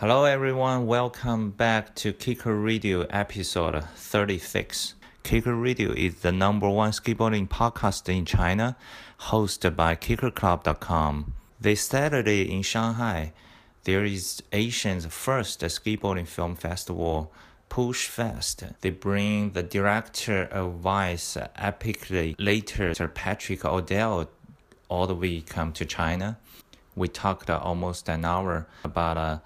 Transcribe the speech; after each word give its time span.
Hello, 0.00 0.24
everyone. 0.24 0.86
Welcome 0.86 1.50
back 1.50 1.94
to 1.96 2.14
Kicker 2.14 2.54
Radio 2.54 3.02
episode 3.10 3.84
36. 3.96 4.94
Kicker 5.24 5.54
Radio 5.54 5.92
is 5.92 6.22
the 6.22 6.32
number 6.32 6.70
one 6.70 6.92
skateboarding 6.92 7.46
podcast 7.46 8.08
in 8.08 8.24
China, 8.24 8.78
hosted 9.20 9.76
by 9.76 9.94
KickerClub.com. 9.94 11.34
This 11.60 11.82
Saturday 11.82 12.50
in 12.50 12.62
Shanghai, 12.62 13.34
there 13.84 14.02
is 14.02 14.42
Asia's 14.52 15.04
first 15.04 15.60
skateboarding 15.60 16.26
film 16.26 16.56
festival, 16.56 17.30
Push 17.68 18.06
Fest. 18.06 18.64
They 18.80 18.88
bring 18.88 19.50
the 19.50 19.62
director 19.62 20.44
of 20.44 20.76
Vice, 20.76 21.36
Epicly 21.58 22.36
Later'd 22.38 22.96
Sir 22.96 23.08
Patrick 23.08 23.66
O'Dell, 23.66 24.30
all 24.88 25.06
the 25.06 25.14
way 25.14 25.42
come 25.42 25.74
to 25.74 25.84
China. 25.84 26.38
We 26.96 27.08
talked 27.08 27.50
almost 27.50 28.08
an 28.08 28.24
hour 28.24 28.66
about 28.82 29.16
uh, 29.16 29.38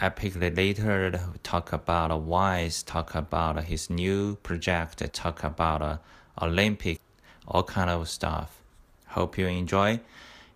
Epicly 0.00 0.56
Later'd 0.56 1.20
talk 1.42 1.72
about 1.72 2.16
Wise, 2.20 2.84
talk 2.84 3.16
about 3.16 3.64
his 3.64 3.90
new 3.90 4.36
project, 4.44 5.02
talk 5.12 5.42
about 5.42 6.00
Olympic, 6.40 7.00
all 7.48 7.64
kind 7.64 7.90
of 7.90 8.08
stuff. 8.08 8.62
Hope 9.08 9.36
you 9.36 9.48
enjoy. 9.48 9.98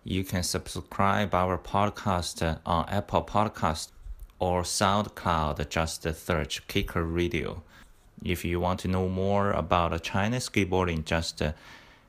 You 0.05 0.23
can 0.23 0.43
subscribe 0.43 1.33
our 1.33 1.57
podcast 1.57 2.57
on 2.65 2.87
Apple 2.87 3.23
Podcast 3.23 3.89
or 4.39 4.61
SoundCloud. 4.61 5.67
Just 5.67 6.03
search 6.03 6.65
Kicker 6.67 7.03
Radio. 7.03 7.63
If 8.23 8.45
you 8.45 8.61
want 8.61 8.79
to 8.81 8.87
know 8.87 9.09
more 9.09 9.51
about 9.51 10.01
China 10.03 10.37
skateboarding, 10.37 11.03
just 11.03 11.41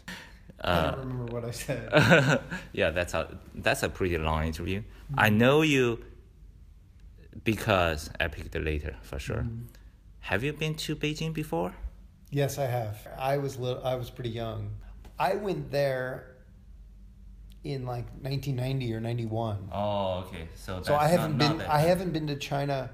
I 0.58 0.74
don't 0.74 0.94
uh, 0.94 0.96
remember 1.00 1.24
what 1.34 1.44
I 1.44 1.50
said. 1.50 2.40
yeah, 2.72 2.88
that's 2.88 3.12
a 3.12 3.38
that's 3.54 3.82
a 3.82 3.90
pretty 3.90 4.16
long 4.16 4.46
interview. 4.46 4.80
Mm-hmm. 4.80 5.20
I 5.20 5.28
know 5.28 5.60
you 5.60 6.02
because 7.44 8.08
I 8.18 8.28
picked 8.28 8.56
it 8.56 8.64
later 8.64 8.96
for 9.02 9.18
sure. 9.18 9.44
Mm-hmm. 9.44 9.66
Have 10.20 10.42
you 10.42 10.54
been 10.54 10.76
to 10.76 10.96
Beijing 10.96 11.34
before? 11.34 11.74
yes, 12.30 12.58
I 12.58 12.64
have. 12.64 13.06
I 13.18 13.36
was 13.36 13.58
little, 13.58 13.84
I 13.84 13.96
was 13.96 14.08
pretty 14.08 14.30
young. 14.30 14.70
I 15.18 15.34
went 15.34 15.70
there 15.70 16.35
in 17.72 17.84
like 17.86 18.06
1990 18.22 18.94
or 18.94 19.00
91. 19.00 19.68
Oh, 19.72 20.24
okay. 20.26 20.48
So 20.54 20.82
so 20.82 20.94
I 20.94 21.08
haven't 21.08 21.38
been 21.38 21.60
I 21.62 21.78
haven't 21.80 22.12
been 22.12 22.26
to 22.28 22.36
China 22.36 22.90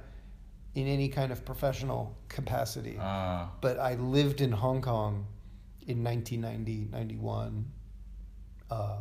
in 0.75 0.87
any 0.87 1.09
kind 1.09 1.31
of 1.33 1.45
professional 1.45 2.17
capacity. 2.29 2.97
Uh, 2.99 3.47
but 3.61 3.79
I 3.79 3.95
lived 3.97 4.41
in 4.41 4.51
Hong 4.53 4.81
Kong 4.81 5.27
in 5.87 6.03
1990, 6.03 6.89
91 6.91 7.65
uh, 8.71 8.97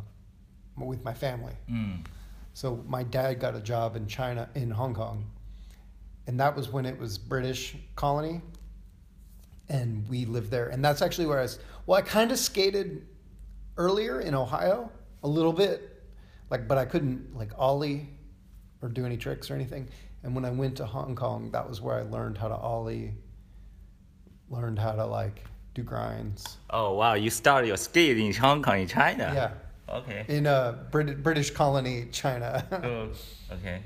with 0.76 1.02
my 1.04 1.14
family. 1.14 1.54
mm, 1.70 2.04
So 2.52 2.82
my 2.86 3.02
dad 3.02 3.40
got 3.40 3.54
a 3.56 3.60
job 3.60 3.96
in 3.96 4.06
China, 4.06 4.50
in 4.54 4.70
Hong 4.70 4.94
Kong, 4.94 5.24
and 6.26 6.38
that 6.40 6.54
was 6.54 6.68
when 6.68 6.84
it 6.84 6.98
was 6.98 7.16
British 7.16 7.74
colony, 7.96 8.42
and 9.68 10.06
we 10.08 10.26
lived 10.26 10.50
there. 10.50 10.68
And 10.68 10.84
that's 10.84 11.00
actually 11.02 11.26
where 11.26 11.38
I 11.38 11.42
was. 11.42 11.58
Well, 11.86 11.98
I 11.98 12.02
kind 12.02 12.30
of 12.32 12.38
skated 12.38 13.06
earlier 13.78 14.20
in 14.20 14.34
Ohio 14.34 14.90
a 15.22 15.28
little 15.28 15.52
bit, 15.52 16.02
like, 16.50 16.66
but 16.68 16.78
I 16.78 16.84
couldn't 16.84 17.36
like 17.36 17.52
ollie 17.58 18.08
or 18.80 18.88
do 18.88 19.06
any 19.06 19.16
tricks 19.16 19.50
or 19.50 19.54
anything. 19.54 19.88
And 20.22 20.34
when 20.34 20.44
I 20.44 20.50
went 20.50 20.76
to 20.76 20.86
Hong 20.86 21.14
Kong, 21.16 21.50
that 21.52 21.68
was 21.68 21.80
where 21.80 21.96
I 21.98 22.02
learned 22.02 22.38
how 22.38 22.48
to 22.48 22.54
ollie, 22.56 23.14
learned 24.50 24.78
how 24.78 24.92
to 24.92 25.04
like 25.06 25.44
do 25.74 25.82
grinds. 25.82 26.58
oh 26.70 26.94
wow, 26.94 27.14
you 27.14 27.30
started 27.30 27.66
your 27.68 27.76
skate 27.76 28.18
in 28.18 28.32
Hong 28.34 28.62
Kong 28.62 28.80
in 28.80 28.88
China. 28.88 29.32
Yeah, 29.34 29.94
Okay. 29.98 30.24
in 30.28 30.46
uh, 30.46 30.72
Brit- 30.90 31.22
British 31.22 31.50
colony 31.50 32.06
China. 32.12 32.64
Oh, 32.84 33.08
okay. 33.56 33.82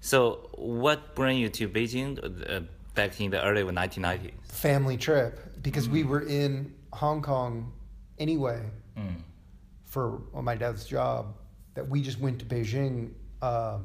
So 0.00 0.50
what 0.56 1.14
brought 1.14 1.36
you 1.36 1.48
to 1.48 1.68
Beijing 1.68 2.18
uh, 2.18 2.60
back 2.94 3.20
in 3.20 3.30
the 3.30 3.42
early 3.42 3.62
1990s? 3.62 4.32
family 4.44 4.96
trip 4.96 5.62
because 5.62 5.88
we 5.88 6.04
were 6.04 6.20
in 6.20 6.74
Hong 6.92 7.22
Kong 7.22 7.72
anyway 8.18 8.60
Mm. 8.98 9.14
For 9.92 10.22
my 10.32 10.54
dad's 10.54 10.86
job 10.86 11.34
that 11.74 11.86
we 11.86 12.00
just 12.00 12.18
went 12.18 12.38
to 12.38 12.46
Beijing 12.46 13.10
uh, 13.42 13.78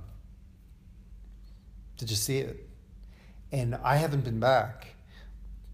to 1.98 2.06
just 2.06 2.24
see 2.24 2.38
it. 2.38 2.66
And 3.52 3.76
I 3.84 3.98
haven't 3.98 4.24
been 4.24 4.40
back, 4.40 4.88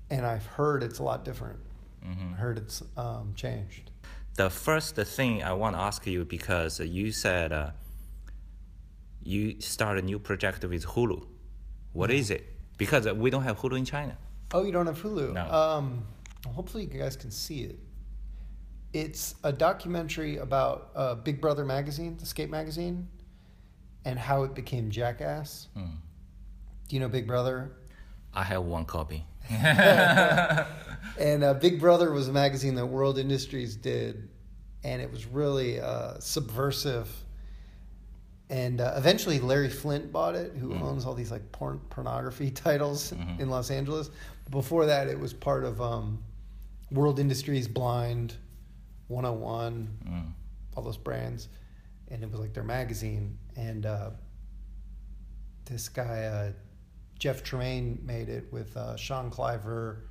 and 0.10 0.26
I've 0.26 0.46
heard 0.58 0.82
it's 0.82 0.98
a 0.98 1.04
lot 1.04 1.24
different. 1.24 1.60
Mhm. 2.04 2.34
I 2.34 2.36
heard 2.36 2.58
it's 2.58 2.82
um, 2.98 3.34
changed. 3.36 3.92
The 4.36 4.50
first 4.50 4.96
thing 4.96 5.44
I 5.44 5.54
want 5.54 5.76
to 5.76 5.82
ask 5.82 6.06
you 6.08 6.26
because 6.26 6.80
you 6.80 7.12
said 7.12 7.52
uh, 7.54 7.70
you 9.22 9.62
start 9.62 10.00
a 10.00 10.02
new 10.02 10.18
project 10.18 10.64
with 10.66 10.84
Hulu. 10.94 11.20
What 12.00 12.10
is 12.10 12.32
it? 12.32 12.44
Because 12.80 13.06
we 13.24 13.30
don't 13.30 13.44
have 13.44 13.60
Hulu 13.60 13.78
in 13.78 13.86
China. 13.86 14.18
Oh, 14.52 14.64
you 14.64 14.72
don't 14.72 14.88
have 14.88 15.00
Hulu? 15.04 15.34
No. 15.34 15.46
Um, 15.62 16.04
hopefully, 16.56 16.84
you 16.92 17.00
guys 17.00 17.16
can 17.16 17.30
see 17.30 17.60
it. 17.70 17.78
It's 18.94 19.36
a 19.44 19.52
documentary 19.52 20.38
about 20.38 20.90
uh, 20.96 21.16
Big 21.16 21.42
Brother 21.42 21.66
magazine, 21.66 22.16
the 22.18 22.26
skate 22.26 22.50
magazine, 22.52 23.08
and 24.06 24.20
how 24.20 24.44
it 24.44 24.54
became 24.54 24.92
Jackass. 24.92 25.68
Mm. 25.76 25.96
Do 26.88 26.96
you 26.96 27.00
know 27.00 27.10
Big 27.10 27.26
Brother? 27.28 27.72
I 28.34 28.44
have 28.44 28.64
one 28.64 28.86
copy. 28.86 29.26
And 31.20 31.44
uh, 31.44 31.54
Big 31.54 31.80
Brother 31.80 32.12
was 32.12 32.28
a 32.28 32.32
magazine 32.32 32.74
that 32.76 32.86
World 32.88 33.20
Industries 33.20 33.76
did, 33.76 34.30
and 34.84 35.00
it 35.02 35.12
was 35.12 35.28
really 35.28 35.80
uh, 35.80 36.18
subversive. 36.20 37.08
And 38.50 38.82
uh, 38.82 38.94
eventually, 38.98 39.40
Larry 39.40 39.70
Flynt 39.70 40.12
bought 40.12 40.34
it, 40.36 40.54
who 40.56 40.74
owns 40.74 41.06
all 41.06 41.14
these 41.14 41.30
like 41.32 41.52
porn 41.52 41.80
pornography 41.92 42.50
titles 42.66 43.12
Mhm. 43.12 43.40
in 43.40 43.50
Los 43.50 43.70
Angeles. 43.70 44.10
Before 44.50 44.88
that, 44.88 45.08
it 45.08 45.20
was 45.20 45.34
part 45.34 45.64
of 45.66 45.80
um, 45.82 46.24
World 46.92 47.20
Industries, 47.20 47.68
Blind, 47.68 48.36
101, 49.08 49.98
Mm. 50.06 50.34
all 50.76 50.84
those 50.84 50.98
brands, 50.98 51.50
and 52.10 52.24
it 52.24 52.32
was 52.32 52.40
like 52.40 52.54
their 52.54 52.64
magazine. 52.64 53.38
And 53.56 53.86
uh, 53.86 54.12
this 55.66 55.90
guy, 55.90 56.24
uh, 56.26 56.52
Jeff 57.20 57.44
Tremaine, 57.44 58.00
made 58.04 58.30
it 58.30 58.52
with 58.52 58.76
uh, 58.76 58.96
Sean 58.96 59.30
Cliver, 59.30 60.06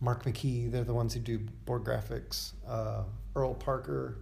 Mark 0.00 0.24
McKee. 0.24 0.70
They're 0.70 0.84
the 0.84 0.92
ones 0.94 1.14
who 1.14 1.20
do 1.20 1.38
board 1.64 1.84
graphics. 1.84 2.52
Uh, 2.66 3.04
Earl 3.34 3.54
Parker, 3.54 4.18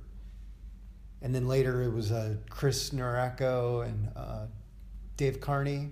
and 1.22 1.34
then 1.34 1.46
later 1.48 1.82
it 1.82 1.92
was 1.92 2.10
uh, 2.12 2.34
Chris 2.50 2.90
Nieratko 2.90 3.86
and 3.86 4.08
uh, 4.16 4.46
Dave 5.16 5.40
Carnie. 5.40 5.90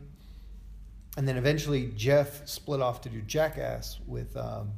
And 1.16 1.28
then 1.28 1.36
eventually 1.36 1.92
Jeff 1.94 2.46
split 2.48 2.80
off 2.80 3.00
to 3.02 3.08
do 3.08 3.20
Jackass 3.22 4.00
with 4.06 4.36
um, 4.36 4.72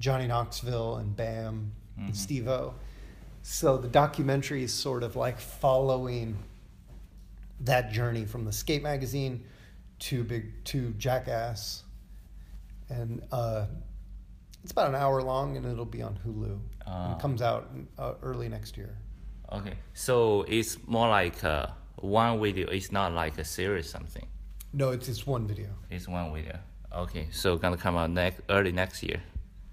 Johnny 0.00 0.26
Knoxville 0.26 0.96
and 0.96 1.14
Bam 1.16 1.72
Mhm. 1.98 2.14
Steve 2.14 2.48
O. 2.48 2.74
So 3.42 3.76
the 3.76 3.88
documentary 3.88 4.62
is 4.62 4.72
sort 4.72 5.02
of 5.02 5.16
like 5.16 5.38
following 5.38 6.36
that 7.60 7.92
journey 7.92 8.24
from 8.24 8.44
the 8.44 8.52
skate 8.52 8.82
magazine 8.82 9.44
to 10.00 10.24
big 10.24 10.64
to 10.64 10.90
Jackass, 10.92 11.84
and 12.88 13.22
uh, 13.30 13.66
it's 14.62 14.72
about 14.72 14.88
an 14.88 14.94
hour 14.94 15.22
long, 15.22 15.56
and 15.56 15.66
it'll 15.66 15.84
be 15.84 16.02
on 16.02 16.18
Hulu. 16.24 16.58
Ah. 16.86 17.14
It 17.14 17.20
comes 17.20 17.42
out 17.42 17.70
uh, 17.98 18.14
early 18.22 18.48
next 18.48 18.76
year. 18.76 18.96
Okay. 19.50 19.74
So 19.94 20.42
it's 20.48 20.78
more 20.86 21.08
like 21.08 21.42
uh, 21.44 21.66
one 21.96 22.40
video. 22.40 22.68
It's 22.68 22.90
not 22.90 23.12
like 23.12 23.38
a 23.38 23.44
series 23.44 23.88
something. 23.88 24.26
No, 24.72 24.90
it's 24.90 25.08
it's 25.08 25.26
one 25.26 25.46
video. 25.46 25.68
It's 25.90 26.08
one 26.08 26.32
video. 26.32 26.58
Okay. 26.92 27.28
So 27.30 27.56
gonna 27.56 27.76
come 27.76 27.96
out 27.96 28.10
next 28.10 28.40
early 28.48 28.72
next 28.72 29.02
year. 29.02 29.22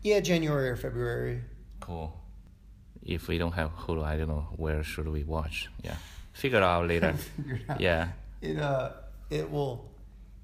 Yeah, 0.02 0.20
January 0.20 0.70
or 0.70 0.76
February. 0.76 1.42
Cool. 1.90 2.16
If 3.04 3.28
we 3.28 3.40
don't 3.40 3.54
have 3.54 3.72
Hulu, 3.76 4.04
I 4.04 4.16
don't 4.16 4.28
know 4.28 4.48
where 4.58 4.84
should 4.84 5.08
we 5.08 5.24
watch. 5.24 5.70
Yeah. 5.82 5.96
Figure 6.34 6.60
it 6.60 6.64
out 6.64 6.88
later. 6.88 7.14
Figure 7.38 7.56
it 7.56 7.70
out. 7.70 7.82
yeah. 7.82 8.10
It 8.42 8.60
uh, 8.60 8.92
it 9.32 9.50
will. 9.50 9.90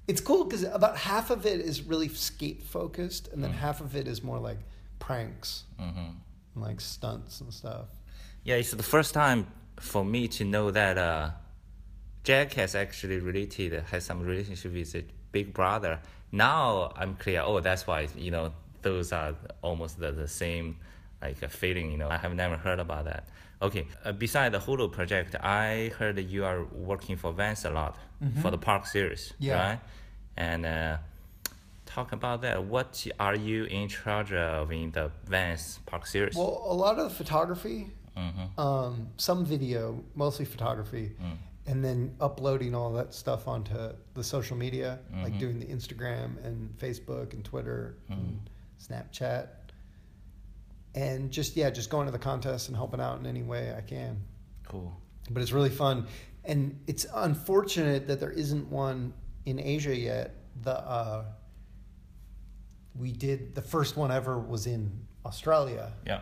It's 0.08 0.20
cool 0.20 0.44
because 0.44 0.64
about 0.64 0.96
half 0.96 1.30
of 1.30 1.46
it 1.46 1.60
is 1.60 1.82
really 1.82 2.08
skate 2.08 2.64
focused, 2.64 3.28
and 3.28 3.42
then 3.44 3.52
half 3.52 3.80
of 3.80 3.94
it 3.94 4.08
is 4.08 4.22
more 4.22 4.38
like 4.38 4.58
pranks 4.98 5.64
hmm 5.78 6.10
and 6.54 6.64
like 6.64 6.80
stunts 6.80 7.40
and 7.40 7.52
stuff. 7.52 7.86
Yeah, 8.42 8.56
it's 8.56 8.72
the 8.72 8.82
first 8.82 9.14
time 9.14 9.46
for 9.78 10.04
me 10.04 10.26
to 10.28 10.44
know 10.44 10.70
that 10.72 10.98
uh, 10.98 11.30
Jackass 12.24 12.74
actually 12.74 13.18
related 13.18 13.72
has 13.90 14.04
some 14.04 14.20
relationship 14.22 14.72
with 14.72 14.94
a 14.96 15.04
Big 15.30 15.54
Brother. 15.54 16.00
Now 16.32 16.92
I'm 16.96 17.14
clear. 17.14 17.42
Oh, 17.44 17.60
that's 17.60 17.86
why 17.86 18.08
you 18.16 18.32
know 18.32 18.52
those 18.82 19.12
are 19.12 19.34
almost 19.62 20.00
the, 20.00 20.10
the 20.12 20.28
same 20.28 20.76
like 21.22 21.42
a 21.42 21.48
feeling. 21.48 21.90
You 21.90 21.98
know, 21.98 22.08
I 22.08 22.16
have 22.16 22.34
never 22.34 22.56
heard 22.56 22.78
about 22.80 23.04
that. 23.06 23.28
Okay, 23.62 23.86
uh, 24.04 24.12
beside 24.12 24.52
the 24.52 24.58
Hulu 24.58 24.92
project, 24.92 25.34
I 25.42 25.90
heard 25.98 26.18
you 26.18 26.44
are 26.44 26.64
working 26.64 27.16
for 27.16 27.32
Vans 27.32 27.64
a 27.64 27.70
lot 27.70 27.96
for 28.42 28.50
the 28.50 28.58
Park 28.58 28.86
series, 28.86 29.32
Mm-hmm. 29.32 29.44
Yeah. 29.44 29.66
right? 29.68 29.80
And 30.36 30.66
uh, 30.66 30.96
talk 31.86 32.12
about 32.12 32.42
that. 32.42 32.62
What 32.64 33.06
are 33.18 33.34
you 33.34 33.64
in 33.64 33.88
charge 33.88 34.32
of 34.32 34.70
in 34.72 34.90
the 34.90 35.10
Vans 35.26 35.80
Park 35.86 36.06
series? 36.06 36.34
Well, 36.36 36.62
a 36.66 36.74
lot 36.74 36.98
of 36.98 37.04
the 37.08 37.14
photography, 37.14 37.90
Mhm. 38.16 38.58
um, 38.58 39.08
some 39.16 39.44
video, 39.46 40.02
mostly 40.14 40.44
photography, 40.44 41.12
Mm. 41.22 41.36
and 41.66 41.84
then 41.84 42.14
uploading 42.20 42.74
all 42.74 42.92
that 42.92 43.14
stuff 43.14 43.48
onto 43.48 43.74
the 44.14 44.22
social 44.24 44.56
media, 44.56 44.98
like 45.22 45.32
Mhm. 45.34 45.38
doing 45.38 45.58
the 45.60 45.66
Instagram 45.66 46.44
and 46.44 46.76
Facebook 46.78 47.32
and 47.32 47.42
Twitter 47.44 47.96
Mm-hmm. 48.10 48.12
and 48.20 48.50
Snapchat. 48.78 49.48
And 50.96 51.30
just, 51.30 51.56
yeah, 51.56 51.68
just 51.70 51.90
going 51.90 52.06
to 52.06 52.12
the 52.12 52.18
contest 52.18 52.68
and 52.68 52.76
helping 52.76 53.00
out 53.00 53.20
in 53.20 53.26
any 53.26 53.42
way 53.42 53.72
I 53.76 53.82
can. 53.82 54.16
Cool. 54.66 54.98
But 55.30 55.42
it's 55.42 55.52
really 55.52 55.70
fun. 55.70 56.06
And 56.44 56.80
it's 56.86 57.06
unfortunate 57.14 58.06
that 58.08 58.18
there 58.18 58.30
isn't 58.32 58.68
one 58.70 59.12
in 59.44 59.60
Asia 59.60 59.94
yet. 59.94 60.34
The 60.62 60.72
uh, 60.78 61.24
we 62.98 63.12
did 63.12 63.54
the 63.54 63.60
first 63.62 63.96
one 63.96 64.10
ever 64.10 64.38
was 64.38 64.66
in 64.66 64.90
Australia 65.26 65.92
Yeah. 66.06 66.20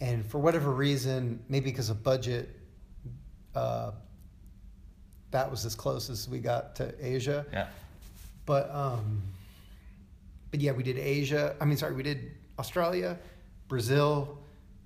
and 0.00 0.26
for 0.26 0.38
whatever 0.38 0.70
reason, 0.72 1.40
maybe 1.48 1.70
because 1.70 1.88
of 1.88 2.02
budget, 2.02 2.48
uh, 3.54 3.92
that 5.30 5.48
was 5.50 5.64
as 5.64 5.76
close 5.76 6.10
as 6.10 6.28
we 6.28 6.40
got 6.40 6.74
to 6.76 6.92
Asia. 7.00 7.46
Yeah. 7.52 7.68
But 8.46 8.74
um, 8.74 9.22
but 10.50 10.58
yeah, 10.60 10.72
we 10.72 10.82
did 10.82 10.98
Asia. 10.98 11.54
I 11.60 11.64
mean, 11.64 11.76
sorry, 11.76 11.94
we 11.94 12.02
did 12.02 12.32
Australia, 12.58 13.16
Brazil, 13.74 14.36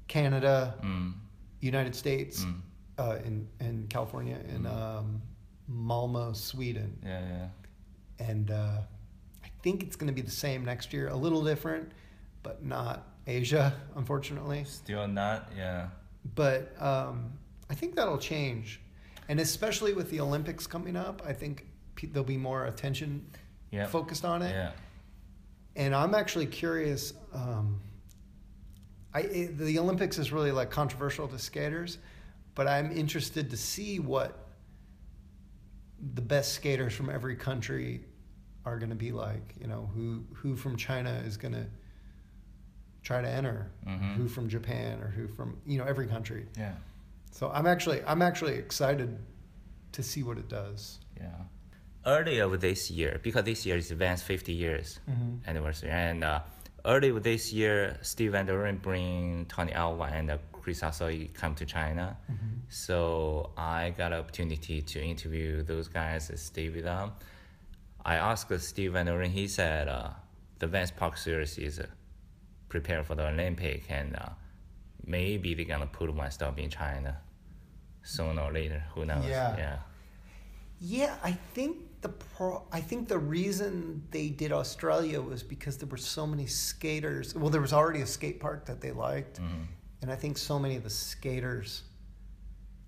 Canada, 0.08 0.74
Mm. 0.82 1.14
United 1.60 1.94
States, 1.96 2.44
Mm. 2.44 2.60
uh, 2.98 3.18
in 3.24 3.48
in 3.58 3.86
California, 3.88 4.38
and 4.54 4.66
um, 4.66 5.22
Malmo, 5.66 6.32
Sweden, 6.34 6.98
Yeah. 7.02 7.26
Yeah. 8.18 8.28
and 8.30 8.50
uh, 8.50 8.82
I 9.42 9.48
think 9.62 9.82
it's 9.82 9.96
going 9.96 10.08
to 10.08 10.12
be 10.12 10.20
the 10.20 10.30
same 10.46 10.64
next 10.64 10.92
year. 10.92 11.08
A 11.08 11.16
little 11.16 11.42
different, 11.42 11.90
but 12.42 12.62
not 12.62 13.08
Asia, 13.26 13.72
unfortunately. 13.96 14.64
Still 14.64 15.08
not. 15.08 15.50
Yeah. 15.56 15.88
but 16.34 16.80
um, 16.80 17.32
I 17.70 17.74
think 17.74 17.96
that'll 17.96 18.16
change, 18.34 18.80
and 19.28 19.40
especially 19.40 19.92
with 19.94 20.08
the 20.10 20.20
Olympics 20.20 20.66
coming 20.66 20.96
up, 20.96 21.22
I 21.26 21.32
think 21.34 21.66
pe- 21.96 22.08
there'll 22.08 22.24
be 22.24 22.38
more 22.38 22.64
attention 22.66 23.26
Yeah. 23.70 23.86
focused 23.86 24.24
on 24.24 24.40
it. 24.42 24.50
Yeah. 24.52 24.72
And 25.76 25.94
I'm 25.94 26.14
actually 26.14 26.46
curious. 26.46 27.12
Um, 27.32 27.80
I 29.14 29.20
it, 29.20 29.58
the 29.58 29.78
Olympics 29.78 30.18
is 30.18 30.32
really 30.32 30.50
like 30.52 30.70
controversial 30.70 31.28
to 31.28 31.38
skaters, 31.38 31.98
but 32.54 32.66
I'm 32.66 32.90
interested 32.92 33.50
to 33.50 33.56
see 33.56 34.00
what 34.00 34.38
the 36.14 36.20
best 36.22 36.52
skaters 36.52 36.92
from 36.92 37.08
every 37.08 37.36
country 37.36 38.04
are 38.64 38.78
going 38.78 38.90
to 38.90 38.96
be 38.96 39.12
like. 39.12 39.54
You 39.60 39.68
know, 39.68 39.88
who 39.94 40.24
who 40.34 40.56
from 40.56 40.76
China 40.76 41.22
is 41.26 41.36
going 41.36 41.54
to 41.54 41.66
try 43.02 43.20
to 43.22 43.28
enter, 43.28 43.70
Mhm. 43.86 44.14
who 44.16 44.28
from 44.28 44.48
Japan, 44.48 45.00
or 45.02 45.08
who 45.08 45.28
from 45.28 45.58
you 45.66 45.78
know 45.78 45.84
every 45.84 46.06
country. 46.06 46.46
Yeah. 46.58 46.74
So 47.30 47.50
I'm 47.50 47.66
actually 47.66 48.02
I'm 48.04 48.22
actually 48.22 48.54
excited 48.54 49.18
to 49.92 50.02
see 50.02 50.22
what 50.22 50.38
it 50.38 50.48
does. 50.48 50.98
Yeah. 51.16 51.30
Earlier 52.06 52.48
this 52.58 52.90
year, 52.90 53.18
because 53.22 53.44
this 53.44 53.64
year 53.64 53.76
is 53.78 53.90
Vans 53.90 54.22
50 54.22 54.52
years 54.52 55.00
Mhm. 55.08 55.46
anniversary, 55.46 55.90
and 55.90 56.22
uh, 56.24 56.40
earlier 56.84 57.18
this 57.20 57.52
year, 57.52 57.98
Steve 58.02 58.32
Van 58.32 58.46
Doren 58.46 58.76
bring 58.78 59.46
Tony 59.46 59.72
Alva 59.72 60.04
and 60.04 60.38
Chris 60.52 60.80
Hosoi 60.80 61.32
come 61.34 61.54
to 61.56 61.66
China. 61.66 62.16
So 62.68 63.50
I 63.56 63.90
got 63.90 64.12
an 64.12 64.18
opportunity 64.20 64.80
to 64.82 65.02
interview 65.02 65.62
those 65.62 65.88
guys 65.88 66.30
and 66.30 66.38
stay 66.38 66.68
with 66.68 66.84
them. 66.84 67.12
I 68.04 68.16
asked 68.16 68.58
Steve 68.60 68.92
Van 68.92 69.06
Doren 69.06 69.30
he 69.30 69.48
said 69.48 69.88
uh, 69.88 70.10
the 70.58 70.66
Vans 70.66 70.90
Park 70.90 71.16
series 71.16 71.58
is 71.58 71.78
uh, 71.80 71.86
prepared 72.68 73.06
for 73.06 73.14
the 73.14 73.26
Olympic 73.28 73.84
and 73.90 74.16
uh, 74.16 74.28
maybe 75.06 75.54
they're 75.54 75.64
gonna 75.64 75.86
put 75.86 76.12
one 76.14 76.30
stop 76.30 76.58
in 76.58 76.68
China 76.68 77.16
sooner 78.02 78.42
or 78.42 78.52
later. 78.52 78.84
Who 78.94 79.04
knows? 79.06 79.24
Yeah. 79.26 79.56
yeah. 79.56 79.78
Yeah, 80.80 81.16
I 81.22 81.32
think 81.32 81.78
the 82.04 82.10
pro, 82.10 82.62
I 82.70 82.80
think 82.82 83.08
the 83.08 83.18
reason 83.18 84.06
they 84.10 84.28
did 84.28 84.52
Australia 84.52 85.20
was 85.22 85.42
because 85.42 85.78
there 85.78 85.88
were 85.88 85.96
so 85.96 86.26
many 86.26 86.44
skaters. 86.46 87.34
Well, 87.34 87.48
there 87.48 87.62
was 87.62 87.72
already 87.72 88.02
a 88.02 88.06
skate 88.06 88.40
park 88.40 88.66
that 88.66 88.82
they 88.82 88.92
liked, 88.92 89.40
Mhm. 89.40 89.66
and 90.02 90.10
I 90.12 90.14
think 90.14 90.36
so 90.36 90.58
many 90.58 90.76
of 90.76 90.82
the 90.84 90.90
skaters, 90.90 91.82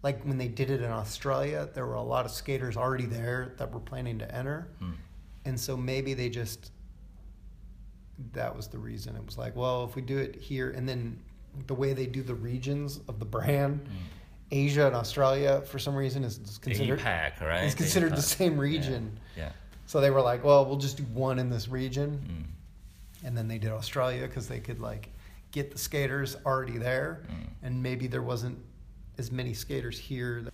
like 0.02 0.22
when 0.24 0.36
they 0.36 0.48
did 0.48 0.68
it 0.70 0.82
in 0.82 0.90
Australia, 0.90 1.66
there 1.72 1.86
were 1.86 1.94
a 1.94 2.02
lot 2.02 2.26
of 2.26 2.30
skaters 2.30 2.76
already 2.76 3.06
there 3.06 3.54
that 3.56 3.72
were 3.72 3.80
planning 3.80 4.18
to 4.18 4.34
enter, 4.34 4.68
Mm. 4.82 4.96
and 5.46 5.58
so 5.58 5.76
maybe 5.78 6.12
they 6.12 6.28
just 6.28 6.70
that 8.32 8.54
was 8.56 8.69
the 8.69 8.78
reason. 8.78 9.14
It 9.16 9.24
was 9.26 9.36
like, 9.36 9.54
well, 9.56 9.84
if 9.84 9.94
we 9.94 10.00
do 10.02 10.16
it 10.19 10.36
here, 10.36 10.70
and 10.70 10.88
then 10.88 11.19
the 11.66 11.74
way 11.74 11.92
they 11.92 12.06
do 12.06 12.22
the 12.22 12.34
regions 12.34 12.98
of 13.08 13.19
the 13.19 13.24
brand. 13.26 13.86
Asia 14.50 14.87
and 14.87 14.94
Australia, 14.94 15.62
for 15.62 15.78
some 15.78 15.94
reason, 15.94 16.22
is 16.25 16.58
considered 16.62 17.00
APAC, 17.00 17.40
right? 17.40 17.64
it's 17.64 17.75
considered 17.75 18.14
the 18.16 18.22
same 18.22 18.58
region. 18.58 19.19
Yeah. 19.37 19.50
So 19.87 20.00
they 20.00 20.10
were 20.10 20.20
like, 20.20 20.44
well, 20.44 20.64
we'll 20.66 20.78
just 20.78 20.96
do 20.96 21.02
one 21.04 21.38
in 21.38 21.50
this 21.50 21.69
region. 21.69 22.46
Mm. 23.22 23.26
And 23.26 23.37
then 23.37 23.48
they 23.48 23.58
did 23.58 23.70
Australia 23.70 24.26
because 24.26 24.46
they 24.48 24.60
could 24.60 24.81
like 24.81 25.08
get 25.52 25.70
the 25.70 25.78
skaters 25.78 26.37
already 26.44 26.78
there. 26.78 27.22
Mm. 27.28 27.46
And 27.62 27.82
maybe 27.82 28.06
there 28.06 28.22
wasn't 28.22 28.58
as 29.19 29.32
many 29.32 29.54
skaters 29.54 29.98
here. 29.98 30.43
that- 30.43 30.52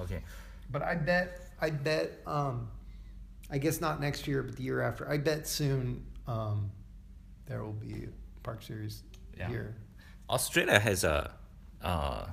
Okay. 0.00 0.22
But 0.70 0.82
I 0.82 0.94
bet, 0.94 1.50
I 1.60 1.70
bet, 1.70 2.20
um, 2.26 2.68
I 3.50 3.58
guess 3.58 3.80
not 3.80 4.00
next 4.00 4.26
year, 4.26 4.42
but 4.42 4.56
the 4.56 4.62
year 4.62 4.80
after, 4.80 5.08
I 5.10 5.18
bet 5.18 5.46
soon 5.46 6.04
um, 6.26 6.70
there 7.46 7.62
will 7.64 7.72
be 7.72 8.04
a 8.04 8.42
Park 8.42 8.62
Series 8.62 9.02
Yeah. 9.36 9.48
here. 9.48 9.74
Australia 10.28 10.78
has 10.78 11.04
a 11.04 11.32
uh, 11.82 12.26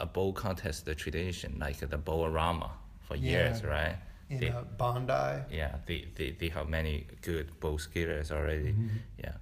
a 0.00 0.06
bowl 0.06 0.32
contest 0.32 0.88
tradition, 0.96 1.56
like 1.60 1.78
the 1.78 1.98
Bowlrama 1.98 2.70
for 3.00 3.16
years, 3.16 3.62
right? 3.64 3.96
In 4.30 4.40
They- 4.40 4.48
uh, 4.50 4.62
Bondi. 4.78 5.42
yeah, 5.50 5.76
they, 5.86 6.08
they, 6.16 6.30
they 6.32 6.48
have 6.48 6.68
many 6.68 7.06
good 7.22 7.58
bowl 7.60 7.78
skaters 7.78 8.30
already. 8.32 8.72
Mm-hmm. 8.72 8.88
Yeah. 9.18 9.32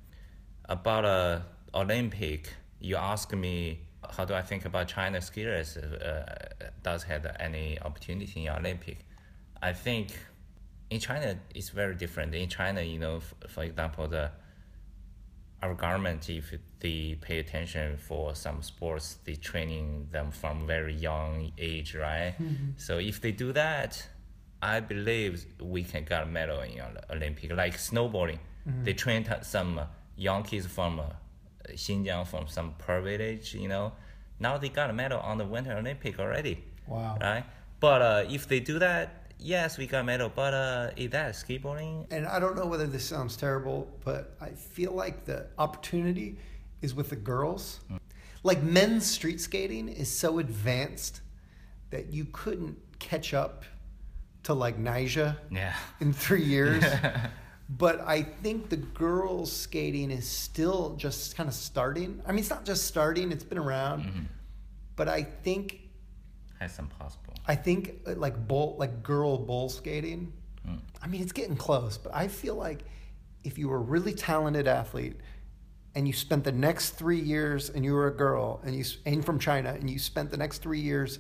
About 0.69 1.05
uh, 1.05 1.41
Olympic, 1.75 2.53
you 2.81 2.97
ask 2.97 3.33
me 3.35 3.81
how 4.17 4.25
do 4.25 4.35
I 4.35 4.43
think 4.43 4.65
about 4.65 4.89
China 4.89 5.19
skiers 5.19 5.77
uh, 5.77 6.25
does 6.83 7.03
have 7.05 7.25
any 7.39 7.79
opportunity 7.81 8.47
in 8.47 8.53
Olympic. 8.53 8.99
I 9.63 9.73
think 9.73 10.09
in 10.91 11.01
China 11.01 11.37
it's 11.55 11.69
very 11.71 11.95
different. 11.95 12.35
In 12.35 12.49
China, 12.49 12.81
you 12.81 12.99
know, 12.99 13.17
f- 13.17 13.35
for 13.49 13.65
example, 13.65 14.09
the 14.09 14.31
our 15.63 15.75
government, 15.75 16.29
if 16.31 16.53
they 16.81 17.19
pay 17.21 17.39
attention 17.41 17.97
for 17.97 18.35
some 18.35 18.63
sports, 18.63 19.19
they 19.25 19.35
training 19.35 20.09
them 20.13 20.31
from 20.31 20.67
very 20.67 20.95
young 20.95 21.53
age, 21.59 21.95
right? 21.95 22.35
So 22.77 22.99
if 22.99 23.21
they 23.21 23.33
do 23.33 23.53
that, 23.53 24.07
I 24.63 24.81
believe 24.81 25.45
we 25.61 25.83
can 25.85 26.05
get 26.05 26.23
a 26.23 26.27
medal 26.27 26.61
in 26.61 26.81
Ol- 26.81 27.17
Olympic. 27.17 27.53
Like 27.53 27.77
snowboarding, 27.77 28.39
they 28.85 28.93
train 28.93 29.25
t- 29.25 29.33
some 29.43 29.81
young 30.17 30.43
kids 30.43 30.67
from 30.67 31.01
uh, 31.01 31.05
Xinjiang, 31.71 32.27
from 32.27 32.47
some 32.49 32.75
poor 32.79 33.01
village, 33.01 33.55
you 33.55 33.69
know. 33.69 33.93
Now 34.41 34.57
they 34.59 34.69
got 34.69 34.91
a 34.91 34.93
medal 34.93 35.21
on 35.21 35.39
the 35.39 35.45
Winter 35.45 35.73
Olympic 35.77 36.19
already, 36.21 36.63
Wow. 36.87 37.19
right? 37.21 37.45
But 37.81 38.03
uh, 38.03 38.25
if 38.31 38.49
they 38.49 38.61
do 38.61 38.79
that, 38.81 39.33
yes, 39.39 39.79
we 39.79 39.87
got 39.87 40.05
medal. 40.05 40.31
But 40.35 40.55
uh, 40.55 40.91
is 40.97 41.11
that 41.11 41.35
skateboarding? 41.35 42.07
and 42.13 42.27
I 42.27 42.39
don't 42.39 42.57
know 42.57 42.67
whether 42.67 42.87
this 42.87 43.05
sounds 43.05 43.37
terrible, 43.37 43.89
but 44.05 44.37
I 44.41 44.51
feel 44.51 44.93
like 44.93 45.25
the 45.25 45.47
opportunity 45.59 46.37
is 46.83 46.95
with 46.95 47.11
the 47.11 47.17
girls. 47.17 47.81
Like 48.43 48.63
men's 48.63 49.05
street 49.07 49.41
skating 49.41 49.89
is 49.89 50.11
so 50.11 50.39
advanced 50.39 51.21
that 51.91 52.13
you 52.13 52.27
couldn't 52.33 52.77
catch 52.99 53.35
up 53.35 53.65
to 54.45 54.55
like 54.55 54.79
Nyjah 54.79 55.37
Yeah. 55.51 55.75
in 56.01 56.13
three 56.13 56.45
years. 56.45 56.85
but 57.69 58.01
I 58.07 58.23
think 58.23 58.69
the 58.71 58.77
girls 58.77 59.51
skating 59.53 60.11
is 60.11 60.27
still 60.29 60.95
just 60.97 61.37
kind 61.37 61.49
of 61.49 61.55
starting. 61.55 62.23
I 62.27 62.31
mean, 62.33 62.41
it's 62.41 62.51
not 62.51 62.65
just 62.65 62.87
starting; 62.87 63.33
it's 63.33 63.45
been 63.45 63.59
around. 63.59 64.29
But 64.97 65.09
I 65.09 65.23
think 65.23 65.81
Has 66.61 66.75
some 66.75 66.89
possible. 66.89 67.35
I 67.47 67.55
think 67.57 68.01
uh, 68.07 68.15
like 68.17 68.47
bowl, 68.49 68.77
like 68.79 69.03
girl 69.03 69.39
bowl 69.39 69.69
skating. 69.69 70.33
Mm. 70.67 70.81
I 71.03 71.07
mean, 71.07 71.23
it's 71.23 71.33
getting 71.33 71.57
close, 71.57 71.99
but 71.99 72.15
I 72.15 72.29
feel 72.29 72.55
like 72.55 72.85
if 73.45 73.59
you 73.59 73.69
were 73.69 73.77
a 73.77 73.81
really 73.81 74.13
talented 74.13 74.67
athlete 74.67 75.17
and 75.99 76.07
you 76.07 76.13
spent 76.15 76.45
the 76.45 76.53
next 76.53 76.91
three 76.91 77.19
years 77.19 77.71
and 77.71 77.85
you 77.85 77.93
were 77.93 78.07
a 78.07 78.17
girl 78.17 78.61
and 78.65 78.73
you 78.77 78.85
and 79.05 79.25
from 79.25 79.37
China 79.41 79.71
and 79.71 79.91
you 79.91 79.99
spent 79.99 80.31
the 80.31 80.37
next 80.37 80.59
three 80.59 80.79
years 80.79 81.19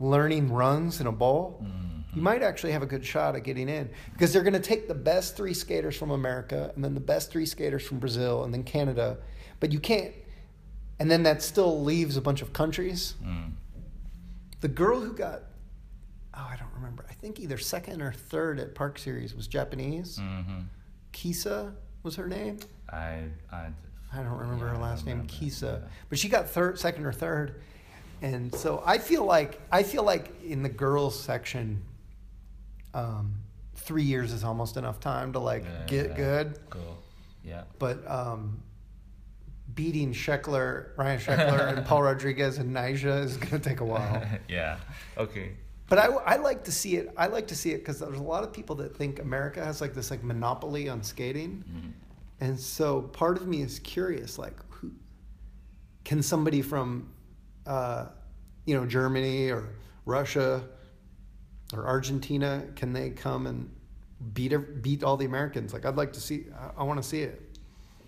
learning 0.00 0.52
runs 0.52 1.00
in 1.00 1.06
a 1.06 1.12
bowl, 1.12 1.64
you 2.12 2.20
might 2.20 2.42
actually 2.42 2.72
have 2.72 2.82
a 2.82 2.86
good 2.86 3.06
shot 3.06 3.36
at 3.36 3.44
getting 3.44 3.68
in 3.68 3.88
because 4.12 4.32
they're 4.32 4.42
going 4.42 4.52
to 4.54 4.58
take 4.58 4.88
the 4.88 4.94
best 4.94 5.36
three 5.36 5.54
skaters 5.54 5.96
from 5.96 6.10
America 6.10 6.72
and 6.74 6.82
then 6.82 6.94
the 6.94 7.00
best 7.00 7.30
three 7.30 7.46
skaters 7.46 7.86
from 7.86 8.00
Brazil 8.00 8.42
and 8.42 8.52
then 8.52 8.64
Canada, 8.64 9.18
but 9.60 9.70
you 9.70 9.78
can't. 9.78 10.12
and 10.98 11.08
then 11.08 11.22
that 11.22 11.40
still 11.40 11.82
leaves 11.84 12.16
a 12.16 12.20
bunch 12.20 12.42
of 12.42 12.52
countries. 12.52 13.14
Mm. 13.24 13.52
The 14.62 14.68
girl 14.68 15.00
who 15.00 15.12
got, 15.12 15.42
oh, 16.34 16.48
I 16.52 16.56
don't 16.56 16.74
remember. 16.74 17.04
I 17.08 17.14
think 17.14 17.38
either 17.38 17.56
second 17.58 18.02
or 18.02 18.12
third 18.12 18.58
at 18.58 18.74
Park 18.74 18.98
Series 18.98 19.32
was 19.34 19.46
Japanese. 19.46 20.18
Mm-hmm. 20.18 20.60
Kisa 21.12 21.72
was 22.02 22.16
her 22.16 22.26
name. 22.26 22.58
I, 22.90 23.24
I, 23.52 23.68
I 24.12 24.18
don't 24.22 24.36
remember 24.38 24.66
Yeah, 24.66 24.72
her 24.72 24.78
last 24.78 25.06
name. 25.06 25.24
Kisa, 25.26 25.88
but 26.08 26.18
she 26.18 26.28
got 26.28 26.48
third, 26.48 26.78
second 26.78 27.06
or 27.06 27.12
third, 27.12 27.62
and 28.20 28.54
so 28.54 28.82
I 28.84 28.98
feel 28.98 29.24
like 29.24 29.60
I 29.70 29.82
feel 29.82 30.02
like 30.04 30.30
in 30.42 30.62
the 30.62 30.68
girls 30.68 31.18
section, 31.18 31.82
um, 32.94 33.34
three 33.74 34.02
years 34.02 34.32
is 34.32 34.44
almost 34.44 34.76
enough 34.76 35.00
time 35.00 35.32
to 35.32 35.38
like 35.38 35.64
Yeah, 35.64 35.84
get 35.86 36.06
yeah. 36.10 36.16
good. 36.16 36.58
Cool. 36.70 36.98
Yeah. 37.44 37.62
But 37.78 38.08
um, 38.08 38.62
beating 39.74 40.12
Sheckler, 40.12 40.88
Ryan 40.96 41.18
Sheckler, 41.20 41.76
and 41.76 41.86
Paul 41.86 42.02
Rodriguez 42.02 42.58
and 42.58 42.74
Nyjah 42.74 43.24
is 43.24 43.36
gonna 43.36 43.58
take 43.58 43.80
a 43.80 43.84
while. 43.84 44.22
yeah. 44.48 44.76
Okay. 45.16 45.52
But 45.88 45.98
I, 45.98 46.06
I 46.06 46.36
like 46.36 46.64
to 46.64 46.72
see 46.72 46.96
it. 46.96 47.12
I 47.18 47.26
like 47.26 47.48
to 47.48 47.56
see 47.56 47.72
it 47.72 47.78
because 47.78 47.98
there's 47.98 48.18
a 48.18 48.22
lot 48.22 48.44
of 48.44 48.52
people 48.52 48.76
that 48.76 48.96
think 48.96 49.18
America 49.18 49.62
has 49.64 49.80
like 49.80 49.92
this 49.94 50.10
like 50.10 50.22
monopoly 50.22 50.88
on 50.88 51.02
skating. 51.02 51.64
Mm. 51.70 51.92
And 52.42 52.58
so 52.58 53.02
part 53.02 53.36
of 53.36 53.46
me 53.46 53.62
is 53.62 53.78
curious, 53.78 54.36
like, 54.36 54.56
who 54.68 54.90
can 56.02 56.24
somebody 56.24 56.60
from, 56.60 57.08
uh, 57.68 58.06
you 58.66 58.74
know, 58.74 58.84
Germany 58.84 59.48
or 59.48 59.76
Russia 60.06 60.64
or 61.72 61.86
Argentina, 61.86 62.64
can 62.74 62.92
they 62.92 63.10
come 63.10 63.46
and 63.46 63.70
beat 64.34 64.52
beat 64.82 65.04
all 65.04 65.16
the 65.16 65.24
Americans? 65.24 65.72
Like, 65.72 65.84
I'd 65.86 65.94
like 65.94 66.12
to 66.14 66.20
see. 66.20 66.46
I, 66.58 66.80
I 66.80 66.82
want 66.82 67.00
to 67.00 67.08
see 67.08 67.22
it. 67.22 67.40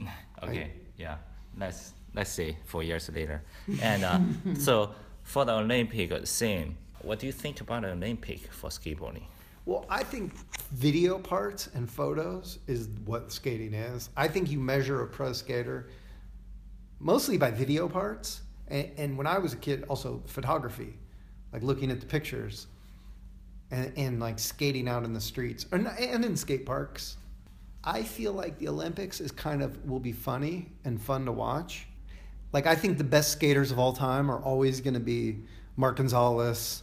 Okay. 0.43 0.73
Yeah. 0.99 1.17
Let's 1.57 1.95
let's 2.13 2.31
see. 2.31 2.57
Four 2.67 2.83
years 2.83 3.09
later, 3.09 3.41
and 3.81 4.05
uh, 4.05 4.19
so 4.59 4.91
for 5.23 5.45
the 5.47 5.55
Olympic 5.55 6.27
scene, 6.27 6.77
what 7.03 7.21
do 7.21 7.27
you 7.27 7.33
think 7.33 7.61
about 7.61 7.83
the 7.83 7.93
Olympic 7.93 8.53
for 8.53 8.69
skateboarding? 8.69 9.27
Well, 9.67 9.87
I 9.89 10.03
think 10.03 10.35
video 10.73 11.19
parts 11.19 11.71
and 11.75 11.89
photos 11.89 12.59
is 12.67 12.89
what 13.07 13.33
skating 13.33 13.73
is. 13.73 14.11
I 14.17 14.29
think 14.29 14.51
you 14.51 14.61
measure 14.61 15.03
a 15.03 15.07
pro 15.07 15.33
skater 15.33 15.89
mostly 17.01 17.39
by 17.39 17.51
video 17.51 17.89
parts. 17.89 18.43
And, 18.69 18.91
and 18.97 19.19
when 19.19 19.27
I 19.27 19.39
was 19.39 19.55
a 19.55 19.57
kid, 19.57 19.85
also 19.89 20.23
photography, 20.27 20.95
like 21.53 21.63
looking 21.63 21.91
at 21.91 22.01
the 22.01 22.07
pictures 22.07 22.67
and, 23.71 23.93
and 23.97 24.21
like 24.21 24.39
skating 24.39 24.89
out 24.89 25.05
in 25.05 25.15
the 25.15 25.21
streets 25.21 25.67
and 25.73 26.25
in 26.25 26.37
skate 26.37 26.67
parks. 26.67 27.17
I 27.87 28.03
feel 28.03 28.33
like 28.33 28.59
the 28.59 28.69
Olympics 28.69 29.21
is 29.21 29.31
kind 29.31 29.63
of 29.63 29.85
will 29.87 30.01
be 30.01 30.13
funny 30.13 30.73
and 30.85 31.01
fun 31.01 31.27
to 31.27 31.33
watch. 31.33 31.87
Like 32.53 32.67
I 32.67 32.75
think 32.75 32.99
the 32.99 33.05
best 33.05 33.33
skaters 33.33 33.71
of 33.71 33.79
all 33.79 33.93
time 33.93 34.31
are 34.31 34.43
always 34.43 34.81
going 34.81 34.95
to 34.95 35.01
be 35.01 35.41
Mark 35.77 35.97
Gonzalez, 35.97 36.83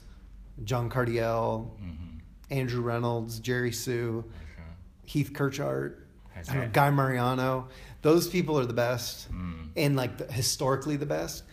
John 0.64 0.90
Cardiel, 0.90 1.72
Mm-hmm. 1.82 2.11
Andrew 2.51 2.81
Reynolds, 2.81 3.39
Jerry 3.39 3.72
Hsu, 3.72 4.24
Heath 5.05 5.31
Kirchart, 5.34 5.98
know. 6.53 6.70
Guy 6.74 6.89
Mariano. 6.91 7.70
Those 8.01 8.27
people 8.27 8.60
are 8.60 8.65
the 8.65 8.74
best, 8.74 9.31
Mm. 9.31 9.70
and 9.75 9.96
like 9.96 10.17
the, 10.17 10.31
historically 10.31 10.98
the 10.98 11.05
best, 11.05 11.43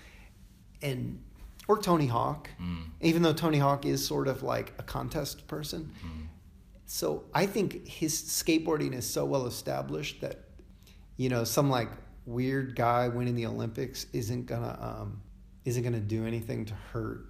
and 0.82 1.22
or 1.68 1.78
Tony 1.78 2.06
Hawk. 2.06 2.48
Mm. 2.60 2.84
Even 3.00 3.22
though 3.22 3.32
Tony 3.34 3.58
Hawk 3.58 3.84
is 3.86 4.04
sort 4.04 4.26
of 4.28 4.42
like 4.42 4.72
a 4.78 4.82
contest 4.82 5.46
person, 5.46 5.92
Mm. 6.04 6.26
so 6.86 7.24
I 7.34 7.46
think 7.46 7.86
his 7.86 8.14
skateboarding 8.22 8.94
is 8.94 9.08
so 9.08 9.24
well 9.24 9.46
established 9.46 10.20
that 10.22 10.44
you 11.16 11.28
know 11.28 11.44
some 11.44 11.68
like 11.70 11.90
weird 12.26 12.74
guy 12.76 13.08
winning 13.08 13.34
the 13.34 13.46
Olympics 13.46 14.06
isn't 14.12 14.46
gonna 14.46 14.78
um, 14.80 15.22
isn't 15.64 15.82
gonna 15.82 16.00
do 16.00 16.26
anything 16.26 16.64
to 16.66 16.74
hurt 16.92 17.26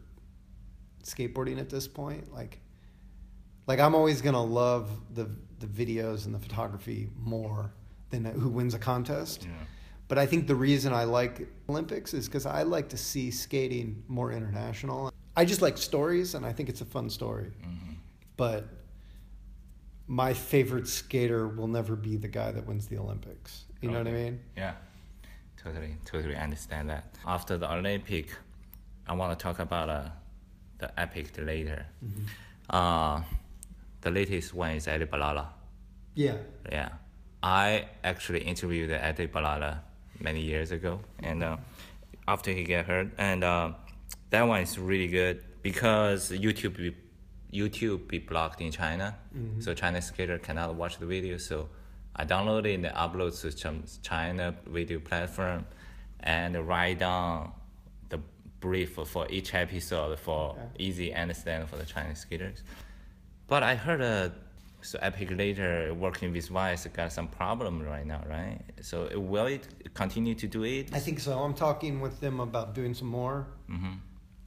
skateboarding 1.02 1.58
at 1.58 1.68
this 1.70 1.88
point. 1.88 2.32
Like 2.32 2.60
like 3.68 3.78
I'm 3.78 3.94
always 3.94 4.20
gonna 4.20 4.42
love 4.42 4.90
the 5.14 5.30
the 5.60 5.66
videos 5.66 6.26
and 6.26 6.34
the 6.34 6.38
photography 6.38 7.08
more 7.22 7.72
than 8.10 8.24
who 8.24 8.48
wins 8.48 8.74
a 8.74 8.78
contest. 8.78 9.44
Yeah. 9.44 9.50
But 10.08 10.16
I 10.18 10.24
think 10.24 10.46
the 10.46 10.54
reason 10.54 10.92
I 10.94 11.04
like 11.04 11.46
Olympics 11.68 12.14
is 12.14 12.26
because 12.26 12.46
I 12.46 12.62
like 12.62 12.88
to 12.88 12.96
see 12.96 13.30
skating 13.30 14.02
more 14.08 14.32
international. 14.32 15.12
I 15.36 15.44
just 15.44 15.60
like 15.60 15.76
stories, 15.76 16.34
and 16.34 16.46
I 16.46 16.52
think 16.52 16.68
it's 16.70 16.80
a 16.80 16.86
fun 16.86 17.10
story. 17.10 17.52
Mhm. 17.62 17.96
But 18.36 18.66
my 20.06 20.32
favorite 20.32 20.88
skater 20.88 21.46
will 21.46 21.68
never 21.68 21.94
be 21.94 22.16
the 22.16 22.28
guy 22.28 22.50
that 22.50 22.66
wins 22.66 22.86
the 22.86 22.96
Olympics. 22.98 23.66
You 23.82 23.90
know 23.90 23.98
what 23.98 24.08
I 24.08 24.12
mean? 24.12 24.40
Yeah, 24.56 24.74
totally, 25.62 25.96
totally 26.06 26.36
understand 26.36 26.88
that. 26.88 27.18
After 27.26 27.58
the 27.58 27.70
Olympic, 27.70 28.34
I 29.06 29.12
want 29.14 29.38
to 29.38 29.42
talk 29.42 29.58
about 29.58 29.90
uh, 29.90 30.08
the 30.78 30.98
epic 30.98 31.36
later. 31.36 31.86
Mm-hmm. 32.02 32.24
Uh, 32.70 33.22
the 34.00 34.10
latest 34.10 34.54
one 34.54 34.72
is 34.72 34.88
Eddie 34.88 35.06
Boulala. 35.06 35.48
Yeah. 36.14 36.36
Yeah, 36.70 36.90
I 37.42 37.86
actually 38.04 38.40
interviewed 38.40 38.90
Eddie 38.90 39.28
Boulala 39.28 39.80
many 40.20 40.40
years 40.40 40.70
ago, 40.72 41.00
and 41.22 41.42
uh, 41.42 41.56
after 42.26 42.50
he 42.50 42.64
got 42.64 42.86
hurt, 42.86 43.08
and 43.18 43.44
uh, 43.44 43.72
that 44.30 44.42
one 44.42 44.62
is 44.62 44.78
really 44.78 45.08
good 45.08 45.42
because 45.62 46.30
YouTube 46.30 46.76
be, 46.76 46.94
YouTube 47.52 48.08
be 48.08 48.18
blocked 48.18 48.60
in 48.60 48.70
China, 48.72 49.16
so 49.60 49.74
China 49.74 50.02
skater 50.02 50.38
cannot 50.38 50.74
watch 50.74 50.98
the 50.98 51.06
video. 51.06 51.36
So 51.38 51.68
I 52.16 52.24
downloaded 52.24 52.74
and 52.74 52.84
upload 52.86 53.40
to 53.42 53.52
some 53.52 53.84
China 54.02 54.54
video 54.66 54.98
platform, 54.98 55.66
and 56.20 56.66
write 56.66 56.98
down 56.98 57.52
the 58.08 58.20
brief 58.60 58.94
for 58.94 59.26
each 59.30 59.54
episode 59.54 60.18
for 60.18 60.56
easy 60.78 61.14
understand 61.14 61.68
for 61.68 61.76
the 61.76 61.86
Chinese 61.86 62.18
skaters. 62.18 62.62
But 63.48 63.62
I 63.62 63.74
heard 63.74 64.00
uh, 64.02 64.30
so 64.82 64.98
Epic 65.02 65.30
later 65.30 65.94
working 65.94 66.32
with 66.32 66.48
Vice 66.48 66.86
got 66.86 67.12
some 67.12 67.28
problem 67.28 67.82
right 67.82 68.06
now, 68.06 68.22
right? 68.28 68.60
So 68.82 69.08
will 69.18 69.46
it 69.46 69.94
continue 69.94 70.34
to 70.36 70.46
do 70.46 70.62
it? 70.64 70.94
I 70.94 71.00
think 71.00 71.18
so. 71.20 71.38
I'm 71.38 71.54
talking 71.54 72.00
with 72.00 72.20
them 72.20 72.40
about 72.40 72.74
doing 72.74 72.94
some 72.94 73.08
more. 73.08 73.46
hmm 73.68 73.94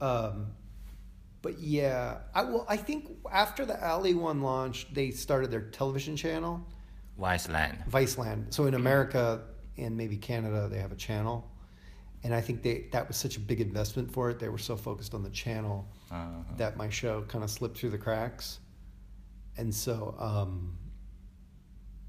Um, 0.00 0.46
but 1.42 1.58
yeah, 1.58 2.18
I 2.34 2.42
will. 2.44 2.64
I 2.68 2.76
think 2.76 3.08
after 3.32 3.64
the 3.66 3.76
Ali 3.84 4.14
one 4.14 4.40
launched, 4.42 4.94
they 4.94 5.10
started 5.10 5.50
their 5.50 5.62
television 5.78 6.16
channel, 6.16 6.60
Vice 7.18 7.48
Land. 7.48 7.78
Viceland. 7.90 8.52
So 8.54 8.66
in 8.66 8.74
America 8.74 9.40
and 9.76 9.96
maybe 9.96 10.16
Canada, 10.16 10.68
they 10.70 10.78
have 10.78 10.92
a 10.92 10.96
channel, 11.08 11.50
and 12.22 12.32
I 12.32 12.40
think 12.40 12.62
they 12.62 12.86
that 12.92 13.08
was 13.08 13.16
such 13.16 13.36
a 13.36 13.40
big 13.40 13.60
investment 13.60 14.12
for 14.12 14.30
it. 14.30 14.38
They 14.38 14.48
were 14.48 14.58
so 14.70 14.76
focused 14.76 15.14
on 15.14 15.22
the 15.24 15.30
channel 15.30 15.86
Uh, 16.10 16.28
that 16.56 16.76
my 16.76 16.88
show 16.90 17.22
kind 17.22 17.42
of 17.44 17.50
slipped 17.50 17.76
through 17.78 17.90
the 17.90 18.02
cracks, 18.06 18.60
and 19.56 19.74
so 19.74 20.14
um, 20.18 20.76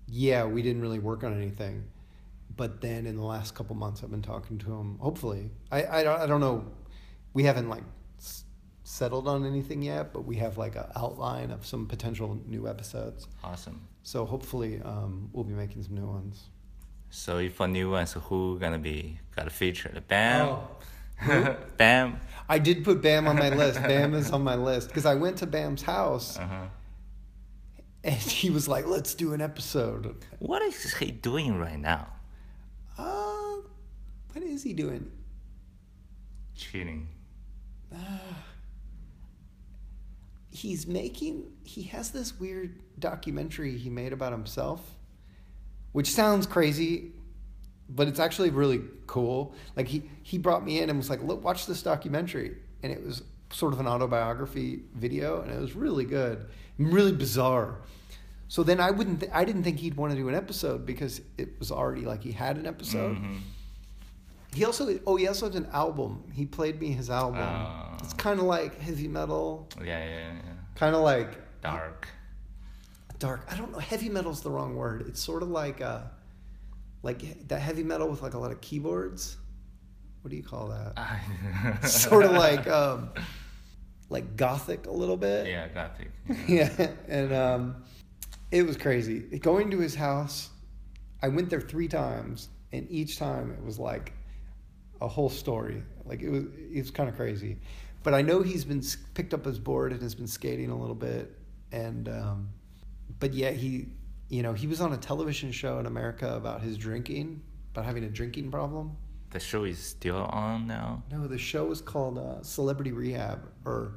yeah, 0.08 0.46
we 0.46 0.62
didn't 0.62 0.82
really 0.82 1.00
work 1.00 1.24
on 1.24 1.34
anything. 1.36 1.86
But 2.56 2.82
then 2.82 3.08
in 3.08 3.16
the 3.16 3.24
last 3.24 3.56
couple 3.56 3.76
months, 3.76 4.04
I've 4.04 4.12
been 4.12 4.22
talking 4.22 4.58
to 4.60 4.72
him. 4.74 4.98
Hopefully, 5.00 5.50
I 5.72 5.86
I 5.86 6.04
don't, 6.04 6.22
I 6.22 6.26
don't 6.28 6.42
know. 6.42 6.66
We 7.34 7.44
haven't 7.44 7.68
like 7.68 7.84
s- 8.20 8.44
settled 8.84 9.28
on 9.28 9.44
anything 9.46 9.82
yet, 9.82 10.14
but 10.14 10.22
we 10.26 10.36
have 10.36 10.58
like 10.58 10.76
an 10.76 10.86
outline 10.96 11.50
of 11.50 11.66
some 11.66 11.88
potential 11.88 12.40
new 12.46 12.68
episodes. 12.68 13.28
awesome. 13.44 13.88
So 14.04 14.26
hopefully, 14.26 14.82
um, 14.84 15.30
we'll 15.34 15.46
be 15.46 15.54
making 15.54 15.82
some 15.84 15.96
new 15.96 16.06
ones. 16.06 16.50
So 17.10 17.38
if 17.40 17.56
for 17.56 17.68
new 17.68 17.90
ones, 17.92 18.14
who 18.14 18.60
gonna 18.60 18.78
be 18.78 19.20
got 19.36 19.52
featured? 19.52 20.04
Bam. 20.08 20.48
Oh. 20.50 20.68
Bam. 21.78 22.20
I 22.50 22.60
did 22.60 22.84
put 22.84 23.02
Bam 23.02 23.28
on 23.28 23.38
my 23.38 23.50
list. 23.50 23.82
Bam 23.82 24.14
is 24.14 24.30
on 24.32 24.44
my 24.44 24.56
list 24.56 24.90
because 24.90 25.06
I 25.06 25.16
went 25.16 25.38
to 25.38 25.48
Bam's 25.48 25.82
house 25.82 26.38
Uh-huh. 26.38 26.66
And 28.04 28.16
he 28.16 28.50
was 28.50 28.68
like, 28.68 28.86
"Let's 28.86 29.14
do 29.16 29.34
an 29.34 29.42
episode." 29.42 30.16
What 30.40 30.62
is 30.62 30.94
he 30.96 31.12
doing 31.12 31.58
right 31.58 31.80
now? 31.80 32.08
Uh, 32.98 33.62
what 34.32 34.44
is 34.44 34.64
he 34.64 34.74
doing? 34.74 35.12
Chilling. 36.56 37.08
He's 40.52 40.86
making. 40.86 41.52
He 41.64 41.84
has 41.84 42.12
this 42.12 42.40
weird 42.40 42.80
documentary 43.00 43.78
he 43.78 43.90
made 43.90 44.14
about 44.14 44.32
himself, 44.32 44.98
which 45.94 46.12
sounds 46.12 46.46
crazy, 46.46 47.12
but 47.90 48.08
it's 48.08 48.20
actually 48.20 48.50
really 48.50 48.82
cool. 49.08 49.56
Like 49.76 49.88
he 49.88 50.04
he 50.22 50.38
brought 50.38 50.64
me 50.64 50.80
in 50.80 50.90
and 50.90 50.98
was 51.00 51.10
like, 51.10 51.24
"Look, 51.24 51.44
watch 51.44 51.66
this 51.66 51.82
documentary," 51.82 52.58
and 52.84 52.92
it 52.92 53.04
was 53.04 53.24
sort 53.54 53.74
of 53.74 53.80
an 53.80 53.88
autobiography 53.88 54.82
video, 54.96 55.42
and 55.42 55.52
it 55.52 55.60
was 55.62 55.76
really 55.76 56.06
good, 56.06 56.46
really 56.78 57.12
bizarre. 57.14 57.78
So 58.50 58.62
then 58.64 58.80
I 58.80 58.92
wouldn't. 58.92 59.22
Th- 59.22 59.32
I 59.34 59.46
didn't 59.46 59.64
think 59.64 59.80
he'd 59.80 59.96
want 59.96 60.12
to 60.12 60.18
do 60.18 60.28
an 60.30 60.36
episode 60.36 60.86
because 60.86 61.22
it 61.38 61.58
was 61.60 61.72
already 61.72 62.02
like 62.02 62.22
he 62.22 62.32
had 62.32 62.58
an 62.58 62.66
episode. 62.68 63.18
Mhm. 63.18 63.40
He 64.54 64.66
also 64.66 65.00
oh 65.08 65.16
he 65.16 65.28
also 65.28 65.48
has 65.48 65.56
an 65.56 65.68
album. 65.74 66.24
He 66.34 66.46
played 66.46 66.80
me 66.80 66.92
his 66.92 67.10
album. 67.10 67.40
Oh. 67.42 67.98
It's 68.04 68.14
kind 68.14 68.40
of 68.40 68.46
like 68.46 68.80
heavy 68.80 69.08
metal, 69.08 69.68
Yeah, 69.80 69.86
yeah, 70.06 70.34
yeah. 70.34 70.42
kind 70.76 70.96
of 70.96 71.02
like 71.02 71.30
Dark. 71.64 72.08
dark. 73.18 73.48
I 73.50 73.56
don't 73.56 73.72
know. 73.72 73.80
Heavy 73.80 74.10
metal's 74.10 74.42
the 74.42 74.52
wrong 74.52 74.76
word. 74.76 75.06
It's 75.08 75.22
sort 75.22 75.42
of 75.42 75.50
like 75.50 75.82
uh 75.82 76.02
like 77.02 77.48
that 77.48 77.60
heavy 77.62 77.84
metal 77.84 78.08
with 78.10 78.22
like 78.22 78.34
a 78.36 78.38
lot 78.38 78.52
of 78.52 78.62
keyboards. 78.62 79.38
what 80.22 80.30
do 80.30 80.38
you 80.38 80.44
call 80.44 80.68
that? 80.68 81.86
sort 81.88 82.26
of 82.26 82.32
like 82.48 82.68
um, 82.68 83.10
like 84.14 84.38
gothic 84.38 84.86
a 84.88 84.92
little 84.92 85.18
bit. 85.18 85.48
yeah, 85.48 85.68
gothic. 85.68 86.12
yeah, 86.48 86.92
and 87.10 87.34
um, 87.34 87.84
it 88.52 88.66
was 88.66 88.78
crazy. 88.78 89.20
Going 89.40 89.72
to 89.72 89.80
his 89.80 89.96
house, 89.96 90.52
I 91.22 91.28
went 91.28 91.50
there 91.50 91.60
three 91.60 91.88
times, 91.88 92.50
and 92.72 92.90
each 92.90 93.18
time 93.18 93.52
it 93.52 93.66
was 93.66 93.80
like 93.80 94.14
a 95.02 95.08
whole 95.08 95.30
story. 95.30 95.84
Like 96.06 96.22
it 96.22 96.30
was, 96.30 96.44
it 96.72 96.78
was 96.78 96.92
kind 96.92 97.10
of 97.10 97.16
crazy. 97.16 97.58
But 98.04 98.14
I 98.14 98.22
know 98.22 98.42
he's 98.42 98.64
been 98.64 98.84
picked 99.14 99.34
up 99.34 99.46
his 99.46 99.60
board 99.60 99.92
and 99.92 100.02
has 100.02 100.14
been 100.14 100.28
skating 100.28 100.70
a 100.70 100.78
little 100.78 100.96
bit, 100.96 101.36
and 101.72 102.08
um, 102.08 102.50
but 103.20 103.34
yeah, 103.34 103.52
he, 103.52 103.88
you 104.30 104.44
know, 104.44 104.54
he 104.54 104.68
was 104.68 104.80
on 104.80 104.94
a 104.94 104.98
television 104.98 105.52
show 105.52 105.80
in 105.80 105.86
America 105.86 106.36
about 106.36 106.62
his 106.62 106.78
drinking, 106.78 107.42
about 107.72 107.86
having 107.86 108.04
a 108.04 108.10
drinking 108.10 108.52
problem. 108.52 108.96
The 109.32 109.40
show 109.40 109.64
is 109.64 109.80
still 109.80 110.18
on 110.18 110.68
now. 110.68 111.02
No, 111.12 111.26
the 111.26 111.40
show 111.40 111.72
is 111.72 111.82
called 111.82 112.20
uh, 112.20 112.44
Celebrity 112.44 112.92
Rehab 112.92 113.50
or 113.66 113.96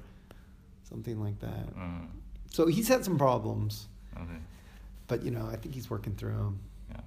something 0.88 1.21
like 1.21 1.38
that. 1.40 1.66
Mm, 1.76 2.07
So 2.50 2.66
he's 2.66 2.88
had 2.88 3.05
some 3.05 3.19
problems. 3.19 3.88
okay. 4.16 4.40
But 5.09 5.23
you 5.23 5.31
know, 5.31 5.47
I 5.47 5.57
think 5.57 5.75
he's 5.75 5.88
working 5.90 6.14
through 6.14 6.37
them. 6.37 6.59
Yeah. 6.90 7.00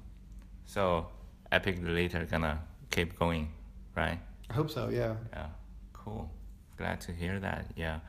So 0.65 1.07
Epic 1.51 1.79
later 1.81 2.25
gonna 2.29 2.59
keep 2.91 3.17
going, 3.19 3.48
right? 3.95 4.19
I 4.50 4.53
hope 4.53 4.69
so. 4.69 4.89
Yeah. 4.89 5.15
Yeah. 5.33 5.48
Cool. 5.93 6.29
Glad 6.77 7.01
to 7.01 7.12
hear 7.12 7.39
that. 7.39 7.65
Yeah. 7.75 8.00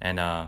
And 0.00 0.18
uh, 0.20 0.46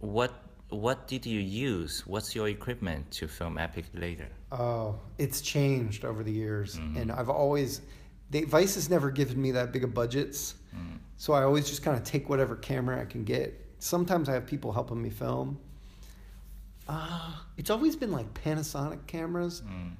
what 0.00 0.32
what 0.70 1.06
did 1.06 1.24
you 1.26 1.40
use? 1.40 2.04
What's 2.06 2.34
your 2.34 2.48
equipment 2.48 3.10
to 3.12 3.28
film 3.28 3.58
Epic 3.58 3.84
later? 3.94 4.28
Oh, 4.50 4.98
it's 5.18 5.40
changed 5.40 6.04
over 6.04 6.22
the 6.24 6.32
years, 6.32 6.76
Mhm. 6.76 6.96
and 7.00 7.12
I've 7.12 7.28
always, 7.28 7.80
they, 8.30 8.42
Vice 8.44 8.74
has 8.74 8.88
never 8.90 9.10
given 9.10 9.40
me 9.40 9.52
that 9.52 9.70
big 9.72 9.84
of 9.84 9.94
budgets, 9.94 10.54
Mm. 10.74 10.98
so 11.16 11.32
I 11.32 11.42
always 11.44 11.68
just 11.68 11.82
kind 11.82 11.96
of 11.96 12.02
take 12.04 12.28
whatever 12.28 12.56
camera 12.56 13.00
I 13.00 13.04
can 13.04 13.24
get. 13.24 13.60
Sometimes 13.78 14.28
I 14.28 14.32
have 14.34 14.46
people 14.46 14.72
helping 14.72 15.00
me 15.02 15.10
film. 15.10 15.58
Uh, 16.88 17.32
it's 17.56 17.70
always 17.70 17.96
been 17.96 18.12
like 18.12 18.32
Panasonic 18.34 19.06
cameras, 19.06 19.62
Mm. 19.62 19.92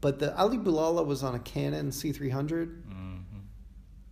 but 0.00 0.18
the 0.18 0.34
Ali 0.36 0.56
Boulala 0.58 1.04
was 1.04 1.22
on 1.22 1.34
a 1.34 1.38
Canon 1.38 1.90
C300. 1.90 2.82
Mhm. 2.88 3.22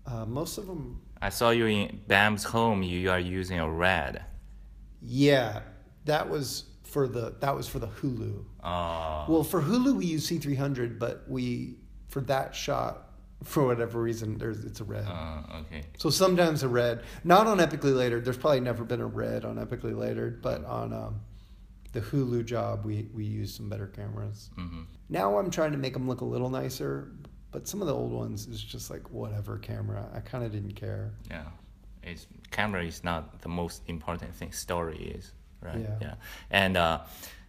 Uh, 0.06 0.26
most 0.26 0.58
of 0.58 0.66
them, 0.66 1.00
I 1.22 1.28
saw 1.30 1.50
you 1.50 1.66
in 1.66 2.00
Bam's 2.06 2.44
home. 2.44 2.82
You 2.82 3.10
are 3.10 3.18
using 3.20 3.58
a 3.58 3.70
red. 3.70 4.24
yeah, 5.00 5.60
that 6.06 6.28
was 6.28 6.64
for 6.84 7.06
the 7.08 7.34
that 7.40 7.54
was 7.54 7.68
for 7.68 7.78
the 7.78 7.86
Hulu. 7.88 8.44
Oh. 8.64 9.24
Well, 9.28 9.44
for 9.44 9.60
Hulu 9.62 9.94
we 9.96 10.06
use 10.06 10.26
C300, 10.26 10.98
but 10.98 11.24
we 11.28 11.76
for 12.08 12.20
that 12.22 12.54
shot 12.54 13.07
for 13.44 13.64
whatever 13.66 14.00
reason 14.02 14.38
there's 14.38 14.64
it's 14.64 14.80
a 14.80 14.84
red. 14.84 15.06
Uh, 15.06 15.42
okay. 15.60 15.84
So 15.96 16.10
sometimes 16.10 16.62
a 16.62 16.68
red, 16.68 17.02
not 17.24 17.46
on 17.46 17.58
Epicly 17.58 17.94
Later'd. 17.94 18.24
There's 18.24 18.36
probably 18.36 18.60
never 18.60 18.84
been 18.84 19.00
a 19.00 19.06
red 19.06 19.44
on 19.44 19.56
Epicly 19.56 19.96
Later'd, 19.96 20.42
but 20.42 20.64
on 20.64 20.92
um, 20.92 21.20
the 21.92 22.00
Hulu 22.00 22.44
job 22.44 22.84
we 22.84 23.08
we 23.14 23.24
use 23.24 23.54
some 23.54 23.68
better 23.68 23.86
cameras. 23.86 24.50
hmm 24.56 24.82
Now 25.08 25.38
I'm 25.38 25.50
trying 25.50 25.72
to 25.72 25.78
make 25.78 25.92
them 25.92 26.08
look 26.08 26.20
a 26.20 26.24
little 26.24 26.50
nicer, 26.50 27.12
but 27.52 27.68
some 27.68 27.80
of 27.80 27.86
the 27.86 27.94
old 27.94 28.12
ones 28.12 28.46
is 28.46 28.62
just 28.62 28.90
like 28.90 29.10
whatever 29.10 29.58
camera. 29.58 30.08
I 30.14 30.20
kind 30.20 30.44
of 30.44 30.52
didn't 30.52 30.74
care. 30.74 31.12
Yeah. 31.30 31.44
It's 32.02 32.26
camera 32.50 32.84
is 32.84 33.04
not 33.04 33.40
the 33.42 33.48
most 33.48 33.82
important 33.86 34.34
thing. 34.34 34.52
Story 34.52 35.12
is 35.16 35.32
right. 35.60 35.86
Yeah. 36.00 36.14
And 36.50 36.76
uh, 36.76 37.00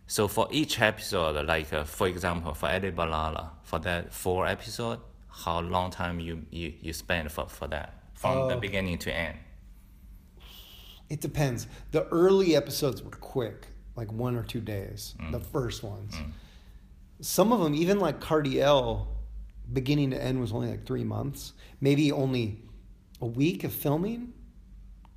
so 0.08 0.28
for 0.28 0.48
each 0.52 0.80
episode, 0.82 1.46
like 1.46 1.72
uh, 1.74 1.84
for 1.84 2.08
example, 2.08 2.54
for 2.54 2.68
Eddie 2.70 2.92
Boulala, 2.92 3.50
for 3.64 3.80
that 3.80 4.14
four 4.14 4.48
episode, 4.48 5.00
how 5.30 5.60
long 5.62 5.92
time 5.92 6.20
you 6.20 6.46
you, 6.52 6.74
you 6.82 6.94
spend 6.94 7.32
for 7.32 7.48
for 7.48 7.68
that 7.68 7.94
from 8.14 8.48
the 8.50 8.56
Oh. 8.56 8.60
beginning 8.60 8.98
to 9.00 9.14
end? 9.16 9.38
It 11.10 11.22
depends. 11.22 11.68
The 11.92 12.06
early 12.10 12.56
episodes 12.56 13.02
were 13.02 13.10
quick, 13.12 13.68
like 13.96 14.12
one 14.12 14.36
or 14.36 14.44
two 14.44 14.62
days. 14.62 15.16
Mm. 15.20 15.32
The 15.32 15.40
first 15.40 15.84
ones. 15.84 16.16
Some 17.22 17.52
of 17.52 17.60
them, 17.62 17.74
even 17.76 18.00
like 18.00 18.20
Cardiel, 18.22 19.08
beginning 19.74 20.12
to 20.12 20.22
end 20.24 20.40
was 20.40 20.52
only 20.52 20.70
like 20.70 20.86
three 20.86 21.04
months. 21.04 21.54
Maybe 21.82 22.12
only 22.12 22.62
a 23.22 23.26
week 23.26 23.64
of 23.64 23.74
filming, 23.74 24.34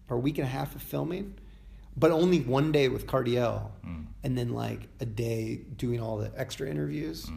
or 0.09 0.17
a 0.17 0.21
week 0.21 0.39
and 0.39 0.47
a 0.47 0.51
half 0.51 0.75
of 0.75 0.83
filming, 0.83 1.35
but 1.97 2.11
only 2.11 2.41
one 2.41 2.73
day 2.73 2.89
with 2.89 3.07
Cardiel, 3.07 3.71
Mm. 3.87 4.07
and 4.25 4.37
then 4.39 4.51
like 4.55 4.89
a 5.01 5.07
day 5.07 5.57
doing 5.77 6.01
all 6.01 6.17
the 6.17 6.33
extra 6.37 6.69
interviews. 6.69 7.31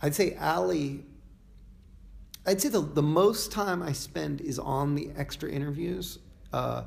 I'd 0.00 0.14
say 0.14 0.36
Ali. 0.36 1.04
I'd 2.46 2.60
say 2.60 2.68
the 2.68 2.80
the 2.80 3.02
most 3.02 3.52
time 3.52 3.82
I 3.82 3.92
spend 3.92 4.40
is 4.40 4.58
on 4.58 4.94
the 4.94 5.10
extra 5.16 5.50
interviews, 5.50 6.18
uh, 6.52 6.84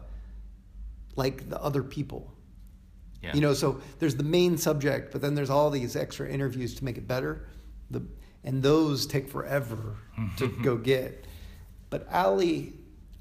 like 1.15 1.49
the 1.49 1.61
other 1.61 1.83
people. 1.83 2.33
Yeah. 3.21 3.35
You 3.35 3.41
know, 3.41 3.53
so 3.53 3.79
there's 3.99 4.15
the 4.15 4.23
main 4.23 4.57
subject, 4.57 5.11
but 5.11 5.21
then 5.21 5.35
there's 5.35 5.51
all 5.51 5.69
these 5.69 5.95
extra 5.95 6.27
interviews 6.27 6.73
to 6.75 6.85
make 6.85 6.97
it 6.97 7.07
better. 7.07 7.47
The 7.91 8.01
and 8.43 8.63
those 8.63 9.05
take 9.05 9.29
forever 9.29 9.97
to 10.37 10.47
go 10.63 10.77
get. 10.77 11.27
But 11.91 12.07
Ali, 12.11 12.73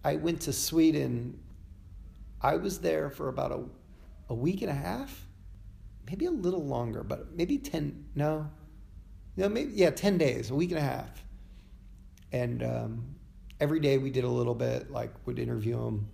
I 0.05 0.17
went 0.17 0.41
to 0.43 0.53
Sweden. 0.53 1.39
I 2.41 2.57
was 2.57 2.81
there 2.81 3.11
for 3.11 3.29
about 3.29 3.53
a 3.53 3.65
a 4.31 4.35
week 4.35 4.63
and 4.63 4.71
a 4.71 4.75
half, 4.75 5.27
maybe 6.07 6.25
a 6.25 6.31
little 6.31 6.65
longer, 6.65 7.03
but 7.03 7.35
maybe 7.35 7.59
ten. 7.59 8.07
No, 8.15 8.49
no, 9.41 9.49
maybe 9.49 9.73
yeah, 9.75 9.91
ten 9.91 10.19
days, 10.19 10.51
a 10.51 10.55
week 10.55 10.71
and 10.71 10.79
a 10.79 10.83
half. 10.83 11.25
And 12.33 12.63
um, 12.63 13.15
every 13.59 13.81
day 13.81 13.99
we 13.99 14.11
did 14.11 14.25
a 14.25 14.29
little 14.29 14.55
bit, 14.55 14.91
like 14.91 15.13
would 15.27 15.39
interview 15.39 15.79
him. 15.87 16.07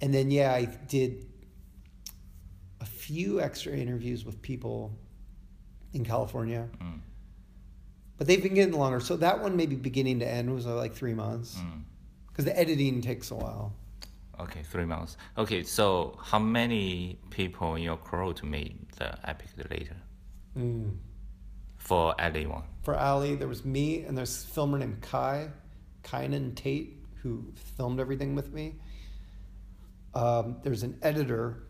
And 0.00 0.12
then 0.12 0.30
yeah, 0.30 0.52
I 0.52 0.64
did 0.64 1.26
a 2.80 2.84
few 2.86 3.40
extra 3.40 3.72
interviews 3.72 4.24
with 4.24 4.40
people 4.42 4.98
in 5.92 6.04
California, 6.04 6.68
Mm. 6.80 7.00
but 8.16 8.26
they've 8.26 8.42
been 8.42 8.54
getting 8.54 8.74
longer. 8.74 8.98
So 9.00 9.16
that 9.18 9.40
one, 9.40 9.56
maybe 9.56 9.76
beginning 9.76 10.18
to 10.20 10.28
end, 10.28 10.52
was 10.52 10.66
uh, 10.66 10.74
like 10.74 10.94
three 10.94 11.14
months 11.14 11.56
Mm. 11.58 11.82
because 12.28 12.44
the 12.44 12.58
editing 12.58 13.00
takes 13.00 13.30
a 13.30 13.34
while. 13.36 13.72
Okay, 14.40 14.62
three 14.64 14.84
months. 14.84 15.16
Okay, 15.38 15.62
so 15.62 16.18
how 16.20 16.40
many 16.40 17.20
people 17.30 17.76
in 17.76 17.82
your 17.84 17.96
crew 17.96 18.34
to 18.34 18.46
make 18.46 18.74
the 18.96 19.08
Epic 19.28 19.50
later 19.70 19.96
Mm. 20.58 20.96
For 21.84 22.14
Eddie 22.18 22.46
one? 22.46 22.62
For 22.82 22.96
Ali, 22.96 23.34
there 23.34 23.48
was 23.48 23.64
me 23.64 24.02
and 24.02 24.16
there's 24.16 24.44
a 24.44 24.46
filmer 24.48 24.78
named 24.78 25.00
Kai, 25.00 25.48
Kynan 26.02 26.54
Tate, 26.54 26.96
who 27.22 27.44
filmed 27.76 28.00
everything 28.00 28.34
with 28.34 28.52
me. 28.52 28.74
Um, 30.14 30.56
there's 30.62 30.82
an 30.82 30.98
editor. 31.02 31.62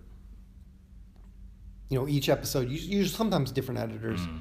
You 1.90 1.98
know, 1.98 2.08
each 2.08 2.28
episode, 2.28 2.68
usually 2.70 3.04
sometimes 3.06 3.52
different 3.52 3.80
editors. 3.80 4.20
Mm. 4.20 4.40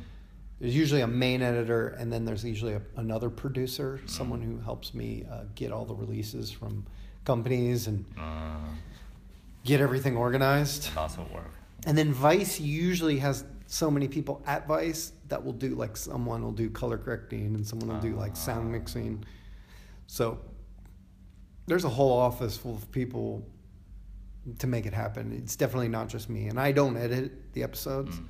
There's 0.59 0.75
usually 0.75 1.01
a 1.01 1.07
main 1.07 1.41
editor, 1.41 1.89
and 1.89 2.11
then 2.11 2.23
there's 2.25 2.43
usually 2.43 2.73
a, 2.73 2.81
another 2.95 3.29
producer, 3.29 3.99
someone 4.05 4.41
who 4.41 4.59
helps 4.59 4.93
me 4.93 5.25
uh, 5.29 5.43
get 5.55 5.71
all 5.71 5.85
the 5.85 5.93
releases 5.95 6.51
from 6.51 6.85
companies 7.25 7.87
and 7.87 8.05
Uh, 8.17 8.57
get 9.65 9.81
everything 9.81 10.15
organized. 10.17 10.89
lots 10.95 11.17
of 11.17 11.29
work. 11.31 11.51
And 11.85 11.97
then 11.97 12.13
Vice 12.13 12.59
usually 12.61 13.19
has 13.19 13.43
so 13.67 13.89
many 13.89 14.07
people 14.07 14.43
at 14.45 14.67
Vice 14.67 15.13
that 15.29 15.43
will 15.43 15.53
do 15.53 15.75
like 15.75 15.97
someone 15.97 16.43
will 16.43 16.51
do 16.51 16.69
color 16.69 16.97
correcting 16.97 17.55
and 17.55 17.65
someone 17.65 17.89
will 17.89 18.01
do 18.01 18.15
like 18.15 18.35
sound 18.35 18.71
mixing. 18.71 19.23
So 20.07 20.39
there's 21.65 21.85
a 21.85 21.89
whole 21.89 22.17
office 22.17 22.57
full 22.57 22.75
of 22.75 22.91
people 22.91 23.47
to 24.59 24.67
make 24.67 24.85
it 24.85 24.93
happen. 24.93 25.31
It's 25.31 25.55
definitely 25.55 25.87
not 25.87 26.09
just 26.09 26.29
me, 26.29 26.47
and 26.47 26.59
I 26.59 26.71
don't 26.71 26.97
edit 26.97 27.53
the 27.53 27.63
episodes. 27.63 28.17
Mm. 28.17 28.25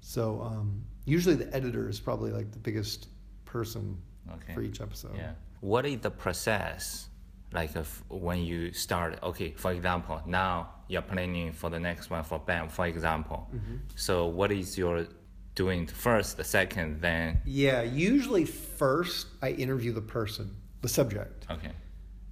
So 0.00 0.40
um, 0.42 0.82
usually 1.04 1.34
the 1.36 1.54
editor 1.54 1.88
is 1.88 2.00
probably 2.00 2.30
like 2.30 2.50
the 2.52 2.58
biggest 2.58 3.08
person 3.44 3.98
Okay. 4.32 4.54
for 4.54 4.62
each 4.62 4.80
episode. 4.80 5.16
Yeah. 5.16 5.32
What 5.60 5.86
is 5.86 6.00
the 6.00 6.10
process 6.10 7.08
like 7.52 7.70
when 8.08 8.42
you 8.42 8.72
start? 8.72 9.18
Okay, 9.22 9.52
for 9.52 9.72
example, 9.72 10.20
now 10.26 10.70
you're 10.88 11.02
planning 11.02 11.52
for 11.52 11.70
the 11.70 11.78
next 11.78 12.10
one 12.10 12.22
for 12.24 12.38
BAM, 12.38 12.68
for 12.68 12.86
example. 12.86 13.48
Mm-hmm. 13.54 13.76
So 13.94 14.26
what 14.26 14.50
is 14.50 14.76
your 14.78 15.06
doing 15.54 15.86
first, 15.86 16.36
the 16.36 16.44
second, 16.44 17.00
then? 17.00 17.40
Yeah, 17.44 17.82
usually 17.82 18.44
first 18.44 19.26
I 19.42 19.50
interview 19.50 19.92
the 19.92 20.00
person, 20.00 20.56
the 20.82 20.88
subject, 20.88 21.46
Okay. 21.50 21.72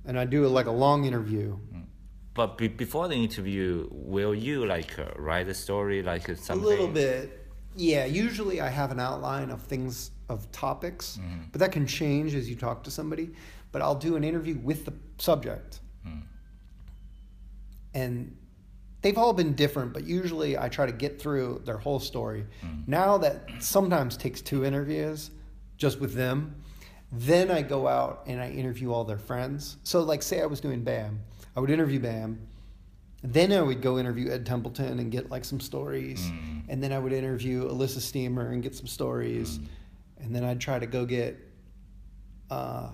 and 0.07 0.19
I 0.19 0.25
do 0.25 0.47
like 0.49 0.67
a 0.67 0.71
long 0.73 1.05
interview. 1.05 1.59
But 2.35 2.59
be, 2.59 2.69
before 2.69 3.09
the 3.09 3.15
interview, 3.15 3.89
will 3.91 4.35
you 4.35 4.67
like 4.67 4.99
uh, 4.99 5.07
write 5.17 5.49
a 5.49 5.55
story, 5.55 6.03
like 6.03 6.29
uh, 6.29 6.35
something? 6.35 6.65
A 6.65 6.69
little 6.69 6.89
bit. 6.89 7.47
Yeah, 7.75 8.05
usually 8.05 8.61
I 8.61 8.69
have 8.69 8.91
an 8.91 9.01
outline 9.01 9.51
of 9.51 9.63
things, 9.63 10.11
of 10.29 10.51
topics, 10.53 11.19
Mhm. 11.19 11.51
but 11.53 11.59
that 11.61 11.73
can 11.73 11.87
change 11.87 12.35
as 12.35 12.49
you 12.49 12.55
talk 12.57 12.85
to 12.85 12.91
somebody. 12.91 13.31
But 13.73 13.81
I'll 13.83 13.95
do 14.09 14.17
an 14.17 14.25
interview 14.25 14.57
with 14.63 14.85
the 14.85 14.93
subject. 15.19 15.81
Mm. 16.07 16.23
And 17.95 18.37
they've 19.07 19.19
all 19.19 19.33
been 19.33 19.55
different, 19.55 19.93
but 19.93 20.05
usually 20.05 20.59
I 20.59 20.69
try 20.69 20.85
to 20.85 20.91
get 20.91 21.21
through 21.23 21.63
their 21.65 21.79
whole 21.79 22.01
story. 22.01 22.45
Mm. 22.65 22.89
Now 22.89 23.19
that 23.19 23.49
sometimes 23.61 24.17
takes 24.17 24.41
two 24.41 24.65
interviews 24.65 25.31
just 25.77 26.01
with 26.01 26.15
them. 26.15 26.57
Then 27.13 27.53
I 27.53 27.63
go 27.63 27.87
out 27.87 28.25
and 28.27 28.41
I 28.41 28.51
interview 28.51 28.93
all 28.93 29.05
their 29.05 29.19
friends. 29.19 29.77
So, 29.85 30.03
like, 30.03 30.25
say 30.25 30.43
I 30.43 30.47
was 30.47 30.61
doing 30.61 30.83
BAM, 30.83 31.21
I 31.55 31.61
would 31.61 31.71
interview 31.71 32.01
BAM. 32.01 32.49
Then 33.23 33.53
I 33.53 33.63
would 33.63 33.81
go 33.81 33.97
interview 33.97 34.29
Ed 34.33 34.45
Templeton 34.45 34.99
and 34.99 35.13
get 35.13 35.31
like 35.31 35.45
some 35.45 35.61
stories. 35.61 36.21
Mm. 36.21 36.63
And 36.69 36.83
then 36.83 36.93
I 36.93 36.99
would 36.99 37.13
interview 37.13 37.69
Elissa 37.69 38.01
Steamer 38.01 38.51
and 38.51 38.61
get 38.61 38.75
some 38.75 38.89
stories. 38.89 39.59
Mm. 39.59 39.67
And 40.23 40.35
then 40.35 40.43
I'd 40.43 40.61
try 40.61 40.81
to 40.81 40.87
go 40.87 41.07
get 41.07 41.39
uh, 42.51 42.91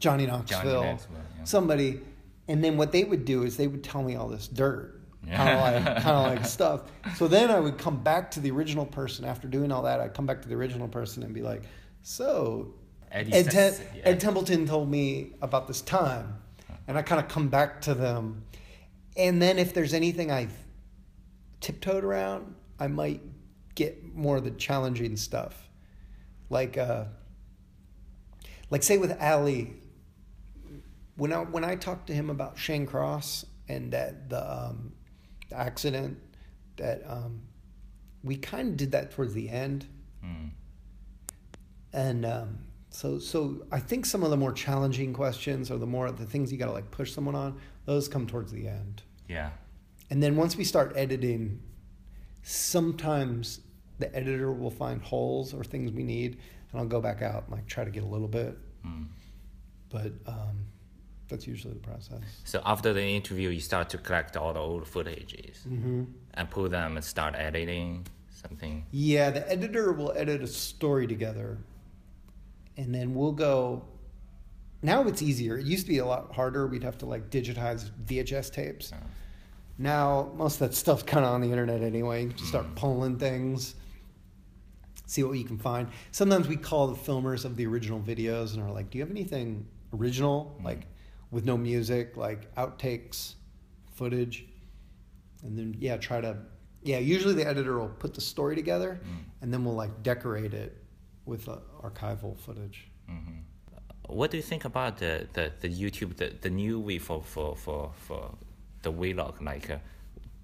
Johnny 0.00 0.24
Knoxville, 0.24 0.84
Knoxville, 0.84 1.16
yeah. 1.36 1.44
somebody. 1.44 2.00
And 2.48 2.64
then 2.64 2.78
what 2.78 2.92
they 2.92 3.04
would 3.04 3.26
do 3.26 3.42
is 3.42 3.58
they 3.58 3.66
would 3.66 3.84
tell 3.84 4.02
me 4.02 4.16
all 4.16 4.28
this 4.28 4.48
dirt. 4.48 5.01
Kind 5.30 5.50
of 5.50 5.84
like 5.84 5.84
kind 6.02 6.16
of 6.16 6.36
like 6.36 6.44
stuff. 6.44 6.82
So 7.16 7.28
then 7.28 7.50
I 7.50 7.60
would 7.60 7.78
come 7.78 8.02
back 8.02 8.30
to 8.32 8.40
the 8.40 8.50
original 8.50 8.86
person 8.86 9.24
after 9.24 9.48
doing 9.48 9.72
all 9.72 9.82
that. 9.82 10.00
I'd 10.00 10.14
come 10.14 10.26
back 10.26 10.42
to 10.42 10.48
the 10.48 10.54
original 10.54 10.88
person 10.88 11.22
and 11.22 11.32
be 11.34 11.42
like, 11.42 11.62
"So 12.02 12.74
Eddie 13.10 13.32
Ed, 13.32 13.50
Tem- 13.50 13.74
yeah. 13.94 14.02
Ed 14.04 14.20
Templeton 14.20 14.66
told 14.66 14.90
me 14.90 15.32
about 15.40 15.68
this 15.68 15.80
time," 15.80 16.38
and 16.86 16.98
I 16.98 17.02
kind 17.02 17.20
of 17.20 17.28
come 17.28 17.48
back 17.48 17.80
to 17.82 17.94
them. 17.94 18.44
And 19.16 19.40
then 19.42 19.58
if 19.58 19.74
there's 19.74 19.94
anything 19.94 20.30
I've 20.30 20.56
tiptoed 21.60 22.04
around, 22.04 22.54
I 22.78 22.88
might 22.88 23.20
get 23.74 24.14
more 24.14 24.36
of 24.36 24.44
the 24.44 24.50
challenging 24.50 25.16
stuff, 25.16 25.68
like 26.50 26.76
uh, 26.76 27.04
like 28.70 28.82
say 28.82 28.98
with 28.98 29.16
Ali. 29.20 29.74
When 31.16 31.32
I 31.32 31.40
when 31.40 31.62
I 31.62 31.76
talked 31.76 32.06
to 32.08 32.14
him 32.14 32.30
about 32.30 32.58
Shane 32.58 32.86
Cross 32.86 33.44
and 33.68 33.92
that 33.92 34.28
the, 34.28 34.66
um, 34.68 34.92
the 35.52 35.58
accident, 35.58 36.18
that 36.76 37.02
um, 37.06 37.42
we 38.24 38.36
kind 38.36 38.68
of 38.70 38.76
did 38.76 38.92
that 38.92 39.10
towards 39.10 39.34
the 39.34 39.48
end, 39.48 39.86
Mm. 40.24 40.50
and 41.92 42.24
um, 42.24 42.58
so 42.90 43.18
so 43.18 43.66
I 43.72 43.80
think 43.80 44.06
some 44.06 44.22
of 44.22 44.30
the 44.30 44.36
more 44.36 44.52
challenging 44.52 45.12
questions 45.12 45.68
or 45.70 45.78
the 45.78 45.86
more 45.86 46.10
the 46.12 46.24
things 46.26 46.52
you 46.52 46.58
got 46.58 46.66
to 46.66 46.72
like 46.72 46.90
push 46.92 47.12
someone 47.12 47.34
on, 47.34 47.58
those 47.86 48.08
come 48.08 48.26
towards 48.28 48.52
the 48.52 48.68
end. 48.68 49.02
Yeah. 49.28 49.50
And 50.10 50.22
then 50.22 50.36
once 50.36 50.56
we 50.56 50.62
start 50.62 50.92
editing, 50.94 51.60
sometimes 52.42 53.60
the 53.98 54.14
editor 54.14 54.52
will 54.52 54.70
find 54.70 55.02
holes 55.02 55.52
or 55.54 55.64
things 55.64 55.90
we 55.90 56.02
need, 56.04 56.38
and 56.70 56.80
I'll 56.80 56.86
go 56.86 57.00
back 57.00 57.20
out 57.22 57.44
and 57.44 57.52
like 57.56 57.66
try 57.66 57.84
to 57.84 57.90
get 57.90 58.02
a 58.04 58.06
little 58.06 58.28
bit. 58.28 58.56
Mm. 58.86 59.06
But 59.90 60.12
um, 60.26 60.66
that's 61.32 61.46
usually 61.46 61.74
the 61.74 61.80
process. 61.80 62.20
So 62.44 62.60
after 62.64 62.92
the 62.92 63.02
interview, 63.20 63.48
you 63.48 63.60
start 63.60 63.88
to 63.90 63.98
collect 63.98 64.36
all 64.36 64.52
the 64.52 64.60
old 64.60 64.84
footages 64.84 65.56
Mm-hmm. 65.66 66.04
and 66.34 66.50
pull 66.50 66.68
them 66.68 66.96
and 66.96 67.04
start 67.04 67.34
editing 67.36 68.06
something. 68.30 68.84
Yeah, 68.92 69.30
the 69.30 69.42
editor 69.50 69.92
will 69.92 70.12
edit 70.16 70.42
a 70.42 70.46
story 70.46 71.06
together, 71.06 71.58
and 72.76 72.94
then 72.94 73.14
we'll 73.14 73.32
go. 73.32 73.84
Now 74.82 75.06
it's 75.10 75.22
easier. 75.22 75.58
It 75.58 75.66
used 75.66 75.86
to 75.86 75.92
be 75.92 75.98
a 75.98 76.06
lot 76.06 76.34
harder. 76.34 76.66
We'd 76.66 76.82
have 76.82 76.98
to 76.98 77.06
like 77.06 77.30
digitize 77.30 77.90
VHS 78.08 78.50
tapes. 78.52 78.88
So, 78.88 78.96
Now 79.78 80.30
most 80.36 80.60
of 80.60 80.68
that 80.68 80.74
stuff's 80.74 81.02
kind 81.04 81.24
of 81.24 81.32
on 81.32 81.40
the 81.40 81.50
internet 81.50 81.82
anyway. 81.82 82.24
You 82.24 82.32
just 82.32 82.48
start 82.48 82.66
Mm. 82.66 82.76
pulling 82.76 83.16
things, 83.18 83.74
see 85.06 85.22
what 85.22 85.32
you 85.38 85.44
can 85.44 85.58
find. 85.58 85.88
Sometimes 86.10 86.48
we 86.48 86.56
call 86.56 86.88
the 86.88 86.96
filmers 86.96 87.44
of 87.44 87.56
the 87.56 87.64
original 87.66 88.00
videos 88.00 88.54
and 88.54 88.62
are 88.62 88.72
like, 88.72 88.90
"Do 88.90 88.98
you 88.98 89.04
have 89.04 89.10
anything 89.10 89.66
original, 89.92 90.56
Mm. 90.60 90.64
like 90.64 90.86
with 91.32 91.44
no 91.44 91.56
music, 91.56 92.16
like 92.16 92.54
outtakes, 92.54 93.34
footage?" 93.98 94.46
And 95.42 95.58
then 95.58 95.74
yeah, 95.80 95.96
try 95.96 96.20
to 96.20 96.36
yeah. 96.84 96.98
Usually 96.98 97.34
the 97.34 97.46
editor 97.46 97.78
will 97.80 97.88
put 98.04 98.14
the 98.14 98.20
story 98.20 98.54
together, 98.62 99.00
Mm. 99.04 99.24
and 99.40 99.52
then 99.52 99.64
we'll 99.64 99.74
like 99.84 100.02
decorate 100.02 100.54
it 100.54 100.72
with 101.24 101.48
uh, 101.48 101.56
archival 101.82 102.36
footage. 102.38 102.78
mhm. 103.10 103.38
What 104.08 104.30
do 104.32 104.36
you 104.36 104.42
think 104.52 104.64
about 104.64 104.98
the, 104.98 105.26
the, 105.32 105.52
the 105.60 105.68
YouTube, 105.68 106.16
the, 106.16 106.28
the 106.40 106.50
new 106.50 106.80
way 106.80 106.98
for, 106.98 107.22
for, 107.22 107.54
for, 107.56 107.92
for 108.06 108.34
the 108.82 108.92
vlog? 108.92 109.40
Like, 109.40 109.70
uh, 109.70 109.78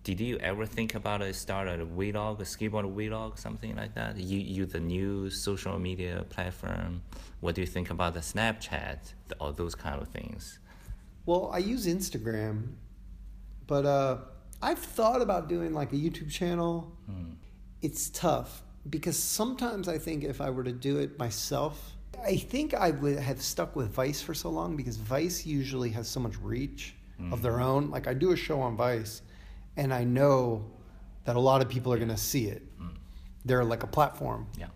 did 0.04 0.20
you 0.20 0.38
ever 0.38 0.64
think 0.64 0.94
about 0.94 1.20
it, 1.22 1.34
start 1.34 1.66
a 1.68 1.84
vlog, 1.84 2.38
a 2.40 2.44
skateboard 2.44 2.86
vlog, 2.94 3.36
something 3.38 3.74
like 3.76 3.94
that? 3.96 4.16
You 4.16 4.38
use 4.38 4.70
the 4.72 4.80
new 4.80 5.28
social 5.28 5.76
media 5.78 6.24
platform. 6.30 7.02
What 7.40 7.56
do 7.56 7.60
you 7.60 7.66
think 7.66 7.90
about 7.90 8.14
the 8.14 8.20
Snapchat, 8.20 8.98
all 9.40 9.52
those 9.52 9.74
kind 9.74 10.00
of 10.00 10.08
things? 10.08 10.60
Well, 11.28 11.50
I 11.52 11.58
use 11.58 11.86
Instagram, 11.86 12.68
but 13.66 13.84
uh, 13.84 14.16
I've 14.62 14.78
thought 14.78 15.20
about 15.20 15.46
doing 15.46 15.74
like 15.74 15.92
a 15.92 15.96
YouTube 15.96 16.30
channel. 16.30 16.90
Mm. 17.10 17.34
It's 17.82 18.08
tough 18.08 18.62
because 18.88 19.18
sometimes 19.18 19.88
I 19.88 19.98
think 19.98 20.24
if 20.24 20.40
I 20.40 20.48
were 20.48 20.64
to 20.64 20.72
do 20.72 20.96
it 20.96 21.18
myself, 21.18 21.92
I 22.24 22.36
think 22.36 22.72
I 22.72 22.92
would 22.92 23.18
have 23.18 23.42
stuck 23.42 23.76
with 23.76 23.90
Vice 23.90 24.22
for 24.22 24.32
so 24.32 24.48
long 24.48 24.74
because 24.74 24.96
Vice 24.96 25.44
usually 25.44 25.90
has 25.90 26.08
so 26.08 26.18
much 26.18 26.32
reach 26.40 26.94
of 27.30 27.42
their 27.42 27.60
own. 27.60 27.90
Like 27.90 28.06
I 28.06 28.14
do 28.14 28.32
a 28.32 28.36
show 28.36 28.62
on 28.62 28.74
Vice, 28.74 29.20
and 29.76 29.92
I 29.92 30.04
know 30.04 30.64
that 31.24 31.36
a 31.36 31.40
lot 31.40 31.60
of 31.60 31.68
people 31.68 31.92
are 31.92 31.98
going 31.98 32.08
to 32.08 32.16
see 32.16 32.46
it. 32.46 32.62
They're 33.44 33.64
like 33.64 33.82
a 33.82 33.86
platform 33.86 34.46
Yeah. 34.56 34.68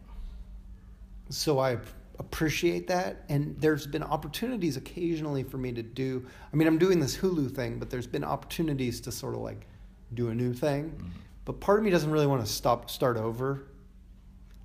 so 1.30 1.58
I 1.58 1.78
appreciate 2.22 2.87
that. 2.88 3.24
And 3.28 3.56
there's 3.58 3.87
been 3.87 4.02
opportunities 4.02 4.76
occasionally 4.76 5.42
for 5.42 5.58
me 5.58 5.72
to 5.72 5.82
do. 5.82 6.24
I 6.52 6.56
mean, 6.56 6.68
I'm 6.68 6.78
doing 6.78 7.00
this 7.00 7.16
Hulu 7.16 7.54
thing, 7.54 7.78
but 7.78 7.90
there's 7.90 8.06
been 8.06 8.24
opportunities 8.24 9.00
to 9.02 9.12
sort 9.12 9.35
of 9.35 9.40
like 9.40 9.66
do 10.14 10.28
a 10.28 10.35
new 10.35 10.52
thing. 10.52 10.90
Mm-hmm. 10.90 11.08
But 11.44 11.61
part 11.61 11.78
of 11.78 11.85
me 11.85 11.90
doesn't 11.90 12.11
really 12.11 12.26
want 12.26 12.44
to 12.44 12.50
stop 12.50 12.90
start 12.90 13.16
over. 13.16 13.66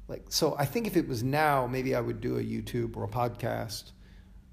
Like, 0.08 0.26
so 0.30 0.56
I 0.58 0.66
think 0.66 0.88
if 0.88 0.96
it 0.96 1.08
was 1.08 1.24
now, 1.24 1.68
maybe 1.68 1.96
I 1.96 2.00
would 2.00 2.22
do 2.22 2.38
a 2.38 2.42
YouTube 2.42 2.96
or 2.96 3.04
a 3.04 3.10
podcast 3.10 3.92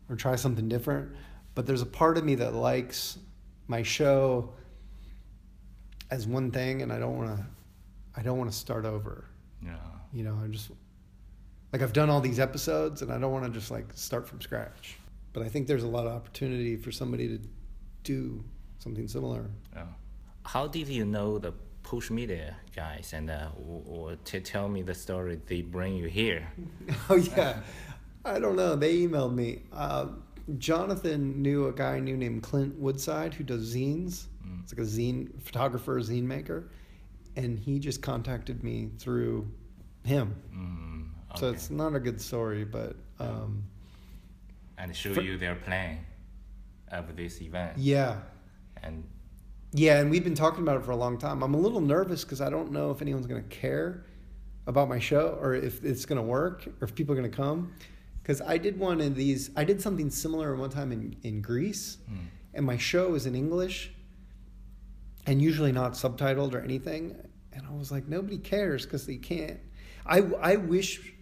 or 0.09 0.17
try 0.17 0.37
something 0.37 0.69
different. 0.69 1.13
But 1.55 1.67
there's 1.67 1.83
a 1.83 1.87
part 1.87 2.19
of 2.19 2.25
me 2.25 2.35
that 2.37 2.55
likes 2.55 3.19
my 3.69 3.83
show 3.83 4.53
as 6.11 6.27
one 6.27 6.51
thing, 6.51 6.83
and 6.83 6.93
I 6.93 6.99
don't 6.99 7.17
want 7.17 7.37
to. 7.37 7.47
I 8.17 8.23
don't 8.23 8.39
want 8.39 8.51
to 8.51 8.57
start 8.57 8.85
over. 8.85 9.25
Yeah. 9.63 9.77
You 10.13 10.23
know, 10.23 10.39
I 10.43 10.47
just 10.49 10.71
like 11.75 11.83
I've 11.83 11.93
done 11.93 12.09
all 12.09 12.21
these 12.21 12.39
episodes 12.39 13.03
and 13.03 13.11
I 13.11 13.19
don't 13.19 13.33
want 13.33 13.47
to 13.47 13.51
just 13.51 13.73
like 13.73 13.87
start 13.95 14.29
from 14.29 14.41
scratch. 14.41 14.97
But 15.33 15.43
I 15.43 15.49
think 15.49 15.67
there's 15.67 15.83
a 15.83 15.89
lot 15.89 16.07
of 16.07 16.13
opportunity 16.13 16.77
for 16.77 16.93
somebody 16.93 17.27
to 17.27 17.41
do 18.05 18.45
something 18.79 19.09
similar. 19.09 19.51
Yeah. 19.75 19.87
How 20.45 20.69
did 20.69 20.87
you 20.87 21.05
know 21.05 21.37
the 21.39 21.53
push 21.83 22.11
media 22.11 22.55
guys 22.77 23.13
and 23.13 23.29
uh, 23.29 23.49
or, 23.59 23.83
or 23.87 24.17
to 24.27 24.41
tell 24.41 24.69
me 24.69 24.83
the 24.83 24.95
story 24.95 25.41
they 25.47 25.63
bring 25.63 25.97
you 25.97 26.07
here? 26.07 26.47
oh 27.11 27.17
yeah. 27.17 27.57
I 28.25 28.39
don't 28.39 28.55
know. 28.55 28.77
They 28.77 28.99
emailed 28.99 29.35
me. 29.35 29.63
Uh, 29.73 30.07
Jonathan 30.59 31.43
knew 31.43 31.67
a 31.67 31.73
guy 31.73 31.95
I 31.97 31.99
knew 31.99 32.17
named 32.17 32.45
Clint 32.45 32.79
Woodside 32.79 33.35
who 33.35 33.43
does 33.43 33.75
zines. 33.75 34.27
Mm. 34.47 34.63
It's 34.63 34.73
like 34.73 34.87
a 34.87 34.89
zine 34.89 35.43
photographer, 35.43 35.99
zine 36.01 36.23
maker, 36.23 36.69
and 37.35 37.59
he 37.59 37.81
just 37.81 38.01
contacted 38.01 38.63
me 38.63 38.91
through 39.01 39.49
him. 40.05 40.37
Mm, 40.55 40.94
So 41.37 41.51
it's 41.51 41.71
not 41.71 41.95
a 41.95 42.01
good 42.01 42.21
story, 42.21 42.65
but 42.65 42.97
um, 43.19 43.65
and 44.79 44.95
show 44.95 45.15
for- 45.15 45.23
you 45.23 45.37
their 45.37 45.55
plan 45.55 45.99
of 46.91 47.17
this 47.17 47.41
event. 47.41 47.79
yeah, 47.79 48.19
And 48.83 49.05
Yeah, 49.73 50.01
and 50.01 50.11
we've 50.11 50.23
been 50.25 50.35
talking 50.35 50.63
about 50.63 50.77
it 50.77 50.85
for 50.85 50.93
a 50.93 50.97
long 50.97 51.19
time. 51.19 51.43
I'm 51.43 51.55
a 51.55 51.59
little 51.59 51.81
nervous 51.81 52.25
because 52.25 52.41
I 52.41 52.51
don't 52.51 52.71
know 52.71 52.91
if 52.91 53.03
anyone's 53.03 53.27
going 53.27 53.43
to 53.43 53.49
care 53.49 54.05
about 54.67 54.89
my 54.89 54.99
show 54.99 55.39
or 55.41 55.55
if 55.55 55.85
it's 55.85 56.07
going 56.07 56.17
to 56.17 56.23
work 56.23 56.67
or 56.81 56.85
if 56.85 56.95
people 56.95 57.13
are 57.15 57.19
going 57.19 57.31
to 57.31 57.37
come. 57.37 57.73
Because 58.23 58.41
I 58.41 58.57
did 58.57 58.79
one 58.79 59.01
of 59.01 59.17
these, 59.17 59.51
I 59.57 59.65
did 59.65 59.83
something 59.83 60.09
similar 60.11 60.55
one 60.57 60.71
time 60.71 60.93
in, 60.93 61.17
in 61.23 61.43
Greece, 61.43 61.99
mm, 62.11 62.17
and 62.55 62.65
my 62.65 62.79
show 62.79 63.15
is 63.15 63.27
in 63.27 63.35
English 63.35 63.93
and 65.27 65.43
usually 65.43 65.73
not 65.73 65.93
subtitled 65.93 66.55
or 66.55 66.61
anything. 66.61 67.17
And 67.53 67.67
I 67.67 67.73
was 67.73 67.91
like, 67.93 68.09
nobody 68.09 68.39
cares 68.39 68.85
because 68.85 69.07
they 69.07 69.17
can't. 69.17 69.61
I, 70.07 70.19
I 70.41 70.57
wish 70.57 71.14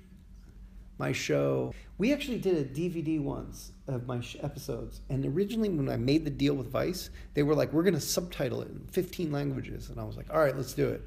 my 1.02 1.10
show, 1.10 1.74
we 1.98 2.12
actually 2.12 2.38
did 2.38 2.56
a 2.56 2.64
DVD 2.64 3.20
once 3.20 3.72
of 3.88 4.06
my 4.06 4.20
sh- 4.20 4.36
episodes. 4.40 5.00
And 5.10 5.26
originally, 5.26 5.68
when 5.68 5.88
I 5.88 5.96
made 5.96 6.24
the 6.24 6.30
deal 6.30 6.54
with 6.54 6.70
Vice, 6.70 7.10
they 7.34 7.42
were 7.42 7.56
like, 7.56 7.72
we're 7.72 7.82
going 7.82 7.94
to 7.94 8.00
subtitle 8.00 8.62
it 8.62 8.68
in 8.68 8.86
15 8.92 9.32
languages. 9.32 9.90
And 9.90 9.98
I 9.98 10.04
was 10.04 10.16
like, 10.16 10.32
all 10.32 10.38
right, 10.38 10.56
let's 10.56 10.74
do 10.74 10.88
it. 10.88 11.02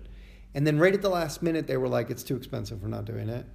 And 0.54 0.68
then 0.68 0.78
right 0.78 0.94
at 0.94 1.02
the 1.02 1.10
last 1.10 1.42
minute, 1.42 1.66
they 1.66 1.78
were 1.78 1.88
like, 1.88 2.10
it's 2.10 2.24
too 2.24 2.36
expensive. 2.36 2.82
We're 2.82 2.90
not 2.90 3.06
doing 3.06 3.30
it. 3.30 3.46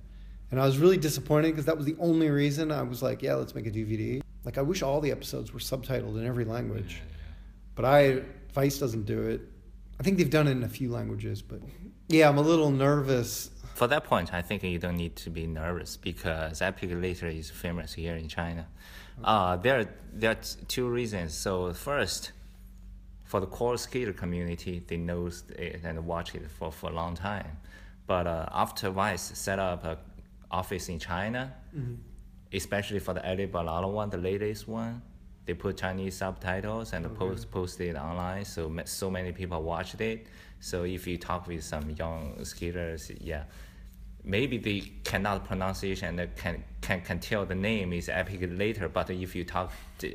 And 0.51 0.59
I 0.59 0.65
was 0.65 0.79
really 0.79 0.97
disappointed 0.97 1.49
because 1.49 1.67
that 1.67 1.77
was 1.77 1.85
the 1.85 1.97
only 1.99 2.31
reason 2.31 2.73
I 2.73 2.83
was 2.83 3.03
like, 3.03 3.21
yeah, 3.21 3.35
let's 3.35 3.55
make 3.55 3.67
a 3.67 3.71
DVD. 3.71 4.23
Like, 4.45 4.57
I 4.57 4.63
wish 4.63 4.83
all 4.83 5.03
the 5.03 5.11
episodes 5.11 5.53
were 5.53 5.61
subtitled 5.61 6.19
in 6.19 6.27
every 6.27 6.47
language. 6.47 7.03
But 7.75 7.85
I, 7.85 8.23
Vice 8.55 8.79
doesn't 8.79 9.05
do 9.05 9.21
it. 9.29 9.43
I 10.01 10.03
think 10.03 10.17
they've 10.17 10.31
done 10.31 10.49
it 10.49 10.53
in 10.53 10.65
a 10.65 10.69
few 10.69 10.91
languages, 10.91 11.43
but 11.43 11.61
yeah, 12.09 12.31
I'm 12.31 12.39
a 12.39 12.43
little 12.43 12.71
nervous. 12.71 13.51
For 13.81 13.87
that 13.87 14.05
point, 14.05 14.35
I 14.35 14.43
think 14.43 14.63
you 14.63 14.79
don't 14.79 14.99
need 14.99 15.17
to 15.25 15.31
be 15.31 15.47
nervous 15.47 15.97
because 15.97 16.61
Epic 16.61 16.91
Later 16.93 17.29
is 17.29 17.49
famous 17.49 17.95
here 17.95 18.15
in 18.15 18.29
China. 18.29 18.67
Uh, 19.25 19.57
there, 19.57 19.89
there 20.13 20.33
are 20.33 20.41
two 20.69 20.87
reasons. 20.87 21.33
So 21.33 21.73
first, 21.73 22.33
for 23.25 23.41
the 23.41 23.47
core 23.47 23.79
skater 23.79 24.13
community, 24.13 24.85
they 24.87 24.99
know 24.99 25.31
it 25.57 25.81
and 25.83 26.05
watch 26.05 26.35
it 26.35 26.51
for, 26.51 26.71
for 26.71 26.91
a 26.91 26.93
long 26.93 27.15
time. 27.15 27.57
But 28.07 28.27
uh, 28.27 28.51
after 28.53 28.91
Vice 28.91 29.33
set 29.39 29.59
up 29.59 29.83
a 29.87 29.97
office 30.51 30.91
in 30.91 30.99
China, 30.99 31.55
especially 32.53 32.99
for 32.99 33.15
the 33.15 33.27
Ali 33.27 33.47
Boulala 33.47 33.91
one, 33.91 34.11
the 34.11 34.19
latest 34.19 34.69
one. 34.69 35.01
They 35.47 35.55
put 35.55 35.79
Chinese 35.79 36.17
subtitles 36.17 36.93
and 36.93 37.13
post 37.17 37.51
posted 37.51 37.97
online, 37.97 38.45
so 38.45 38.71
so 38.85 39.11
many 39.11 39.33
people 39.33 39.63
watched 39.63 40.03
it. 40.03 40.27
So 40.61 40.85
if 40.85 41.07
you 41.07 41.17
talk 41.17 41.47
with 41.49 41.65
some 41.65 41.89
young 41.91 42.45
skaters, 42.45 43.11
yeah, 43.19 43.45
maybe 44.25 44.59
they 44.59 44.81
cannot 45.05 45.45
pronounce 45.47 45.83
it 45.83 46.03
and 46.03 46.29
can 46.37 46.63
can 46.81 47.01
can 47.03 47.19
tell 47.21 47.45
the 47.47 47.55
name 47.55 47.93
is 47.93 48.09
epic 48.09 48.41
later. 48.53 48.89
But 48.89 49.11
if 49.11 49.35
you 49.35 49.45
talk, 49.45 49.73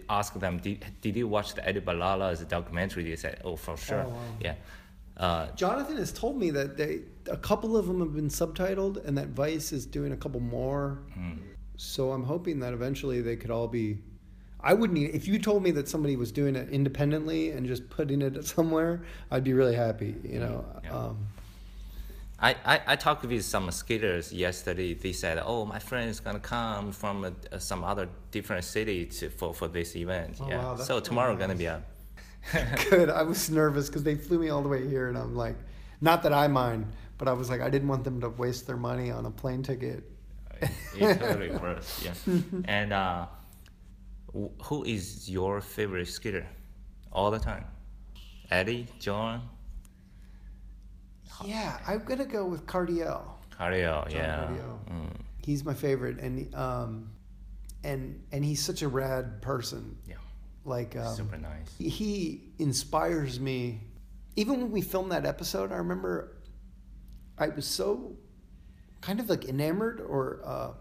ask 0.09 0.33
them, 0.39 0.57
did, 0.59 0.85
did 1.01 1.15
you 1.15 1.27
watch 1.27 1.53
the 1.55 1.65
Ali 1.67 1.81
Boulala's 1.81 2.41
documentary? 2.41 3.03
They 3.09 3.15
said, 3.15 3.41
oh, 3.43 3.55
for 3.55 3.77
sure, 3.77 4.03
Oh, 4.05 4.09
wow. 4.09 4.17
yeah. 4.41 4.55
Uh, 5.17 5.47
Jonathan 5.55 5.95
has 5.97 6.11
told 6.11 6.37
me 6.37 6.49
that 6.51 6.75
they 6.77 7.01
a 7.31 7.37
couple 7.37 7.77
of 7.77 7.87
them 7.87 7.99
have 8.01 8.13
been 8.13 8.27
subtitled, 8.29 9.03
and 9.05 9.17
that 9.17 9.29
Vice 9.29 9.71
is 9.71 9.85
doing 9.85 10.11
a 10.11 10.17
couple 10.17 10.39
more. 10.41 10.99
So 11.77 12.11
I'm 12.11 12.23
hoping 12.23 12.59
that 12.59 12.73
eventually 12.73 13.21
they 13.21 13.35
could 13.35 13.51
all 13.51 13.67
be. 13.67 13.97
I 14.61 14.73
wouldn't. 14.73 14.97
e- 14.97 15.05
If 15.05 15.27
you 15.27 15.39
told 15.39 15.61
me 15.63 15.71
that 15.71 15.87
somebody 15.87 16.15
was 16.15 16.31
doing 16.31 16.55
it 16.55 16.69
independently 16.69 17.51
and 17.51 17.67
just 17.67 17.89
putting 17.89 18.21
it 18.21 18.45
somewhere, 18.55 19.03
I'd 19.31 19.43
be 19.43 19.53
really 19.53 19.75
happy. 19.75 20.15
You 20.23 20.39
know. 20.39 20.65
Yeah. 20.83 20.91
Um, 20.97 21.27
I, 22.39 22.55
I, 22.65 22.81
I 22.87 22.95
talked 22.95 23.23
with 23.23 23.45
some 23.45 23.71
skaters 23.71 24.33
yesterday. 24.33 24.93
They 24.93 25.13
said, 25.13 25.41
"Oh, 25.43 25.65
my 25.65 25.79
friend 25.79 26.09
is 26.09 26.19
gonna 26.19 26.39
come 26.39 26.91
from 26.91 27.33
a, 27.51 27.59
some 27.59 27.83
other 27.83 28.09
different 28.31 28.65
city 28.65 29.05
to, 29.05 29.29
for, 29.29 29.53
for 29.53 29.67
this 29.67 29.95
event." 29.95 30.37
Oh, 30.41 30.49
yeah. 30.49 30.57
wow, 30.57 30.75
so 30.75 30.99
tomorrow 30.99 31.31
nice. 31.31 31.39
gonna 31.39 31.55
be 31.55 31.65
a. 31.65 31.81
good. 32.89 33.09
I 33.09 33.23
was 33.23 33.49
nervous 33.49 33.87
because 33.87 34.03
they 34.03 34.15
flew 34.15 34.37
me 34.39 34.49
all 34.49 34.61
the 34.61 34.69
way 34.69 34.87
here, 34.87 35.07
and 35.07 35.17
I'm 35.17 35.35
like, 35.35 35.55
not 36.01 36.23
that 36.23 36.33
I 36.33 36.47
mind, 36.47 36.87
but 37.17 37.27
I 37.27 37.33
was 37.33 37.49
like, 37.49 37.61
I 37.61 37.69
didn't 37.69 37.87
want 37.87 38.03
them 38.03 38.21
to 38.21 38.29
waste 38.29 38.67
their 38.67 38.77
money 38.77 39.11
on 39.11 39.25
a 39.25 39.31
plane 39.31 39.63
ticket. 39.63 40.03
It's 40.61 41.19
totally 41.19 41.51
worth. 41.61 42.03
Yeah. 42.03 42.41
and 42.65 42.93
uh, 42.93 43.27
who 44.63 44.83
is 44.83 45.29
your 45.29 45.61
favorite 45.61 46.07
skater, 46.07 46.45
all 47.11 47.31
the 47.31 47.39
time? 47.39 47.65
Eddie, 48.51 48.87
John, 48.99 49.41
Yeah, 51.43 51.77
I'm 51.87 52.03
gonna 52.03 52.25
go 52.25 52.45
with 52.45 52.65
Cardiel. 52.65 53.23
Cardio. 53.51 54.07
John 54.07 54.11
Yeah. 54.11 54.45
Cardiel. 54.47 54.79
Mm, 54.89 55.09
He's 55.43 55.63
my 55.63 55.73
favorite, 55.73 56.19
and 56.19 56.53
um, 56.55 57.09
and 57.83 58.21
and 58.31 58.43
he's 58.45 58.61
such 58.63 58.81
a 58.81 58.87
rad 58.87 59.41
person. 59.41 59.97
yeah. 60.07 60.15
Like 60.63 60.95
um, 60.95 61.15
Super 61.15 61.37
nice. 61.37 61.75
he 61.77 62.41
inspires 62.59 63.39
me. 63.39 63.81
Even 64.35 64.59
when 64.61 64.71
we 64.71 64.81
filmed 64.81 65.11
that 65.11 65.25
episode, 65.25 65.71
I 65.71 65.75
remember 65.75 66.37
I 67.37 67.49
was 67.49 67.65
so 67.67 68.15
kind 69.01 69.19
of 69.19 69.29
like 69.29 69.45
enamored 69.45 70.01
or 70.01 70.41
uh, 70.43 70.71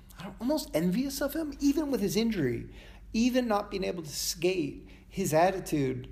almost 0.40 0.70
envious 0.74 1.20
of 1.20 1.34
him, 1.34 1.52
even 1.60 1.90
with 1.90 2.00
his 2.00 2.16
injury, 2.16 2.66
even 3.12 3.46
not 3.46 3.70
being 3.70 3.84
able 3.84 4.02
to 4.02 4.08
skate. 4.08 4.88
His 5.08 5.32
attitude 5.34 6.08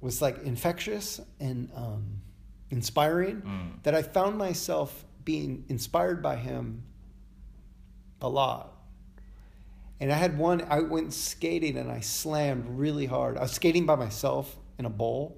was 0.00 0.20
like 0.22 0.42
infectious 0.42 1.20
and 1.38 1.70
um, 1.76 2.22
inspiring. 2.70 3.42
Mm. 3.42 3.82
That 3.82 3.94
I 3.94 4.02
found 4.02 4.38
myself 4.38 5.04
being 5.24 5.64
inspired 5.68 6.22
by 6.22 6.36
him 6.36 6.82
a 8.20 8.28
lot. 8.28 8.76
And 10.00 10.10
I 10.10 10.16
had 10.16 10.38
one, 10.38 10.64
I 10.68 10.80
went 10.80 11.12
skating 11.12 11.76
and 11.76 11.90
I 11.90 12.00
slammed 12.00 12.66
really 12.66 13.06
hard. 13.06 13.36
I 13.36 13.42
was 13.42 13.52
skating 13.52 13.84
by 13.84 13.96
myself 13.96 14.56
in 14.78 14.86
a 14.86 14.90
bowl 14.90 15.36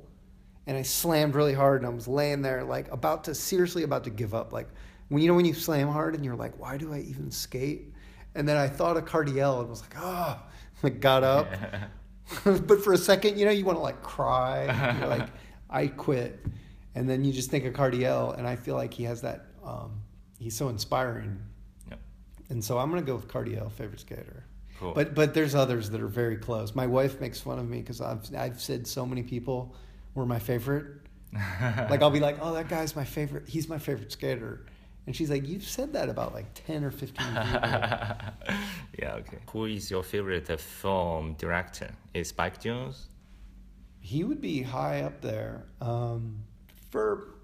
and 0.66 0.76
I 0.76 0.82
slammed 0.82 1.34
really 1.34 1.54
hard 1.54 1.82
and 1.82 1.90
I 1.90 1.94
was 1.94 2.06
laying 2.06 2.42
there 2.42 2.62
like 2.62 2.90
about 2.92 3.24
to, 3.24 3.34
seriously 3.34 3.82
about 3.82 4.04
to 4.04 4.10
give 4.10 4.34
up. 4.34 4.52
Like, 4.52 4.68
when 5.08 5.20
you 5.20 5.28
know 5.28 5.34
when 5.34 5.44
you 5.44 5.52
slam 5.52 5.88
hard 5.88 6.14
and 6.14 6.24
you're 6.24 6.36
like, 6.36 6.58
why 6.58 6.78
do 6.78 6.92
I 6.92 7.00
even 7.00 7.30
skate? 7.30 7.92
And 8.34 8.48
then 8.48 8.56
I 8.56 8.68
thought 8.68 8.96
of 8.96 9.04
Cardiel 9.04 9.60
and 9.60 9.68
was 9.68 9.82
like, 9.82 9.94
oh, 9.98 10.40
like 10.82 11.00
got 11.00 11.24
up. 11.24 11.48
but 12.44 12.82
for 12.82 12.92
a 12.92 12.98
second, 12.98 13.38
you 13.38 13.44
know, 13.44 13.50
you 13.50 13.64
want 13.64 13.76
to 13.76 13.82
like 13.82 14.02
cry. 14.02 14.96
You're 14.98 15.08
like, 15.08 15.28
I 15.68 15.88
quit. 15.88 16.40
And 16.94 17.08
then 17.08 17.24
you 17.24 17.32
just 17.32 17.50
think 17.50 17.64
of 17.64 17.72
Cardiel 17.72 18.36
and 18.36 18.46
I 18.46 18.56
feel 18.56 18.74
like 18.74 18.92
he 18.92 19.04
has 19.04 19.22
that, 19.22 19.46
um, 19.64 20.02
he's 20.38 20.56
so 20.56 20.68
inspiring. 20.68 21.40
Yep. 21.88 22.00
And 22.50 22.64
so 22.64 22.78
I'm 22.78 22.90
gonna 22.90 23.02
go 23.02 23.16
with 23.16 23.28
Cardiel, 23.28 23.70
favorite 23.72 24.00
skater. 24.00 24.44
Cool. 24.78 24.92
But 24.94 25.14
but 25.14 25.34
there's 25.34 25.54
others 25.54 25.90
that 25.90 26.00
are 26.00 26.08
very 26.08 26.36
close. 26.36 26.74
My 26.74 26.86
wife 26.86 27.20
makes 27.20 27.40
fun 27.40 27.58
of 27.58 27.68
me 27.68 27.80
because 27.80 28.00
I've 28.00 28.22
I've 28.36 28.60
said 28.60 28.86
so 28.86 29.06
many 29.06 29.22
people 29.22 29.74
were 30.14 30.26
my 30.26 30.38
favorite. 30.38 30.86
like 31.32 32.02
I'll 32.02 32.10
be 32.10 32.20
like, 32.20 32.38
oh, 32.40 32.52
that 32.54 32.68
guy's 32.68 32.96
my 32.96 33.04
favorite. 33.04 33.48
He's 33.48 33.68
my 33.68 33.78
favorite 33.78 34.12
skater, 34.12 34.66
and 35.06 35.14
she's 35.14 35.30
like, 35.30 35.46
you've 35.46 35.64
said 35.64 35.92
that 35.94 36.08
about 36.08 36.34
like 36.34 36.46
ten 36.54 36.84
or 36.84 36.90
fifteen 36.90 37.26
people. 37.26 37.60
yeah. 38.98 39.14
Okay. 39.20 39.38
Who 39.52 39.66
is 39.66 39.90
your 39.90 40.02
favorite 40.02 40.60
film 40.60 41.34
director? 41.38 41.90
Is 42.12 42.28
Spike 42.28 42.60
Jonze? 42.60 43.06
he 44.02 44.24
would 44.24 44.40
be 44.40 44.62
high 44.62 45.02
up 45.02 45.20
there. 45.20 45.64
Um, 45.80 46.42
for 46.92 47.34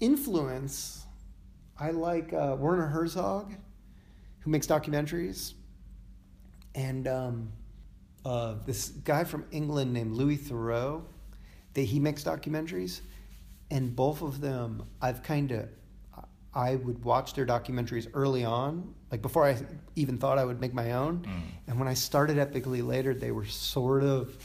influence, 0.00 1.04
I 1.78 1.90
like 1.90 2.32
uh, 2.32 2.56
Werner 2.58 2.86
Herzog, 2.86 3.54
who 4.40 4.50
makes 4.50 4.66
documentaries, 4.66 5.52
and 6.74 7.06
um, 7.06 7.52
uh, 8.24 8.54
this 8.64 8.88
guy 8.88 9.22
from 9.22 9.44
England 9.52 9.92
named 9.92 10.12
Louis 10.12 10.38
Theroux. 10.38 11.02
That 11.74 11.82
he 11.82 12.00
makes 12.00 12.24
documentaries, 12.24 13.02
and 13.70 13.94
both 13.94 14.22
of 14.22 14.40
them, 14.40 14.86
I've 15.02 15.22
kind 15.22 15.52
of, 15.52 15.68
I 16.54 16.76
would 16.76 17.04
watch 17.04 17.34
their 17.34 17.44
documentaries 17.44 18.08
early 18.14 18.46
on, 18.46 18.94
like 19.12 19.20
before 19.20 19.44
I 19.44 19.58
even 19.94 20.16
thought 20.16 20.38
I 20.38 20.44
would 20.46 20.58
make 20.58 20.72
my 20.72 20.92
own. 20.92 21.18
Mm. 21.18 21.42
And 21.66 21.78
when 21.78 21.86
I 21.86 21.92
started 21.92 22.38
Epicly 22.38 22.82
Later'd, 22.82 23.20
they 23.20 23.30
were 23.30 23.44
sort 23.44 24.04
of 24.04 24.38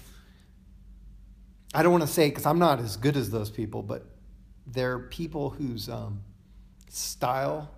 I 1.73 1.83
don't 1.83 1.91
want 1.91 2.05
to 2.05 2.11
say 2.11 2.29
because 2.29 2.45
I'm 2.45 2.59
not 2.59 2.79
as 2.79 2.97
good 2.97 3.15
as 3.15 3.29
those 3.29 3.49
people, 3.49 3.81
but 3.81 4.05
they're 4.67 4.99
people 4.99 5.49
whose 5.49 5.89
um, 5.89 6.21
style 6.89 7.71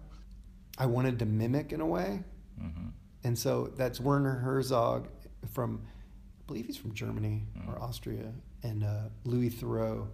I 0.78 0.86
wanted 0.86 1.20
to 1.20 1.26
mimic 1.26 1.72
in 1.72 1.82
a 1.82 1.86
way. 1.86 2.24
hmm 2.60 2.90
And 3.24 3.38
so 3.38 3.72
that's 3.78 4.00
Werner 4.00 4.36
Herzog 4.36 5.08
from, 5.52 5.82
I 5.86 6.44
believe 6.48 6.66
he's 6.66 6.78
from 6.78 6.94
Germany 6.94 7.44
or 7.68 7.82
Austria, 7.82 8.32
and 8.64 8.84
uh, 8.84 9.10
Louis 9.26 9.50
Theroux 9.50 10.08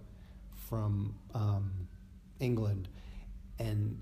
from 0.68 1.14
um, 1.34 1.70
England, 2.38 2.88
and 3.58 3.98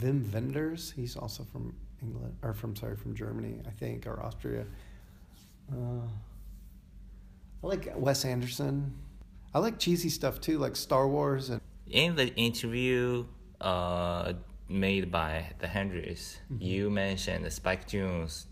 Wim 0.00 0.32
Wenders, 0.32 0.92
he's 0.96 1.16
also 1.16 1.44
from 1.44 1.74
England, 2.02 2.34
or 2.42 2.54
from, 2.54 2.74
sorry, 2.76 2.96
from 2.96 3.14
Germany, 3.14 3.60
I 3.66 3.70
think, 3.70 4.06
or 4.06 4.22
Austria. 4.22 4.64
Uh, 5.70 6.06
I 7.62 7.66
like 7.66 7.92
Wes 7.96 8.24
Anderson. 8.24 8.94
I 9.54 9.58
like 9.58 9.78
cheesy 9.78 10.08
stuff 10.08 10.40
too, 10.40 10.58
like 10.58 10.76
Star 10.76 11.08
Wars 11.08 11.50
and 11.50 11.60
In 11.90 12.16
the 12.16 12.34
interview 12.34 13.24
uh, 13.60 14.32
made 14.68 15.10
by 15.10 15.52
the 15.58 15.66
Hendrix, 15.68 16.38
Mm-hmm. 16.52 16.62
you 16.62 16.90
mentioned 16.90 17.50
Spike 17.52 17.88
Jonze 17.88 18.46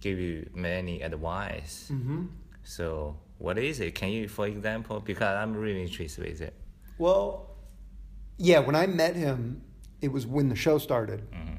give 0.00 0.18
you 0.18 0.48
many 0.54 1.02
advice. 1.02 1.90
mm-hmm. 1.92 2.26
So 2.62 3.16
what 3.38 3.58
is 3.58 3.80
it? 3.80 3.94
Can 3.94 4.10
you, 4.10 4.28
for 4.28 4.46
example, 4.46 5.00
because 5.00 5.36
I'm 5.36 5.54
really 5.56 5.82
interested 5.82 6.24
with 6.24 6.40
it. 6.40 6.54
Well, 6.98 7.50
yeah, 8.38 8.60
when 8.60 8.74
I 8.76 8.86
met 8.86 9.14
him, 9.16 9.62
it 10.00 10.08
was 10.08 10.26
when 10.26 10.48
the 10.48 10.56
show 10.56 10.78
started. 10.78 11.30
Mhm. 11.30 11.58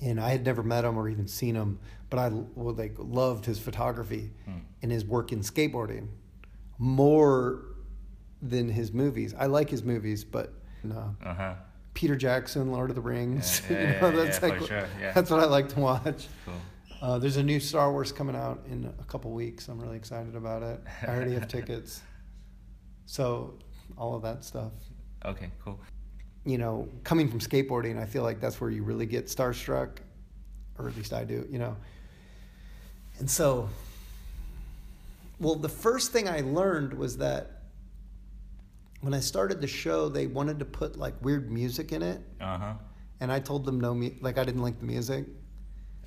And 0.00 0.20
I 0.20 0.30
had 0.30 0.44
never 0.44 0.62
met 0.62 0.84
him 0.84 0.96
or 0.98 1.08
even 1.08 1.28
seen 1.28 1.54
him, 1.54 1.78
but 2.10 2.18
I 2.18 2.28
well, 2.30 2.74
like 2.74 2.94
loved 2.98 3.44
his 3.46 3.58
photography 3.60 4.32
and 4.82 4.90
his 4.90 5.04
work 5.04 5.30
in 5.32 5.40
skateboarding 5.40 6.08
more 6.78 7.71
than 8.42 8.68
his 8.68 8.92
movies. 8.92 9.34
I 9.38 9.46
like 9.46 9.70
his 9.70 9.82
movies, 9.84 10.24
but 10.24 10.52
no. 10.82 11.14
Uh 11.24 11.34
huh. 11.34 11.54
Peter 11.94 12.16
Jackson, 12.16 12.72
Lord 12.72 12.90
of 12.90 12.96
the 12.96 13.02
Rings. 13.02 13.62
Yeah, 13.70 13.76
yeah, 13.80 13.94
you 13.94 14.00
know, 14.00 14.08
yeah, 14.18 14.24
that's 14.24 14.42
like 14.42 14.60
sure, 14.66 14.88
that's 15.14 15.30
what 15.30 15.40
I 15.40 15.44
like 15.44 15.68
to 15.70 15.80
watch. 15.80 16.26
Cool. 16.44 16.54
Uh, 17.00 17.18
there's 17.18 17.36
a 17.36 17.42
new 17.42 17.58
Star 17.60 17.90
Wars 17.92 18.12
coming 18.12 18.36
out 18.36 18.64
in 18.70 18.92
a 19.00 19.04
couple 19.04 19.30
weeks. 19.32 19.68
I'm 19.68 19.80
really 19.80 19.96
excited 19.96 20.34
about 20.36 20.62
it. 20.62 20.80
I 21.02 21.06
already 21.08 21.34
have 21.34 21.48
tickets. 21.48 22.00
So 23.04 23.58
all 23.98 24.14
of 24.14 24.22
that 24.22 24.42
stuff. 24.42 24.72
Okay, 25.24 25.50
cool. 25.62 25.78
you 26.46 26.56
know, 26.56 26.88
coming 27.04 27.28
from 27.28 27.40
skateboarding, 27.40 28.00
I 28.00 28.06
feel 28.06 28.22
like 28.22 28.40
that's 28.40 28.58
where 28.60 28.70
you 28.70 28.84
really 28.84 29.04
get 29.04 29.26
starstruck, 29.26 29.98
or 30.78 30.88
at 30.88 30.96
least 30.96 31.12
I 31.12 31.24
do, 31.24 31.46
you 31.50 31.58
know. 31.58 31.76
And 33.18 33.28
so, 33.30 33.68
well, 35.40 35.56
the 35.56 35.68
first 35.68 36.12
thing 36.12 36.26
I 36.28 36.40
learned 36.40 36.94
was 36.94 37.18
that 37.18 37.61
when 39.02 39.12
I 39.14 39.20
started 39.20 39.60
the 39.60 39.66
show, 39.66 40.08
they 40.08 40.26
wanted 40.26 40.58
to 40.60 40.64
put 40.64 40.96
like 40.98 41.14
weird 41.22 41.50
music 41.50 41.92
in 41.92 42.02
it, 42.02 42.20
Uh 42.40 42.58
huh. 42.58 42.72
and 43.20 43.30
I 43.30 43.38
told 43.40 43.64
them 43.66 43.78
no, 43.80 43.94
mu- 43.94 44.10
like 44.20 44.38
I 44.38 44.44
didn't 44.44 44.62
like 44.62 44.78
the 44.80 44.86
music. 44.86 45.26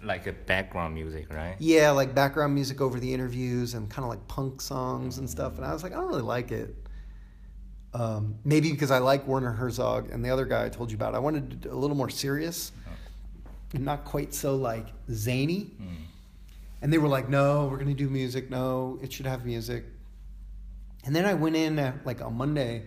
Like 0.03 0.27
a 0.27 0.33
background 0.33 0.93
music, 0.93 1.33
right? 1.33 1.55
Yeah, 1.59 1.91
like 1.91 2.13
background 2.15 2.53
music 2.53 2.79
over 2.81 2.99
the 2.99 3.11
interviews 3.13 3.73
and 3.73 3.89
kind 3.89 4.03
of 4.03 4.09
like 4.09 4.25
punk 4.27 4.61
songs 4.61 5.17
and 5.19 5.29
stuff. 5.29 5.57
And 5.57 5.65
I 5.65 5.73
was 5.73 5.83
like, 5.83 5.93
I 5.93 5.95
don't 5.95 6.07
really 6.07 6.21
like 6.21 6.51
it. 6.51 6.75
Um, 7.93 8.35
maybe 8.43 8.71
because 8.71 8.91
I 8.91 8.97
like 8.99 9.25
Werner 9.25 9.51
Herzog 9.51 10.11
and 10.11 10.23
the 10.23 10.29
other 10.29 10.45
guy 10.45 10.65
I 10.65 10.69
told 10.69 10.91
you 10.91 10.95
about. 10.95 11.15
I 11.15 11.19
wanted 11.19 11.65
a 11.71 11.75
little 11.75 11.95
more 11.95 12.09
serious. 12.09 12.71
and 13.73 13.83
not 13.83 14.05
quite 14.05 14.33
so 14.33 14.55
like 14.55 14.87
zany. 15.11 15.71
And 16.81 16.93
they 16.93 16.97
were 16.99 17.07
like, 17.07 17.27
"No, 17.29 17.67
we're 17.67 17.77
gonna 17.77 17.93
do 17.95 18.09
music. 18.09 18.49
No, 18.49 18.99
it 19.01 19.11
should 19.11 19.25
have 19.25 19.43
music." 19.45 19.85
And 21.05 21.15
then 21.15 21.25
I 21.25 21.33
went 21.35 21.55
in 21.55 21.77
at 21.79 22.05
like 22.05 22.21
on 22.21 22.33
Monday, 22.35 22.83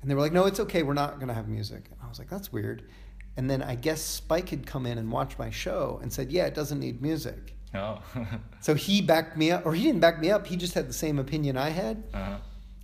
and 0.00 0.10
they 0.10 0.14
were 0.14 0.20
like, 0.20 0.32
"No, 0.32 0.46
it's 0.46 0.60
okay. 0.60 0.82
We're 0.82 0.94
not 0.94 1.20
gonna 1.20 1.34
have 1.34 1.48
music." 1.48 1.86
And 1.90 1.98
I 2.02 2.08
was 2.08 2.18
like, 2.18 2.28
"That's 2.28 2.52
weird." 2.52 2.88
And 3.36 3.48
then 3.48 3.62
I 3.62 3.76
guess 3.76 4.02
Spike 4.02 4.48
had 4.50 4.66
come 4.66 4.84
in 4.86 4.98
and 4.98 5.10
watched 5.10 5.38
my 5.38 5.48
show 5.50 5.98
and 6.02 6.12
said, 6.12 6.30
"Yeah, 6.32 6.46
it 6.46 6.54
doesn't 6.54 6.80
need 6.80 7.00
music." 7.00 7.56
Oh. 7.74 8.02
So 8.60 8.74
he 8.74 9.00
backed 9.02 9.36
me 9.36 9.50
up, 9.50 9.64
or 9.66 9.74
he 9.74 9.82
didn't 9.84 10.00
back 10.00 10.20
me 10.20 10.30
up. 10.30 10.46
He 10.46 10.56
just 10.56 10.74
had 10.74 10.88
the 10.88 10.92
same 10.92 11.18
opinion 11.18 11.56
I 11.56 11.70
had. 11.70 12.04
uh-huh. 12.14 12.36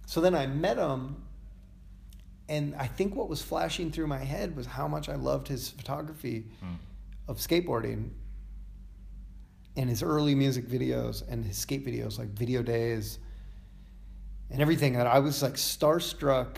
So 0.06 0.20
then 0.20 0.34
I 0.34 0.46
met 0.46 0.76
him, 0.78 1.22
and 2.48 2.74
I 2.76 2.86
think 2.86 3.14
what 3.14 3.28
was 3.28 3.42
flashing 3.42 3.92
through 3.92 4.06
my 4.06 4.18
head 4.24 4.56
was 4.56 4.66
how 4.66 4.88
much 4.88 5.08
I 5.08 5.14
loved 5.16 5.48
his 5.48 5.68
photography 5.70 6.46
Mm. 6.64 6.76
of 7.28 7.36
skateboarding 7.38 8.10
and 9.76 9.88
his 9.90 10.02
early 10.02 10.34
music 10.34 10.66
videos 10.66 11.22
and 11.28 11.44
his 11.44 11.56
skate 11.58 11.84
videos, 11.86 12.18
like 12.18 12.28
Video 12.30 12.62
Days 12.62 13.18
and 14.50 14.60
everything. 14.60 14.94
That 14.94 15.06
I 15.06 15.18
was 15.18 15.42
like 15.42 15.54
starstruck, 15.54 16.56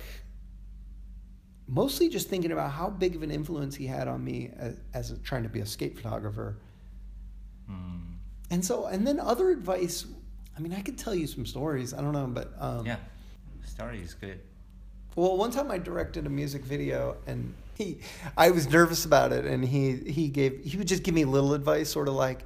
mostly 1.67 2.09
just 2.09 2.29
thinking 2.29 2.53
about 2.53 2.71
how 2.73 2.91
big 2.91 3.17
of 3.17 3.23
an 3.23 3.31
influence 3.31 3.75
he 3.75 3.87
had 3.87 4.09
on 4.09 4.25
me 4.25 4.51
as, 4.57 4.81
as 4.95 5.11
a, 5.11 5.19
trying 5.19 5.43
to 5.45 5.49
be 5.49 5.61
a 5.61 5.67
skate 5.67 5.97
photographer. 5.97 6.57
Mm. 7.71 8.17
And 8.51 8.65
so, 8.65 8.87
and 8.87 9.07
then 9.07 9.21
other 9.21 9.51
advice. 9.51 10.07
I 10.57 10.61
mean, 10.61 10.73
I 10.75 10.81
could 10.81 10.99
tell 10.99 11.15
you 11.15 11.27
some 11.27 11.47
stories. 11.47 11.95
I 11.95 12.01
don't 12.01 12.13
know, 12.13 12.27
but 12.27 12.53
um, 12.59 12.87
Yeah. 12.87 12.97
Story 13.65 14.01
is 14.03 14.15
good. 14.15 14.41
Well, 15.17 15.37
one 15.37 15.51
time 15.51 15.71
I 15.71 15.79
directed 15.79 16.27
a 16.27 16.29
music 16.29 16.65
video, 16.65 17.17
and 17.27 17.55
he, 17.75 17.99
I 18.37 18.51
was 18.51 18.69
nervous 18.69 19.05
about 19.05 19.33
it, 19.33 19.45
and 19.45 19.65
he 19.65 19.97
he 19.97 20.29
gave 20.29 20.61
he 20.65 20.77
would 20.77 20.89
just 20.89 21.03
give 21.03 21.15
me 21.15 21.25
little 21.25 21.55
advice, 21.55 21.89
sort 21.89 22.09
of 22.09 22.15
like 22.15 22.45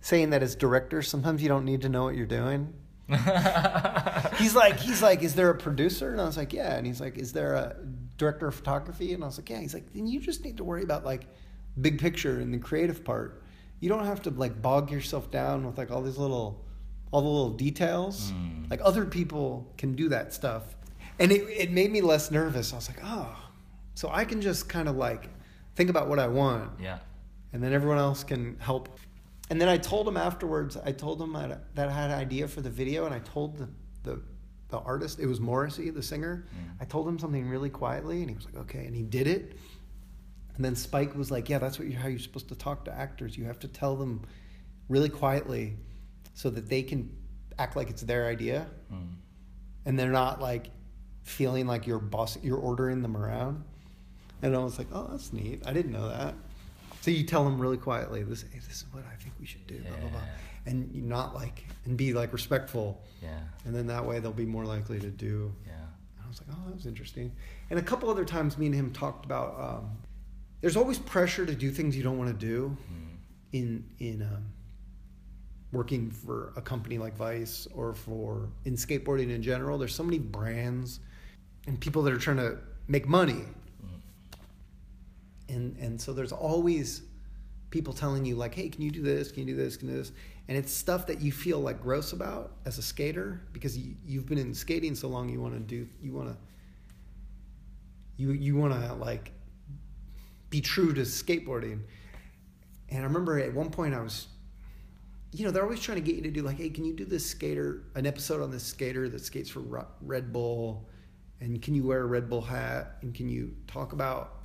saying 0.00 0.30
that 0.30 0.42
as 0.42 0.54
director, 0.54 1.00
sometimes 1.00 1.42
you 1.42 1.48
don't 1.48 1.64
need 1.64 1.82
to 1.82 1.88
know 1.88 2.04
what 2.04 2.14
you're 2.14 2.26
doing. 2.26 2.72
He's 4.38 4.54
like 4.54 4.80
he's 4.80 5.02
like, 5.02 5.22
is 5.22 5.34
there 5.34 5.50
a 5.50 5.54
producer? 5.54 6.10
And 6.12 6.20
I 6.20 6.24
was 6.24 6.36
like, 6.36 6.52
yeah. 6.52 6.76
And 6.76 6.86
he's 6.86 7.00
like, 7.00 7.18
is 7.18 7.32
there 7.32 7.54
a 7.54 7.76
director 8.16 8.48
of 8.48 8.54
photography? 8.54 9.12
And 9.12 9.22
I 9.22 9.26
was 9.26 9.38
like, 9.38 9.50
yeah. 9.50 9.60
He's 9.60 9.74
like, 9.74 9.92
then 9.92 10.06
you 10.06 10.20
just 10.20 10.42
need 10.44 10.56
to 10.56 10.64
worry 10.64 10.82
about 10.82 11.04
like 11.04 11.26
big 11.80 11.98
picture 11.98 12.40
and 12.40 12.52
the 12.52 12.58
creative 12.58 13.04
part. 13.04 13.42
You 13.80 13.88
don't 13.88 14.06
have 14.06 14.22
to 14.22 14.30
like 14.30 14.62
bog 14.62 14.90
yourself 14.90 15.30
down 15.30 15.66
with 15.66 15.76
like 15.76 15.90
all 15.90 16.02
these 16.02 16.16
little 16.16 16.64
all 17.10 17.20
the 17.20 17.28
little 17.28 17.50
details. 17.50 18.32
Mm. 18.32 18.70
Like 18.70 18.80
other 18.82 19.04
people 19.04 19.70
can 19.76 19.94
do 19.94 20.08
that 20.08 20.32
stuff. 20.32 20.74
And 21.18 21.30
it, 21.30 21.42
it 21.48 21.70
made 21.70 21.92
me 21.92 22.00
less 22.00 22.30
nervous. 22.30 22.72
I 22.72 22.76
was 22.76 22.88
like, 22.88 22.98
oh, 23.04 23.36
so 23.94 24.10
I 24.10 24.24
can 24.24 24.40
just 24.40 24.68
kind 24.68 24.88
of 24.88 24.96
like 24.96 25.28
think 25.76 25.90
about 25.90 26.08
what 26.08 26.18
I 26.18 26.26
want 26.26 26.70
yeah. 26.80 26.98
and 27.52 27.62
then 27.62 27.72
everyone 27.72 27.98
else 27.98 28.24
can 28.24 28.56
help. 28.58 28.88
And 29.50 29.60
then 29.60 29.68
I 29.68 29.76
told 29.76 30.08
him 30.08 30.16
afterwards, 30.16 30.76
I 30.76 30.92
told 30.92 31.20
him 31.20 31.32
that, 31.34 31.74
that 31.74 31.88
I 31.88 31.92
had 31.92 32.10
an 32.10 32.18
idea 32.18 32.48
for 32.48 32.60
the 32.62 32.70
video 32.70 33.04
and 33.06 33.14
I 33.14 33.18
told 33.20 33.58
the, 33.58 33.68
the, 34.02 34.22
the 34.68 34.78
artist, 34.78 35.20
it 35.20 35.26
was 35.26 35.38
Morrissey, 35.40 35.90
the 35.90 36.02
singer. 36.02 36.46
Mm. 36.56 36.76
I 36.80 36.84
told 36.86 37.06
him 37.06 37.18
something 37.18 37.48
really 37.48 37.68
quietly 37.70 38.20
and 38.20 38.30
he 38.30 38.34
was 38.36 38.46
like, 38.46 38.56
okay. 38.56 38.86
And 38.86 38.96
he 38.96 39.02
did 39.02 39.26
it. 39.26 39.56
And 40.56 40.64
then 40.64 40.74
Spike 40.74 41.14
was 41.14 41.30
like, 41.30 41.48
yeah, 41.48 41.58
that's 41.58 41.78
what 41.78 41.88
you 41.88 41.96
how 41.96 42.08
you're 42.08 42.18
supposed 42.18 42.48
to 42.48 42.54
talk 42.54 42.84
to 42.86 42.92
actors. 42.96 43.36
You 43.36 43.44
have 43.44 43.58
to 43.60 43.68
tell 43.68 43.96
them 43.96 44.22
really 44.88 45.08
quietly 45.10 45.76
so 46.34 46.48
that 46.50 46.68
they 46.68 46.82
can 46.82 47.14
act 47.58 47.76
like 47.76 47.90
it's 47.90 48.02
their 48.02 48.26
idea 48.26 48.66
Mm. 48.92 49.14
and 49.86 49.98
they're 49.98 50.10
not 50.10 50.40
like 50.40 50.70
feeling 51.22 51.66
like 51.66 51.86
you're 51.86 51.98
boss 52.00 52.36
you're 52.42 52.58
ordering 52.58 53.00
them 53.00 53.16
around 53.16 53.64
and 54.42 54.54
i 54.54 54.58
was 54.58 54.76
like 54.76 54.88
oh 54.92 55.06
that's 55.10 55.32
neat 55.32 55.62
i 55.64 55.72
didn't 55.72 55.92
know 55.92 56.08
that 56.08 56.34
so 57.04 57.10
you 57.10 57.22
tell 57.24 57.44
them 57.44 57.60
really 57.60 57.76
quietly 57.76 58.22
this 58.22 58.42
hey, 58.52 58.58
this 58.68 58.76
is 58.78 58.84
what 58.92 59.04
i 59.12 59.16
think 59.22 59.34
we 59.38 59.46
should 59.46 59.66
do 59.66 59.78
blah 59.80 59.96
blah 59.98 60.08
blah 60.10 60.20
and 60.66 60.78
not 61.16 61.34
like 61.34 61.64
and 61.84 61.96
be 61.96 62.12
like 62.14 62.32
respectful 62.32 63.02
Yeah. 63.22 63.38
and 63.66 63.74
then 63.74 63.86
that 63.88 64.04
way 64.06 64.18
they'll 64.20 64.32
be 64.32 64.46
more 64.46 64.64
likely 64.64 64.98
to 65.00 65.10
do 65.10 65.52
Yeah. 65.66 65.72
and 66.16 66.24
i 66.24 66.28
was 66.28 66.40
like 66.40 66.48
oh 66.56 66.62
that 66.68 66.74
was 66.74 66.86
interesting 66.86 67.32
and 67.70 67.78
a 67.78 67.82
couple 67.82 68.08
other 68.08 68.24
times 68.24 68.56
me 68.56 68.66
and 68.66 68.74
him 68.74 68.92
talked 68.92 69.24
about 69.26 69.50
um, 69.60 69.90
there's 70.62 70.76
always 70.76 70.98
pressure 70.98 71.44
to 71.44 71.54
do 71.54 71.70
things 71.70 71.94
you 71.96 72.02
don't 72.02 72.18
want 72.18 72.30
to 72.30 72.46
do 72.46 72.74
Mm. 72.90 73.16
in 73.60 73.84
in 73.98 74.22
um, 74.22 74.44
working 75.72 76.10
for 76.10 76.52
a 76.56 76.62
company 76.62 76.98
like 76.98 77.14
Vice 77.16 77.66
or 77.74 77.94
for 77.94 78.48
in 78.64 78.74
skateboarding 78.76 79.30
in 79.30 79.42
general. 79.42 79.76
There's 79.76 79.94
so 79.94 80.04
many 80.04 80.18
brands 80.20 81.00
and 81.66 81.80
people 81.80 82.02
that 82.02 82.12
are 82.12 82.18
trying 82.18 82.36
to 82.36 82.58
make 82.86 83.08
money, 83.08 83.42
and 85.48 85.76
and 85.78 86.00
so 86.00 86.12
there's 86.12 86.32
always 86.32 87.02
people 87.70 87.92
telling 87.92 88.24
you 88.24 88.36
like, 88.36 88.54
hey, 88.54 88.68
can 88.68 88.82
you 88.82 88.90
do 88.90 89.02
this? 89.02 89.32
Can 89.32 89.46
you 89.46 89.54
do 89.54 89.62
this? 89.62 89.76
Can 89.76 89.88
you 89.88 89.94
do 89.94 90.00
this? 90.00 90.12
And 90.46 90.56
it's 90.56 90.72
stuff 90.72 91.06
that 91.06 91.20
you 91.20 91.32
feel 91.32 91.58
like 91.58 91.82
gross 91.82 92.12
about 92.12 92.52
as 92.66 92.78
a 92.78 92.82
skater 92.82 93.40
because 93.52 93.76
you, 93.76 93.96
you've 94.06 94.26
been 94.26 94.38
in 94.38 94.54
skating 94.54 94.94
so 94.94 95.08
long. 95.08 95.28
You 95.28 95.40
want 95.40 95.54
to 95.54 95.60
do. 95.60 95.88
You 96.00 96.12
want 96.12 96.28
to. 96.28 96.36
You 98.16 98.30
you 98.32 98.56
want 98.56 98.74
to 98.74 98.94
like 98.94 99.32
be 100.50 100.60
true 100.60 100.94
to 100.94 101.00
skateboarding. 101.00 101.80
And 102.88 103.00
I 103.00 103.02
remember 103.02 103.40
at 103.40 103.52
one 103.52 103.70
point 103.70 103.92
I 103.92 104.00
was, 104.00 104.28
you 105.32 105.44
know, 105.44 105.50
they're 105.50 105.64
always 105.64 105.80
trying 105.80 105.96
to 105.96 106.04
get 106.04 106.14
you 106.14 106.22
to 106.22 106.30
do 106.30 106.42
like, 106.42 106.58
hey, 106.58 106.68
can 106.68 106.84
you 106.84 106.92
do 106.92 107.04
this 107.04 107.26
skater, 107.26 107.82
an 107.96 108.06
episode 108.06 108.40
on 108.40 108.52
this 108.52 108.62
skater 108.62 109.08
that 109.08 109.24
skates 109.24 109.50
for 109.50 109.88
Red 110.00 110.32
Bull, 110.32 110.88
and 111.40 111.60
can 111.60 111.74
you 111.74 111.82
wear 111.82 112.02
a 112.02 112.06
Red 112.06 112.28
Bull 112.30 112.40
hat, 112.40 112.98
and 113.02 113.12
can 113.12 113.28
you 113.28 113.56
talk 113.66 113.92
about, 113.92 114.43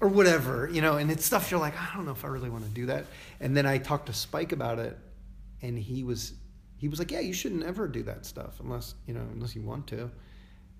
or 0.00 0.08
whatever, 0.08 0.68
you 0.72 0.82
know, 0.82 0.96
and 0.96 1.10
it's 1.10 1.24
stuff 1.24 1.50
you're 1.50 1.60
like, 1.60 1.74
I 1.80 1.94
don't 1.94 2.04
know 2.04 2.12
if 2.12 2.24
I 2.24 2.28
really 2.28 2.50
want 2.50 2.64
to 2.64 2.70
do 2.70 2.86
that. 2.86 3.06
And 3.40 3.56
then 3.56 3.66
I 3.66 3.78
talked 3.78 4.06
to 4.06 4.12
Spike 4.12 4.52
about 4.52 4.78
it, 4.78 4.98
and 5.62 5.78
he 5.78 6.04
was, 6.04 6.34
he 6.76 6.88
was 6.88 6.98
like, 6.98 7.10
yeah, 7.10 7.20
you 7.20 7.32
shouldn't 7.32 7.64
ever 7.64 7.88
do 7.88 8.02
that 8.04 8.26
stuff 8.26 8.60
unless 8.60 8.94
you 9.06 9.14
know, 9.14 9.26
unless 9.32 9.54
you 9.54 9.62
want 9.62 9.86
to. 9.88 10.10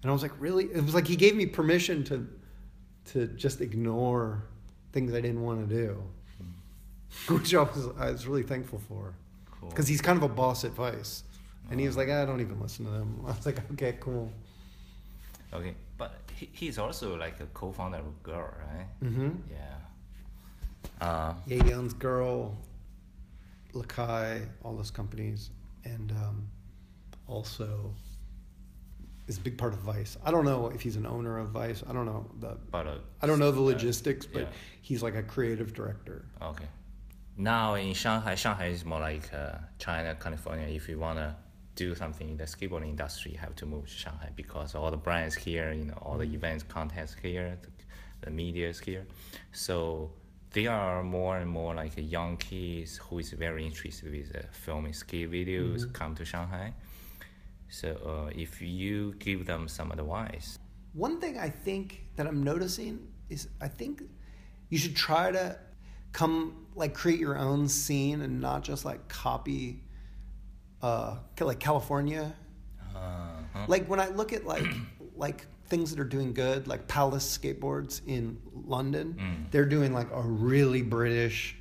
And 0.02 0.10
I 0.10 0.12
was 0.12 0.22
like, 0.22 0.32
really? 0.38 0.64
It 0.64 0.84
was 0.84 0.94
like 0.94 1.06
he 1.06 1.16
gave 1.16 1.34
me 1.34 1.46
permission 1.46 2.04
to, 2.04 2.28
to 3.12 3.26
just 3.28 3.60
ignore 3.62 4.44
things 4.92 5.14
I 5.14 5.20
didn't 5.20 5.42
want 5.42 5.66
to 5.68 5.74
do, 5.74 6.02
which 7.28 7.54
I 7.54 7.62
was 7.62 7.88
I 7.98 8.10
was 8.10 8.26
really 8.26 8.42
thankful 8.42 8.80
for, 8.88 9.14
Cool. 9.60 9.70
because 9.70 9.88
he's 9.88 10.02
kind 10.02 10.18
of 10.18 10.22
a 10.22 10.28
boss 10.28 10.64
advice, 10.64 11.24
and 11.70 11.80
he 11.80 11.86
was 11.86 11.96
oh. 11.96 12.00
like, 12.00 12.10
I 12.10 12.26
don't 12.26 12.40
even 12.40 12.60
listen 12.60 12.84
to 12.84 12.90
them. 12.90 13.20
I 13.24 13.28
was 13.28 13.46
like, 13.46 13.58
okay, 13.72 13.96
cool. 14.00 14.30
Okay, 15.52 15.74
he, 16.34 16.48
he's 16.52 16.78
also 16.78 17.16
like 17.16 17.40
a 17.40 17.46
co-founder 17.46 17.98
of 17.98 18.22
Girl, 18.22 18.52
right? 18.72 18.86
Mm-hmm. 19.02 19.30
Yeah. 19.50 21.06
Uh, 21.06 21.34
Yeah, 21.46 21.64
Young's 21.64 21.94
Girl, 21.94 22.56
Lakai, 23.72 24.46
all 24.62 24.76
those 24.76 24.90
companies, 24.90 25.50
and 25.84 26.12
um, 26.12 26.48
also 27.26 27.94
is 29.26 29.38
a 29.38 29.40
big 29.40 29.56
part 29.56 29.72
of 29.72 29.80
Vice. 29.80 30.16
I 30.24 30.30
don't 30.30 30.44
know 30.44 30.68
if 30.68 30.80
he's 30.82 30.96
an 30.96 31.06
owner 31.06 31.38
of 31.38 31.48
Vice. 31.48 31.82
I 31.88 31.92
don't 31.92 32.06
know 32.06 32.30
the 32.40 32.58
but 32.70 32.86
uh, 32.86 32.98
I 33.22 33.26
don't 33.26 33.38
know 33.38 33.50
the 33.50 33.60
logistics, 33.60 34.26
but 34.26 34.42
yeah. 34.42 34.48
he's 34.82 35.02
like 35.02 35.14
a 35.14 35.22
creative 35.22 35.72
director. 35.72 36.26
Okay. 36.42 36.66
Now 37.36 37.74
in 37.74 37.94
Shanghai, 37.94 38.34
Shanghai 38.34 38.66
is 38.66 38.84
more 38.84 39.00
like 39.00 39.32
uh, 39.32 39.56
China, 39.78 40.14
California. 40.14 40.68
If 40.68 40.88
you 40.88 40.98
wanna 40.98 41.36
do 41.74 41.94
something 41.94 42.28
in 42.28 42.36
the 42.36 42.44
skateboarding 42.44 42.88
industry, 42.90 43.32
you 43.32 43.38
have 43.38 43.54
to 43.56 43.66
move 43.66 43.84
to 43.86 43.92
Shanghai 43.92 44.30
because 44.36 44.74
all 44.74 44.90
the 44.90 44.96
brands 44.96 45.34
here, 45.34 45.72
you 45.72 45.84
know, 45.84 45.98
all 46.02 46.18
the 46.18 46.24
events, 46.32 46.64
contests 46.64 47.16
here, 47.20 47.58
the, 47.62 47.68
the 48.26 48.30
media 48.30 48.68
is 48.68 48.80
here. 48.80 49.06
So 49.52 50.10
there 50.52 50.70
are 50.70 51.02
more 51.02 51.38
and 51.38 51.50
more 51.50 51.74
like 51.74 51.92
young 51.96 52.36
kids 52.36 52.96
who 52.98 53.18
is 53.18 53.30
very 53.32 53.64
interested 53.66 54.10
with 54.12 54.34
uh, 54.36 54.42
filming 54.52 54.92
skate 54.92 55.30
videos 55.30 55.92
come 55.92 56.14
to 56.14 56.24
Shanghai. 56.24 56.72
So 57.68 57.88
uh, 58.06 58.30
if 58.34 58.62
you 58.62 59.14
give 59.18 59.46
them 59.46 59.66
some 59.68 59.90
advice, 59.90 60.58
One 60.92 61.20
thing 61.20 61.38
I 61.38 61.50
think 61.50 62.04
that 62.16 62.26
I'm 62.26 62.44
noticing 62.44 63.08
is 63.28 63.48
I 63.60 63.66
think 63.68 64.02
you 64.68 64.78
should 64.78 64.94
try 64.94 65.32
to 65.32 65.58
come 66.12 66.66
like 66.76 66.94
create 66.94 67.18
your 67.18 67.36
own 67.36 67.68
scene 67.68 68.20
and 68.22 68.40
not 68.40 68.62
just 68.62 68.84
like 68.84 69.08
copy 69.08 69.82
uh 70.84 71.16
like 71.40 71.60
California. 71.60 72.32
uh, 72.94 73.66
Like 73.68 73.86
when 73.86 74.00
I 74.00 74.08
look 74.08 74.32
at 74.32 74.44
like 74.46 74.66
like 75.16 75.46
things 75.66 75.90
that 75.90 75.98
are 75.98 76.04
doing 76.16 76.34
good, 76.34 76.66
like 76.68 76.86
Palace 76.88 77.26
skateboards 77.38 78.00
in 78.06 78.38
London, 78.76 79.06
Mm. 79.18 79.50
they're 79.50 79.64
doing 79.76 79.92
like 79.94 80.10
a 80.12 80.20
really 80.20 80.82
British 80.82 81.56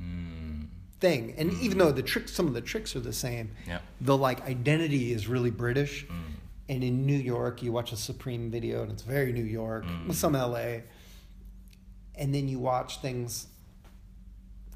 mm, 0.00 0.66
thing. 1.00 1.34
And 1.36 1.52
even 1.64 1.76
though 1.78 1.92
the 1.92 2.02
tricks 2.02 2.32
some 2.32 2.46
of 2.46 2.54
the 2.54 2.62
tricks 2.72 2.96
are 2.96 3.00
the 3.00 3.12
same, 3.12 3.50
yeah, 3.66 3.80
the 4.00 4.16
like 4.16 4.40
identity 4.48 5.12
is 5.12 5.28
really 5.28 5.50
British. 5.50 6.06
mm, 6.06 6.12
And 6.70 6.82
in 6.82 7.04
New 7.04 7.20
York, 7.34 7.62
you 7.62 7.70
watch 7.72 7.92
a 7.92 7.96
Supreme 8.10 8.50
video 8.50 8.82
and 8.82 8.90
it's 8.94 9.02
very 9.02 9.32
New 9.40 9.44
York, 9.62 9.84
Mm. 9.84 10.08
with 10.08 10.16
some 10.16 10.34
LA. 10.34 10.68
And 12.20 12.32
then 12.34 12.48
you 12.48 12.58
watch 12.72 13.00
things, 13.02 13.48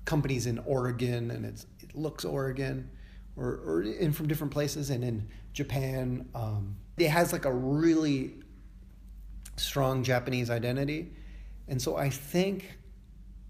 companies 0.05 0.47
in 0.47 0.59
Oregon 0.77 1.31
and 1.31 1.45
it's, 1.47 1.65
it 1.81 1.95
looks 1.95 2.25
Oregon 2.25 2.91
or, 3.39 3.61
or 3.65 3.83
in 3.83 4.13
from 4.13 4.27
different 4.27 4.53
places. 4.53 4.91
And 4.91 5.05
in 5.05 5.29
Japan, 5.53 6.29
um, 6.35 6.77
it 6.97 7.09
has 7.09 7.33
like 7.33 7.45
a 7.45 7.53
really 7.53 8.35
strong 9.57 10.03
Japanese 10.03 10.51
identity. 10.51 11.13
And 11.69 11.81
so 11.81 11.97
I 11.97 12.11
think 12.11 12.79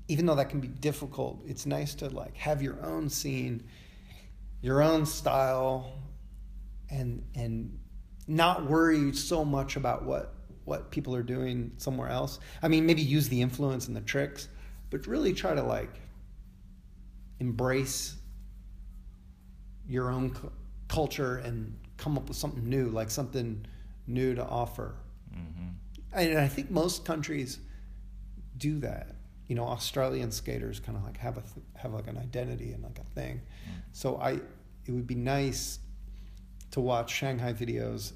even 0.09 0.27
though 0.27 0.35
that 0.35 0.49
can 0.51 0.61
be 0.61 0.69
difficult, 0.69 1.43
it's 1.47 1.67
nice 1.67 1.95
to 1.97 2.09
like 2.09 2.37
have 2.37 2.63
your 2.63 2.85
own 2.85 3.09
scene, 3.09 3.65
your 4.61 4.83
own 4.83 5.07
style, 5.07 5.93
and 6.91 7.25
and 7.35 7.79
not 8.27 8.69
worry 8.69 9.13
so 9.13 9.45
much 9.45 9.77
about 9.77 10.05
what 10.05 10.35
what 10.65 10.91
people 10.91 11.15
are 11.15 11.23
doing 11.23 11.73
somewhere 11.77 12.09
else. 12.09 12.41
I 12.63 12.69
mean, 12.69 12.85
maybe 12.87 13.03
use 13.03 13.29
the 13.29 13.41
influence 13.41 13.87
and 13.89 13.97
the 13.97 14.01
tricks, 14.01 14.49
but 14.91 15.07
really 15.07 15.33
try 15.33 15.55
to 15.55 15.63
like 15.63 16.01
embrace 17.41 18.18
your 19.89 20.11
own 20.11 20.31
cu- 20.31 20.53
culture 20.89 21.39
and 21.39 21.77
come 21.97 22.17
up 22.17 22.29
with 22.29 22.37
something 22.37 22.69
new, 22.69 22.89
like 22.89 23.11
something 23.11 23.65
new 24.07 24.35
to 24.35 24.45
offer. 24.45 24.95
hmm 25.33 25.69
And 26.13 26.39
I 26.39 26.49
think 26.49 26.71
most 26.71 27.05
countries 27.05 27.59
do 28.57 28.79
that. 28.81 29.15
You 29.49 29.55
know, 29.57 29.65
Australian 29.65 30.31
skaters 30.31 30.79
kind 30.81 30.97
of 30.99 31.05
like 31.05 31.17
have 31.19 31.39
a 31.39 31.41
th- 31.41 31.65
have 31.77 31.93
like 31.95 32.07
an 32.07 32.19
identity 32.19 32.73
and 32.73 32.83
like 32.83 32.99
a 32.99 33.05
thing. 33.15 33.41
So 33.93 34.17
I, 34.19 34.33
it 34.87 34.91
would 34.93 35.07
be 35.07 35.15
nice 35.15 35.79
to 36.73 36.81
watch 36.81 37.11
Shanghai 37.11 37.53
videos, 37.55 38.13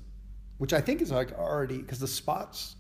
which 0.59 0.73
I 0.75 0.81
think 0.81 1.01
is 1.01 1.11
like 1.11 1.33
already 1.39 1.79
because 1.79 2.01
the 2.01 2.07
spots 2.09 2.77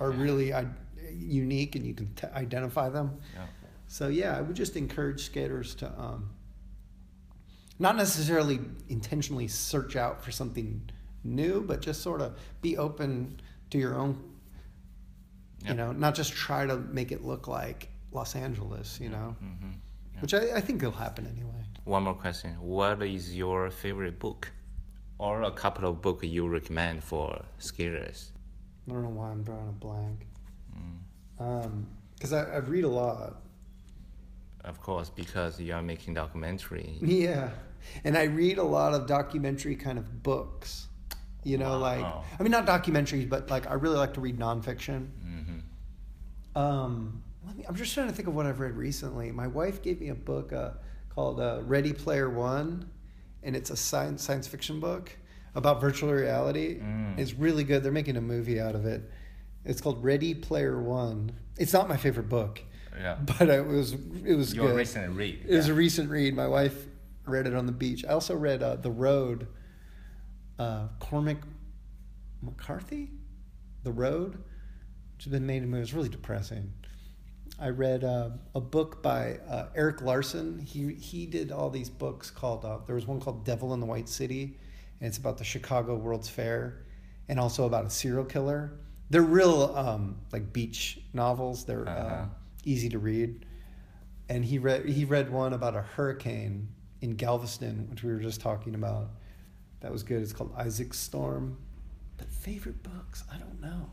are 0.00 0.10
Yeah. 0.10 0.22
really 0.22 0.54
I, 0.54 0.66
unique 1.12 1.76
and 1.76 1.84
you 1.86 1.92
can 1.94 2.12
t- 2.14 2.26
identify 2.34 2.88
them. 2.88 3.18
Yeah. 3.34 3.46
So 3.88 4.08
yeah, 4.08 4.38
I 4.38 4.40
would 4.40 4.56
just 4.56 4.74
encourage 4.76 5.24
skaters 5.24 5.74
to 5.76 5.86
um, 6.00 6.30
not 7.78 7.96
necessarily 7.96 8.60
intentionally 8.88 9.48
search 9.48 9.96
out 9.96 10.22
for 10.24 10.30
something 10.30 10.90
new, 11.24 11.62
but 11.62 11.80
just 11.80 12.02
sort 12.02 12.20
of 12.20 12.36
be 12.60 12.76
open 12.76 13.40
to 13.70 13.78
your 13.78 13.94
own. 13.96 14.22
Yeah. 15.62 15.70
You 15.70 15.74
know, 15.76 15.92
not 15.92 16.14
just 16.14 16.32
try 16.32 16.66
to 16.66 16.76
make 16.76 17.12
it 17.12 17.24
look 17.24 17.46
like 17.48 17.88
Los 18.12 18.34
Angeles. 18.34 18.98
You 19.00 19.10
know, 19.10 19.36
hmm 19.38 19.70
Yeah. 20.14 20.20
which 20.20 20.34
I, 20.34 20.56
I 20.56 20.60
think 20.60 20.82
will 20.82 20.90
happen 20.90 21.26
anyway. 21.26 21.64
One 21.84 22.04
more 22.04 22.14
question. 22.14 22.50
What 22.60 23.02
is 23.02 23.34
your 23.36 23.70
favorite 23.70 24.18
book? 24.18 24.50
Or 25.18 25.42
a 25.42 25.52
couple 25.52 25.88
of 25.88 26.02
books 26.02 26.24
you 26.24 26.48
recommend 26.48 27.04
for 27.04 27.44
skaters? 27.58 28.32
I 28.88 28.92
don't 28.92 29.02
know 29.04 29.08
why 29.10 29.30
I'm 29.30 29.44
drawing 29.44 29.68
a 29.68 29.72
blank. 29.72 30.26
Mm. 31.38 31.84
Because 32.14 32.32
I, 32.32 32.42
I 32.42 32.56
read 32.58 32.82
a 32.84 32.88
lot. 32.88 33.36
Of 34.64 34.80
course, 34.80 35.10
because 35.10 35.60
you 35.60 35.74
are 35.74 35.82
making 35.82 36.14
documentary. 36.14 36.98
Yeah. 37.00 37.50
And 38.04 38.16
I 38.16 38.24
read 38.24 38.58
a 38.58 38.62
lot 38.62 38.94
of 38.94 39.06
documentary 39.06 39.74
kind 39.74 39.98
of 39.98 40.22
books. 40.22 40.86
You 41.44 41.58
know, 41.58 41.76
like, 41.78 42.04
I 42.04 42.42
mean, 42.42 42.52
not 42.52 42.66
documentaries, 42.66 43.28
but 43.28 43.50
like, 43.50 43.68
I 43.68 43.74
really 43.74 43.96
like 43.96 44.14
to 44.14 44.20
read 44.20 44.38
nonfiction. 44.38 45.08
hmm 45.20 45.58
Um, 46.54 47.22
let 47.44 47.56
me, 47.56 47.64
I'm 47.68 47.74
just 47.74 47.92
trying 47.94 48.06
to 48.06 48.12
think 48.12 48.28
of 48.28 48.34
what 48.34 48.46
I've 48.46 48.60
read 48.60 48.76
recently. 48.76 49.32
My 49.32 49.48
wife 49.48 49.82
gave 49.82 50.00
me 50.00 50.10
a 50.10 50.14
book 50.14 50.52
uh, 50.52 50.70
called 51.08 51.40
uh, 51.40 51.62
Ready 51.64 51.92
Player 51.92 52.30
One, 52.30 52.88
and 53.42 53.56
it's 53.56 53.70
a 53.70 53.76
science 53.76 54.22
science 54.22 54.46
fiction 54.46 54.78
book 54.78 55.10
about 55.56 55.80
virtual 55.80 56.12
reality. 56.12 56.78
Mm. 56.78 57.18
It's 57.18 57.34
really 57.34 57.64
good. 57.64 57.82
They're 57.82 57.90
making 57.90 58.16
a 58.16 58.20
movie 58.20 58.60
out 58.60 58.76
of 58.76 58.86
it. 58.86 59.10
It's 59.64 59.80
called 59.80 60.02
Ready 60.04 60.34
Player 60.34 60.80
One. 60.80 61.32
It's 61.58 61.72
not 61.72 61.88
my 61.88 61.96
favorite 61.96 62.28
book, 62.28 62.62
Yeah. 62.98 63.16
but 63.38 63.48
it 63.48 63.66
was 63.66 63.92
it 63.92 64.34
was 64.34 64.54
Your 64.54 64.68
good. 64.68 64.76
recent 64.76 65.16
read. 65.16 65.44
It 65.48 65.56
was 65.56 65.68
a 65.68 65.74
recent 65.74 66.10
read. 66.10 66.34
My 66.34 66.46
wife 66.48 66.74
read 67.26 67.46
it 67.46 67.54
on 67.54 67.66
the 67.66 67.72
beach. 67.72 68.04
I 68.04 68.12
also 68.12 68.36
read 68.36 68.62
uh, 68.62 68.76
The 68.76 68.90
Road. 68.90 69.46
Uh, 70.58 70.86
Cormac 71.00 71.38
McCarthy, 72.42 73.10
The 73.82 73.92
Road, 73.92 74.34
which 75.16 75.24
has 75.24 75.30
been 75.32 75.46
made 75.46 75.56
into 75.58 75.68
a 75.68 75.70
movie. 75.70 75.82
It's 75.82 75.92
really 75.92 76.08
depressing. 76.08 76.72
I 77.58 77.68
read 77.68 78.04
uh, 78.04 78.30
a 78.54 78.60
book 78.60 79.02
by 79.02 79.38
uh, 79.48 79.68
Erik 79.74 80.02
Larson. 80.02 80.58
He 80.58 80.94
he 80.94 81.26
did 81.26 81.52
all 81.52 81.70
these 81.70 81.88
books 81.90 82.30
called. 82.30 82.64
Uh, 82.64 82.78
there 82.86 82.94
was 82.94 83.06
one 83.06 83.20
called 83.20 83.44
Devil 83.44 83.72
in 83.74 83.80
the 83.80 83.86
White 83.86 84.08
City, 84.08 84.58
and 85.00 85.08
it's 85.08 85.18
about 85.18 85.38
the 85.38 85.44
Chicago 85.44 85.96
World's 85.96 86.28
Fair, 86.28 86.84
and 87.28 87.38
also 87.40 87.64
about 87.66 87.84
a 87.86 87.90
serial 87.90 88.24
killer. 88.24 88.78
They're 89.10 89.22
real 89.22 89.74
um, 89.76 90.18
like 90.32 90.52
beach 90.52 91.00
novels. 91.12 91.64
They're 91.64 91.88
Uh-huh. 91.88 92.24
Easy 92.64 92.88
to 92.90 92.98
read 92.98 93.44
and 94.28 94.44
he 94.44 94.58
read 94.58 94.86
he 94.86 95.04
read 95.04 95.30
one 95.30 95.52
about 95.52 95.74
a 95.76 95.82
hurricane 95.82 96.68
in 97.00 97.16
Galveston, 97.16 97.88
which 97.90 98.02
we 98.02 98.12
were 98.12 98.20
just 98.20 98.40
talking 98.40 98.74
about. 98.74 99.10
That 99.80 99.90
was 99.90 100.02
good. 100.04 100.22
It's 100.22 100.32
called 100.32 100.52
Isaac's 100.56 100.98
Storm. 100.98 101.58
But 102.16 102.30
favorite 102.30 102.82
books, 102.82 103.24
I 103.32 103.36
don't 103.36 103.60
know. 103.60 103.90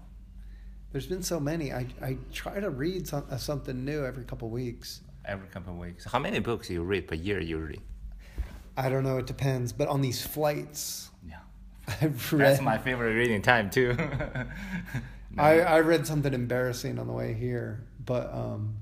There's 0.92 1.08
been 1.08 1.24
so 1.24 1.40
many. 1.40 1.74
I 1.74 1.88
I 2.02 2.18
try 2.32 2.60
to 2.60 2.70
read 2.70 3.08
some, 3.08 3.26
uh, 3.30 3.38
something 3.38 3.84
new 3.84 4.06
every 4.06 4.24
couple 4.24 4.50
weeks. 4.50 5.02
Every 5.26 5.48
couple 5.48 5.74
of 5.74 5.80
weeks. 5.80 6.06
How 6.06 6.20
many 6.20 6.40
books 6.40 6.70
you 6.70 6.84
read 6.84 7.08
per 7.08 7.16
year 7.16 7.40
usually? 7.40 7.82
I 8.78 8.88
don't 8.90 9.04
know. 9.04 9.18
It 9.18 9.28
depends. 9.28 9.74
But 9.74 9.88
on 9.90 10.02
these 10.02 10.26
flights, 10.26 11.10
Yeah. 11.28 11.40
I've 12.02 12.32
read. 12.32 12.42
That's 12.52 12.62
my 12.62 12.78
favorite 12.78 13.14
reading 13.16 13.42
time 13.42 13.70
too. 13.70 13.98
I, 15.38 15.60
I 15.62 15.80
read 15.82 16.08
something 16.08 16.34
embarrassing 16.34 16.98
on 17.00 17.08
the 17.08 17.14
way 17.14 17.34
here, 17.34 17.84
but 18.10 18.34
um, 18.34 18.76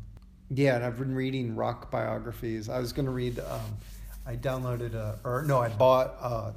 yeah, 0.50 0.78
and 0.78 0.86
I've 0.86 0.98
been 0.98 1.14
reading 1.14 1.54
rock 1.54 1.92
biographies. 1.92 2.70
I 2.70 2.80
was 2.80 2.94
going 2.94 3.08
to 3.08 3.12
read. 3.12 3.40
Um, 3.40 3.78
I 4.26 4.38
downloaded 4.38 4.94
a, 4.94 5.20
or 5.26 5.44
no, 5.44 5.60
I 5.60 5.68
bought 5.68 6.16
uh, 6.22 6.52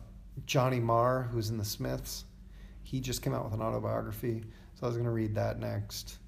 Johnny 0.46 0.78
Marr, 0.78 1.24
who's 1.32 1.50
in 1.50 1.58
the 1.58 1.64
Smiths. 1.64 2.26
He 2.84 3.00
just 3.00 3.22
came 3.22 3.34
out 3.34 3.42
with 3.42 3.54
an 3.54 3.60
autobiography, 3.60 4.44
so 4.74 4.84
I 4.84 4.86
was 4.86 4.94
going 4.94 5.06
to 5.06 5.10
read 5.10 5.34
that 5.34 5.58
next. 5.58 6.18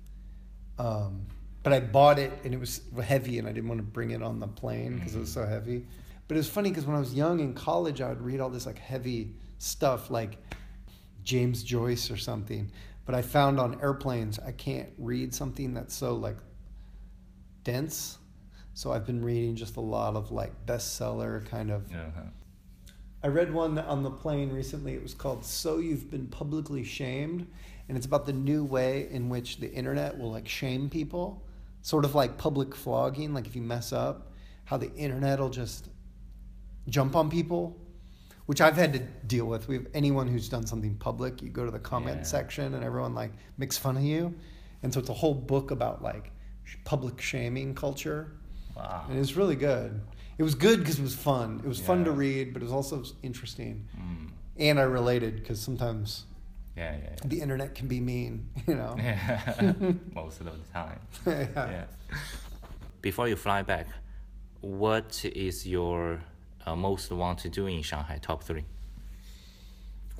Um, 0.80 1.26
but 1.62 1.72
I 1.72 1.78
bought 1.78 2.18
it 2.18 2.32
and 2.42 2.52
it 2.52 2.58
was 2.58 2.80
heavy, 3.04 3.38
and 3.38 3.46
I 3.46 3.52
didn't 3.52 3.68
want 3.68 3.78
to 3.78 3.86
bring 3.86 4.10
it 4.10 4.20
on 4.20 4.40
the 4.40 4.48
plane 4.48 4.96
because 4.98 5.14
it 5.14 5.20
was 5.20 5.32
so 5.32 5.46
heavy. 5.46 5.86
But 6.26 6.34
it 6.34 6.38
was 6.38 6.48
funny 6.48 6.70
because 6.70 6.86
when 6.86 6.96
I 6.96 7.00
was 7.00 7.14
young 7.14 7.38
in 7.38 7.54
college, 7.54 8.00
I 8.00 8.08
would 8.08 8.20
read 8.20 8.40
all 8.40 8.50
this 8.50 8.66
like 8.66 8.78
heavy 8.78 9.36
stuff, 9.58 10.10
like 10.10 10.38
James 11.22 11.62
Joyce 11.62 12.10
or 12.10 12.16
something. 12.16 12.68
But 13.04 13.14
I 13.14 13.22
found 13.22 13.58
on 13.58 13.80
airplanes 13.80 14.38
I 14.38 14.52
can't 14.52 14.90
read 14.98 15.34
something 15.34 15.74
that's 15.74 15.94
so 15.94 16.14
like 16.14 16.36
dense. 17.64 18.18
So 18.74 18.92
I've 18.92 19.06
been 19.06 19.22
reading 19.22 19.56
just 19.56 19.76
a 19.76 19.80
lot 19.80 20.16
of 20.16 20.30
like 20.30 20.66
bestseller 20.66 21.46
kind 21.46 21.70
of. 21.70 21.90
uh-huh. 21.92 22.22
I 23.24 23.28
read 23.28 23.52
one 23.54 23.78
on 23.78 24.02
the 24.02 24.10
plane 24.10 24.50
recently. 24.50 24.94
It 24.94 25.02
was 25.02 25.14
called 25.14 25.44
"So 25.44 25.78
You've 25.78 26.10
Been 26.10 26.26
Publicly 26.26 26.82
Shamed," 26.82 27.46
and 27.88 27.96
it's 27.96 28.06
about 28.06 28.26
the 28.26 28.32
new 28.32 28.64
way 28.64 29.08
in 29.10 29.28
which 29.28 29.58
the 29.58 29.70
internet 29.72 30.18
will 30.18 30.32
like 30.32 30.48
shame 30.48 30.90
people, 30.90 31.44
sort 31.82 32.04
of 32.04 32.14
like 32.14 32.36
public 32.36 32.74
flogging. 32.74 33.32
Like 33.32 33.46
if 33.46 33.54
you 33.54 33.62
mess 33.62 33.92
up, 33.92 34.32
how 34.64 34.76
the 34.76 34.92
internet 34.94 35.38
will 35.38 35.50
just 35.50 35.88
jump 36.88 37.14
on 37.14 37.30
people, 37.30 37.76
which 38.46 38.60
I've 38.60 38.76
had 38.76 38.92
to 38.94 38.98
deal 39.26 39.46
with. 39.46 39.68
We 39.68 39.74
have 39.76 39.86
anyone 39.94 40.26
who's 40.28 40.48
done 40.48 40.66
something 40.66 40.94
public, 40.96 41.42
you 41.42 41.48
go 41.48 41.64
to 41.64 41.70
the 41.70 41.78
comment 41.78 42.18
Yeah. 42.18 42.22
section 42.24 42.74
and 42.74 42.82
everyone 42.84 43.14
like 43.14 43.32
makes 43.58 43.76
fun 43.78 43.96
of 43.96 44.02
you, 44.02 44.34
and 44.82 44.92
so 44.92 45.00
it's 45.00 45.08
a 45.10 45.14
whole 45.14 45.34
book 45.34 45.70
about 45.70 46.02
like 46.02 46.32
public 46.84 47.20
shaming 47.20 47.74
culture, 47.74 48.32
Wow. 48.76 49.06
and 49.08 49.18
it's 49.18 49.36
really 49.36 49.56
good. 49.56 50.00
It 50.38 50.42
was 50.42 50.54
good 50.54 50.78
because 50.80 50.98
it 50.98 51.02
was 51.02 51.14
fun. 51.14 51.60
It 51.64 51.68
was 51.68 51.78
fun 51.80 52.04
to 52.04 52.10
read, 52.12 52.52
but 52.52 52.62
it 52.62 52.64
was 52.64 52.72
also 52.72 53.02
interesting, 53.22 53.86
Mm. 53.96 54.30
and 54.58 54.78
I 54.80 54.82
related 54.82 55.36
because 55.36 55.60
sometimes 55.60 56.24
Yeah, 56.76 56.96
yeah, 56.96 57.16
the 57.24 57.40
internet 57.42 57.74
can 57.74 57.86
be 57.86 58.00
mean, 58.00 58.48
you 58.66 58.74
know. 58.74 58.94
yeah. 58.98 59.72
Most 60.14 60.40
of 60.40 60.46
the 60.46 60.52
time. 60.72 60.98
yeah. 61.26 61.46
Yeah. 61.54 61.84
Before 63.02 63.28
you 63.28 63.36
fly 63.36 63.62
back, 63.62 63.86
what 64.60 65.24
is 65.24 65.66
your 65.66 66.22
uh, 66.66 66.76
most 66.76 67.10
want 67.10 67.38
to 67.40 67.48
do 67.48 67.66
in 67.66 67.82
Shanghai? 67.82 68.18
Top 68.20 68.42
three. 68.44 68.64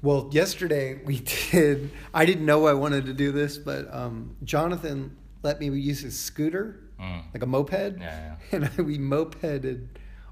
Well, 0.03 0.29
yesterday 0.33 1.01
we 1.05 1.21
did. 1.51 1.91
I 2.13 2.25
didn't 2.25 2.47
know 2.47 2.67
I 2.67 2.73
wanted 2.75 3.07
to 3.07 3.13
do 3.13 3.33
this, 3.33 3.59
but 3.59 3.93
um, 3.95 4.37
Jonathan 4.45 5.17
let 5.43 5.61
me 5.61 5.67
use 5.69 6.01
his 6.01 6.19
scooter, 6.19 6.79
Mm. 7.01 7.23
like 7.35 7.43
a 7.43 7.47
moped, 7.47 7.99
Yeah, 7.99 8.37
and 8.53 8.65
I, 8.79 8.83
we 8.83 8.97
mopeded 8.97 9.89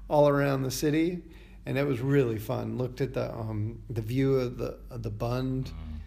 all 0.07 0.29
around 0.29 0.61
the 0.63 0.71
city, 0.71 1.21
and 1.65 1.77
it 1.77 1.85
was 1.85 1.99
really 1.99 2.37
fun. 2.39 2.77
Looked 2.77 3.01
at 3.01 3.13
the 3.13 3.29
um, 3.33 3.81
the 3.89 4.01
view 4.01 4.35
of 4.35 4.57
the 4.57 4.77
of 4.89 5.03
the 5.03 5.09
Bund, 5.09 5.65
Mm. 5.65 5.99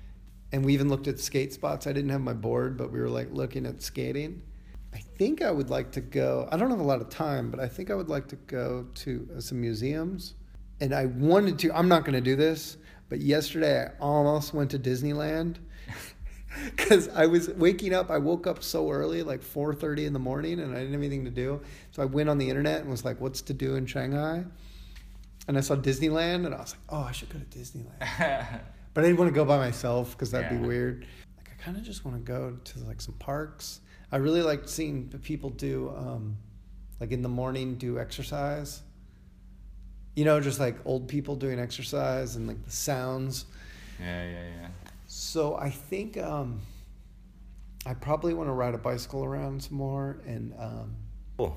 and 0.52 0.64
we 0.64 0.72
even 0.72 0.88
looked 0.88 1.06
at 1.06 1.18
skate 1.20 1.52
spots. 1.52 1.86
I 1.86 1.92
didn't 1.92 2.10
have 2.10 2.22
my 2.22 2.32
board, 2.32 2.78
but 2.78 2.90
we 2.90 2.98
were 2.98 3.10
like 3.10 3.28
looking 3.30 3.66
at 3.66 3.82
skating. 3.82 4.40
I 4.94 4.98
think 5.18 5.42
I 5.42 5.50
would 5.50 5.70
like 5.70 5.90
to 5.92 6.00
go. 6.00 6.48
I 6.52 6.56
don't 6.56 6.70
have 6.70 6.80
a 6.80 6.84
lot 6.84 7.00
of 7.00 7.08
time, 7.10 7.50
but 7.50 7.58
I 7.60 7.66
think 7.68 7.90
I 7.90 7.94
would 7.94 8.08
like 8.08 8.28
to 8.28 8.36
go 8.36 8.86
to 8.94 9.28
uh, 9.36 9.40
some 9.40 9.60
museums. 9.60 10.34
And 10.80 10.94
I 10.94 11.06
wanted 11.06 11.58
to. 11.60 11.72
I'm 11.76 11.88
not 11.88 12.04
going 12.04 12.14
to 12.14 12.20
do 12.20 12.36
this, 12.36 12.76
but 13.08 13.20
yesterday 13.20 13.86
I 13.86 13.90
almost 14.00 14.54
went 14.54 14.70
to 14.72 14.78
Disneyland 14.78 15.56
because 16.76 17.08
I 17.08 17.26
was 17.26 17.48
waking 17.50 17.92
up. 17.94 18.10
I 18.10 18.18
woke 18.18 18.46
up 18.46 18.62
so 18.62 18.90
early, 18.90 19.22
like 19.22 19.40
4:30 19.40 20.06
in 20.06 20.12
the 20.12 20.18
morning, 20.18 20.60
and 20.60 20.72
I 20.74 20.78
didn't 20.80 20.92
have 20.92 21.00
anything 21.00 21.24
to 21.24 21.30
do. 21.30 21.60
So 21.92 22.02
I 22.02 22.06
went 22.06 22.28
on 22.28 22.38
the 22.38 22.48
internet 22.48 22.80
and 22.82 22.90
was 22.90 23.04
like, 23.04 23.20
"What's 23.20 23.42
to 23.42 23.52
do 23.54 23.76
in 23.76 23.86
Shanghai?" 23.86 24.44
And 25.46 25.58
I 25.58 25.60
saw 25.60 25.76
Disneyland, 25.76 26.46
and 26.46 26.54
I 26.54 26.58
was 26.60 26.72
like, 26.72 26.80
"Oh, 26.88 27.02
I 27.02 27.12
should 27.12 27.28
go 27.30 27.38
to 27.38 27.44
Disneyland." 27.58 28.60
But 28.94 29.02
I 29.02 29.08
didn't 29.08 29.18
want 29.18 29.28
to 29.28 29.34
go 29.34 29.44
by 29.44 29.58
myself 29.58 30.12
because 30.12 30.30
that'd 30.30 30.52
Yeah. 30.52 30.58
be 30.58 30.66
weird. 30.68 31.04
Like 31.36 31.50
I 31.50 31.60
kind 31.60 31.76
of 31.76 31.82
just 31.82 32.04
want 32.04 32.16
to 32.16 32.22
go 32.22 32.56
to 32.62 32.78
like 32.84 33.00
some 33.00 33.14
parks. 33.14 33.80
I 34.14 34.18
really 34.18 34.42
liked 34.42 34.68
seeing 34.68 35.08
people 35.24 35.50
do, 35.50 35.92
um, 35.96 36.36
like 37.00 37.10
in 37.10 37.20
the 37.20 37.28
morning, 37.28 37.74
do 37.74 37.98
exercise. 37.98 38.80
You 40.14 40.24
know, 40.24 40.40
just 40.40 40.60
like 40.60 40.76
old 40.84 41.08
people 41.08 41.34
doing 41.34 41.58
exercise 41.58 42.36
and 42.36 42.46
like 42.46 42.64
the 42.64 42.70
sounds. 42.70 43.46
Yeah, 43.98 44.24
yeah, 44.24 44.46
yeah. 44.60 44.68
So 45.08 45.56
I 45.56 45.68
think 45.68 46.16
um, 46.16 46.60
I 47.84 47.94
probably 47.94 48.34
want 48.34 48.48
to 48.48 48.52
ride 48.52 48.74
a 48.74 48.78
bicycle 48.78 49.24
around 49.24 49.64
some 49.64 49.78
more 49.78 50.18
and. 50.28 50.54
Um, 50.60 50.94
Cool. 51.36 51.56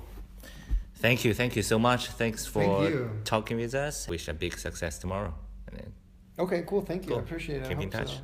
Thank 0.96 1.24
you, 1.26 1.36
thank 1.36 1.56
you 1.56 1.62
so 1.62 1.78
much. 1.78 2.08
Thanks 2.08 2.48
for 2.48 2.90
Thank 2.90 3.24
talking 3.24 3.58
with 3.58 3.76
us. 3.76 4.08
Wish 4.08 4.28
a 4.30 4.34
big 4.34 4.58
success 4.58 4.98
tomorrow. 4.98 5.32
And 5.68 5.78
then 5.78 5.94
okay, 6.40 6.64
cool. 6.66 6.82
Thank 6.82 7.04
you. 7.04 7.10
Cool. 7.10 7.20
I 7.20 7.22
appreciate 7.22 7.62
it. 7.62 7.66
I 7.66 7.70
Keep 7.70 7.82
in 7.82 7.90
touch. 7.92 8.14
so. 8.14 8.22